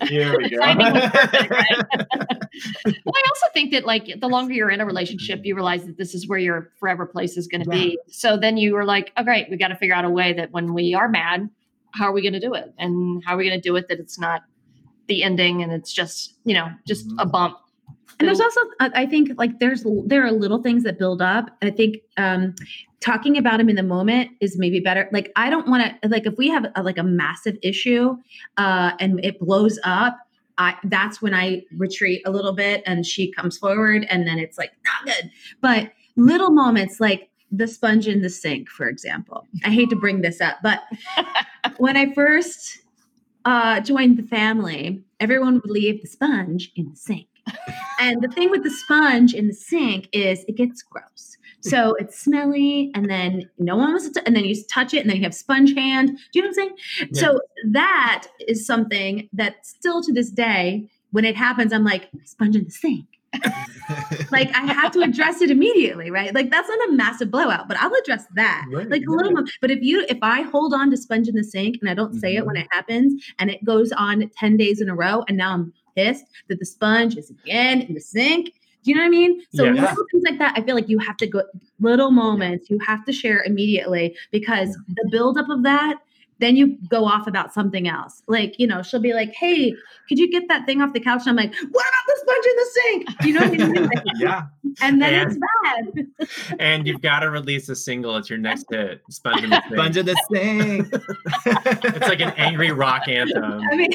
Here 0.09 0.37
we 0.37 0.49
go. 0.49 0.59
Perfect, 0.59 1.51
right? 1.51 1.85
well, 3.05 3.14
I 3.14 3.22
also 3.28 3.47
think 3.53 3.72
that 3.72 3.85
like 3.85 4.20
the 4.20 4.28
longer 4.28 4.55
you're 4.55 4.70
in 4.70 4.80
a 4.80 4.87
relationship, 4.87 5.41
you 5.45 5.55
realize 5.55 5.85
that 5.87 5.99
this 5.99 6.14
is 6.14 6.28
where 6.28 6.39
your 6.39 6.70
forever 6.78 7.07
place 7.07 7.37
is 7.37 7.47
going 7.47 7.62
to 7.62 7.68
be. 7.68 7.99
So 8.09 8.37
then 8.37 8.57
you 8.57 8.74
were 8.74 8.85
like, 8.85 9.12
oh, 9.16 9.24
great, 9.24 9.51
we 9.51 9.57
got 9.57 9.68
to 9.68 9.76
figure 9.76 9.95
out 9.95 10.05
a 10.05 10.11
way 10.11 10.32
that 10.35 10.51
when 10.53 10.72
we 10.72 10.95
are 10.95 11.09
mad, 11.09 11.51
how 11.93 12.07
are 12.07 12.12
we 12.12 12.22
going 12.22 12.32
to 12.32 12.41
do 12.41 12.55
it? 12.55 12.72
And 12.78 13.22
how 13.24 13.35
are 13.35 13.37
we 13.37 13.49
going 13.49 13.61
to 13.61 13.68
do 13.68 13.76
it 13.76 13.89
that 13.89 13.99
it's 13.99 14.18
not 14.18 14.43
the 15.07 15.22
ending 15.22 15.62
and 15.62 15.72
it's 15.72 15.93
just, 15.93 16.35
you 16.45 16.55
know, 16.55 16.68
just 16.87 17.07
mm-hmm. 17.09 17.18
a 17.18 17.26
bump. 17.26 17.59
And 18.18 18.28
there's 18.28 18.40
also, 18.40 18.60
I 18.80 19.06
think, 19.06 19.32
like 19.38 19.58
there's 19.58 19.84
there 20.06 20.24
are 20.24 20.32
little 20.32 20.62
things 20.62 20.84
that 20.84 20.98
build 20.98 21.20
up. 21.20 21.50
I 21.62 21.70
think 21.70 21.98
um, 22.16 22.54
talking 23.00 23.36
about 23.36 23.58
them 23.58 23.68
in 23.68 23.76
the 23.76 23.82
moment 23.82 24.30
is 24.40 24.56
maybe 24.56 24.80
better. 24.80 25.08
Like 25.12 25.32
I 25.36 25.50
don't 25.50 25.68
want 25.68 26.00
to 26.02 26.08
like 26.08 26.26
if 26.26 26.36
we 26.36 26.48
have 26.48 26.66
a, 26.74 26.82
like 26.82 26.98
a 26.98 27.02
massive 27.02 27.58
issue 27.62 28.16
uh, 28.56 28.92
and 29.00 29.24
it 29.24 29.38
blows 29.38 29.78
up. 29.84 30.16
I 30.56 30.76
that's 30.84 31.20
when 31.20 31.34
I 31.34 31.62
retreat 31.76 32.22
a 32.24 32.30
little 32.30 32.52
bit 32.52 32.82
and 32.86 33.04
she 33.04 33.32
comes 33.32 33.58
forward 33.58 34.06
and 34.08 34.26
then 34.26 34.38
it's 34.38 34.56
like 34.56 34.72
not 34.84 35.04
good. 35.04 35.30
But 35.60 35.92
little 36.16 36.50
moments 36.50 37.00
like 37.00 37.30
the 37.50 37.66
sponge 37.66 38.08
in 38.08 38.22
the 38.22 38.30
sink, 38.30 38.68
for 38.68 38.88
example. 38.88 39.46
I 39.64 39.70
hate 39.70 39.90
to 39.90 39.96
bring 39.96 40.22
this 40.22 40.40
up, 40.40 40.58
but 40.62 40.82
when 41.76 41.96
I 41.96 42.12
first 42.14 42.78
uh, 43.44 43.80
joined 43.80 44.16
the 44.16 44.22
family, 44.22 45.02
everyone 45.20 45.54
would 45.54 45.70
leave 45.70 46.02
the 46.02 46.08
sponge 46.08 46.72
in 46.76 46.90
the 46.90 46.96
sink. 46.96 47.26
And 48.01 48.22
the 48.22 48.28
thing 48.28 48.51
with 48.51 48.62
the 48.62 48.70
sponge 48.70 49.34
in 49.34 49.49
the 49.49 49.55
sink 49.55 50.09
is 50.12 50.45
it 50.49 50.57
gets 50.57 50.82
gross. 50.82 51.36
So 51.61 51.95
it's 51.99 52.18
smelly, 52.20 52.90
and 52.95 53.09
then 53.09 53.49
no 53.59 53.76
one 53.76 53.92
wants 53.92 54.07
to, 54.11 54.20
t- 54.20 54.26
and 54.26 54.36
then 54.36 54.45
you 54.45 54.55
touch 54.70 54.92
it, 54.92 54.99
and 54.99 55.09
then 55.09 55.16
you 55.16 55.22
have 55.22 55.34
sponge 55.34 55.74
hand. 55.74 56.09
Do 56.09 56.38
you 56.38 56.42
know 56.42 56.49
what 56.49 56.59
I'm 56.59 56.76
saying? 56.99 57.14
So 57.14 57.40
that 57.70 58.26
is 58.47 58.66
something 58.66 59.30
that 59.32 59.64
still 59.64 60.03
to 60.03 60.12
this 60.12 60.30
day, 60.30 60.90
when 61.12 61.24
it 61.24 61.36
happens, 61.36 61.72
I'm 61.72 61.84
like, 61.84 62.11
sponge 62.24 62.55
in 62.57 62.64
the 62.64 62.70
sink. 62.70 63.07
like 64.30 64.55
I 64.55 64.61
have 64.72 64.92
to 64.92 65.01
address 65.01 65.40
it 65.40 65.51
immediately, 65.51 66.11
right? 66.11 66.34
Like 66.34 66.51
that's 66.51 66.68
not 66.68 66.88
a 66.88 66.92
massive 66.92 67.30
blowout, 67.30 67.66
but 67.66 67.76
I'll 67.80 67.92
address 67.95 68.24
that. 68.34 68.66
Right, 68.70 68.88
like 68.88 69.03
a 69.09 69.11
little 69.11 69.32
but 69.61 69.70
if 69.70 69.80
you 69.82 70.05
if 70.09 70.18
I 70.22 70.42
hold 70.42 70.72
on 70.74 70.90
to 70.90 70.97
sponge 70.97 71.28
in 71.28 71.34
the 71.34 71.45
sink 71.45 71.78
and 71.80 71.90
I 71.90 71.95
don't 71.95 72.14
say 72.14 72.36
it 72.36 72.47
when 72.47 72.55
Mm-hmm. 72.55 72.64
it 72.64 72.68
happens 72.70 73.24
and 73.38 73.51
it 73.51 73.64
goes 73.64 73.90
on 73.92 74.30
10 74.38 74.57
days 74.57 74.80
in 74.80 74.88
a 74.88 74.95
row 74.95 75.24
and 75.28 75.36
now 75.36 75.55
I'm 75.55 75.72
pissed 75.97 76.24
that 76.49 76.59
the 76.59 76.66
sponge 76.66 77.16
is 77.16 77.30
again 77.30 77.82
in 77.82 77.95
the 77.95 78.01
sink. 78.01 78.53
Do 78.82 78.90
you 78.90 78.97
know 78.97 79.03
what 79.03 79.07
I 79.07 79.11
mean? 79.11 79.42
So 79.55 79.64
Yeah. 79.64 79.72
little 79.72 80.05
things 80.11 80.24
like 80.28 80.38
that, 80.38 80.55
I 80.57 80.62
feel 80.62 80.74
like 80.74 80.88
you 80.88 80.99
have 80.99 81.16
to 81.18 81.26
go 81.26 81.42
little 81.80 82.11
moments, 82.11 82.68
you 82.68 82.78
have 82.86 83.05
to 83.07 83.12
share 83.12 83.42
immediately 83.45 84.16
because 84.30 84.76
the 84.88 85.09
buildup 85.11 85.49
of 85.49 85.62
that 85.62 85.99
then 86.40 86.57
you 86.57 86.76
go 86.88 87.05
off 87.05 87.28
about 87.28 87.55
something 87.55 87.86
else. 87.86 88.20
Like, 88.26 88.59
you 88.59 88.66
know, 88.66 88.82
she'll 88.82 88.99
be 89.01 89.14
like, 89.14 89.32
Hey, 89.38 89.72
could 90.09 90.18
you 90.18 90.28
get 90.28 90.49
that 90.49 90.66
thing 90.66 90.82
off 90.82 90.92
the 90.92 90.99
couch? 90.99 91.22
And 91.26 91.30
I'm 91.30 91.36
like, 91.36 91.55
What 91.70 91.84
about 91.86 92.07
the 92.09 92.16
sponge 92.20 92.45
in 92.45 92.57
the 92.57 92.66
sink? 92.74 93.24
You 93.24 93.32
know 93.34 93.40
what 93.49 93.61
I 93.61 93.72
mean? 93.72 93.86
Like, 93.86 94.05
yeah. 94.16 94.42
and 94.82 95.01
then 95.01 95.14
And- 95.14 95.30
it's 95.30 96.18
bad. 96.49 96.57
And 96.59 96.86
you've 96.88 97.01
got 97.01 97.20
to 97.20 97.30
release 97.30 97.68
a 97.68 97.76
single. 97.76 98.16
It's 98.16 98.28
your 98.28 98.40
next 98.40 98.66
hit. 98.68 99.01
Sponge 99.11 99.45
in 99.45 99.51
the 99.51 99.62
Sink. 99.68 99.74
Sponge 99.74 99.97
in 99.97 100.07
the 100.07 100.16
sink. 100.32 100.88
it's 101.95 102.09
like 102.09 102.20
an 102.20 102.32
angry 102.36 102.72
rock 102.72 103.07
anthem. 103.07 103.62
I 103.70 103.76
mean, 103.76 103.92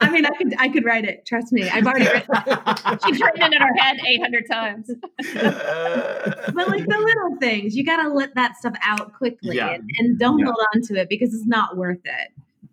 I 0.00 0.10
mean, 0.10 0.24
I 0.26 0.30
could, 0.30 0.54
I 0.58 0.68
could 0.68 0.84
write 0.84 1.04
it. 1.04 1.26
Trust 1.26 1.52
me, 1.52 1.68
I've 1.68 1.86
already 1.86 2.06
written. 2.06 2.30
it. 2.46 3.00
She's 3.06 3.20
written 3.20 3.42
it 3.42 3.52
in 3.52 3.60
her 3.60 3.74
head 3.78 3.98
800 4.06 4.44
times. 4.50 4.90
But 6.54 6.68
like 6.68 6.86
the 6.86 6.98
little 6.98 7.36
things, 7.40 7.76
you 7.76 7.84
gotta 7.84 8.08
let 8.08 8.34
that 8.34 8.56
stuff 8.56 8.74
out 8.82 9.12
quickly, 9.14 9.56
Yeah. 9.56 9.74
and, 9.74 9.90
and 9.98 10.18
don't 10.18 10.38
Yeah. 10.38 10.46
hold 10.46 10.56
on 10.74 10.82
to 10.82 10.96
it 11.00 11.08
because 11.08 11.34
it's 11.34 11.46
not 11.46 11.76
worth 11.76 12.00
it. 12.04 12.28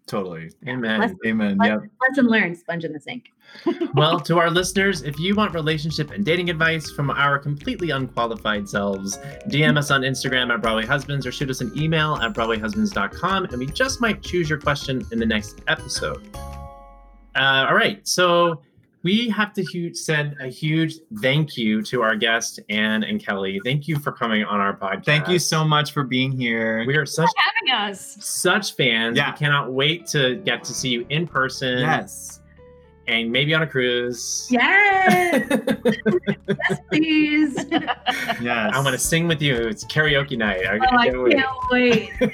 Totally. 0.07 0.51
Amen. 0.67 0.99
Lesson, 1.01 1.17
Amen. 1.25 1.57
le- 1.57 1.67
Yep. 1.67 1.79
lesson 2.09 2.27
learned: 2.27 2.57
sponge 2.57 2.83
in 2.85 2.93
the 2.93 2.99
sink. 2.99 3.31
well, 3.95 4.19
to 4.19 4.37
our 4.37 4.49
listeners, 4.51 5.01
if 5.01 5.19
you 5.19 5.33
want 5.35 5.53
relationship 5.53 6.11
and 6.11 6.23
dating 6.23 6.49
advice 6.51 6.91
from 6.91 7.09
our 7.09 7.39
completely 7.39 7.89
unqualified 7.89 8.69
selves, 8.69 9.17
DM 9.47 9.77
us 9.77 9.89
on 9.91 10.01
Instagram 10.01 10.53
at 10.53 10.61
Broadway 10.61 10.85
Husbands 10.85 11.25
or 11.25 11.31
shoot 11.31 11.49
us 11.49 11.61
an 11.61 11.71
email 11.75 12.15
at 12.17 12.33
BroadwayHusbands.com, 12.33 13.45
and 13.45 13.57
we 13.57 13.65
just 13.65 13.99
might 13.99 14.21
choose 14.21 14.47
your 14.49 14.59
question 14.59 15.03
in 15.11 15.17
the 15.19 15.25
next 15.25 15.61
episode. 15.67 16.21
Uh, 17.35 17.65
all 17.69 17.75
right, 17.75 18.05
so 18.07 18.61
we 19.03 19.29
have 19.29 19.53
to 19.53 19.63
hu- 19.63 19.93
send 19.93 20.35
a 20.41 20.47
huge 20.47 20.95
thank 21.21 21.57
you 21.57 21.81
to 21.83 22.01
our 22.01 22.15
guest 22.15 22.59
Anne 22.69 23.03
and 23.03 23.23
Kelli. 23.23 23.59
Thank 23.63 23.87
you 23.87 23.99
for 23.99 24.11
coming 24.11 24.43
on 24.43 24.59
our 24.59 24.75
podcast. 24.75 25.05
Thank 25.05 25.27
you 25.27 25.37
so 25.37 25.63
much 25.63 25.91
for 25.91 26.03
being 26.03 26.31
here. 26.31 26.83
We 26.87 26.95
are 26.97 27.05
such 27.05 27.29
Having 27.37 27.89
us. 27.91 28.17
such 28.19 28.75
fans. 28.75 29.15
Yeah. 29.17 29.31
We 29.31 29.37
cannot 29.37 29.71
wait 29.71 30.07
to 30.07 30.37
get 30.37 30.63
to 30.63 30.73
see 30.73 30.89
you 30.89 31.05
in 31.09 31.27
person. 31.27 31.79
Yes. 31.79 32.41
And 33.07 33.31
maybe 33.31 33.53
on 33.53 33.61
a 33.61 33.67
cruise. 33.67 34.47
Yes, 34.49 35.47
yes, 36.47 36.79
please. 36.91 37.65
Yes. 38.41 38.71
I 38.73 38.79
want 38.83 38.93
to 38.93 38.97
sing 38.97 39.27
with 39.27 39.41
you. 39.43 39.55
It's 39.55 39.85
karaoke 39.85 40.37
night. 40.37 40.65
I, 40.65 40.79
Oh, 40.79 40.97
I 40.97 41.09
can't 41.09 41.23
wait. 41.71 42.11
can't 42.17 42.31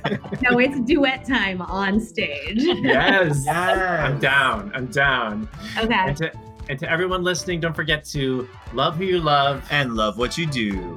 wait. 0.00 0.40
Now 0.42 0.58
it's 0.58 0.78
duet 0.80 1.24
time 1.26 1.60
on 1.62 1.98
stage. 2.00 2.62
Yes. 2.62 3.42
Yes. 3.44 3.48
I'm 3.48 4.20
down. 4.20 4.70
I'm 4.74 4.86
down. 4.86 5.48
Okay. 5.78 5.92
And 5.94 6.16
to, 6.18 6.32
and 6.68 6.78
to 6.78 6.88
everyone 6.90 7.22
listening, 7.24 7.58
don't 7.60 7.74
forget 7.74 8.04
to 8.06 8.48
love 8.74 8.96
who 8.96 9.04
you 9.04 9.20
love. 9.20 9.66
And 9.70 9.94
love 9.96 10.18
what 10.18 10.38
you 10.38 10.46
do. 10.46 10.96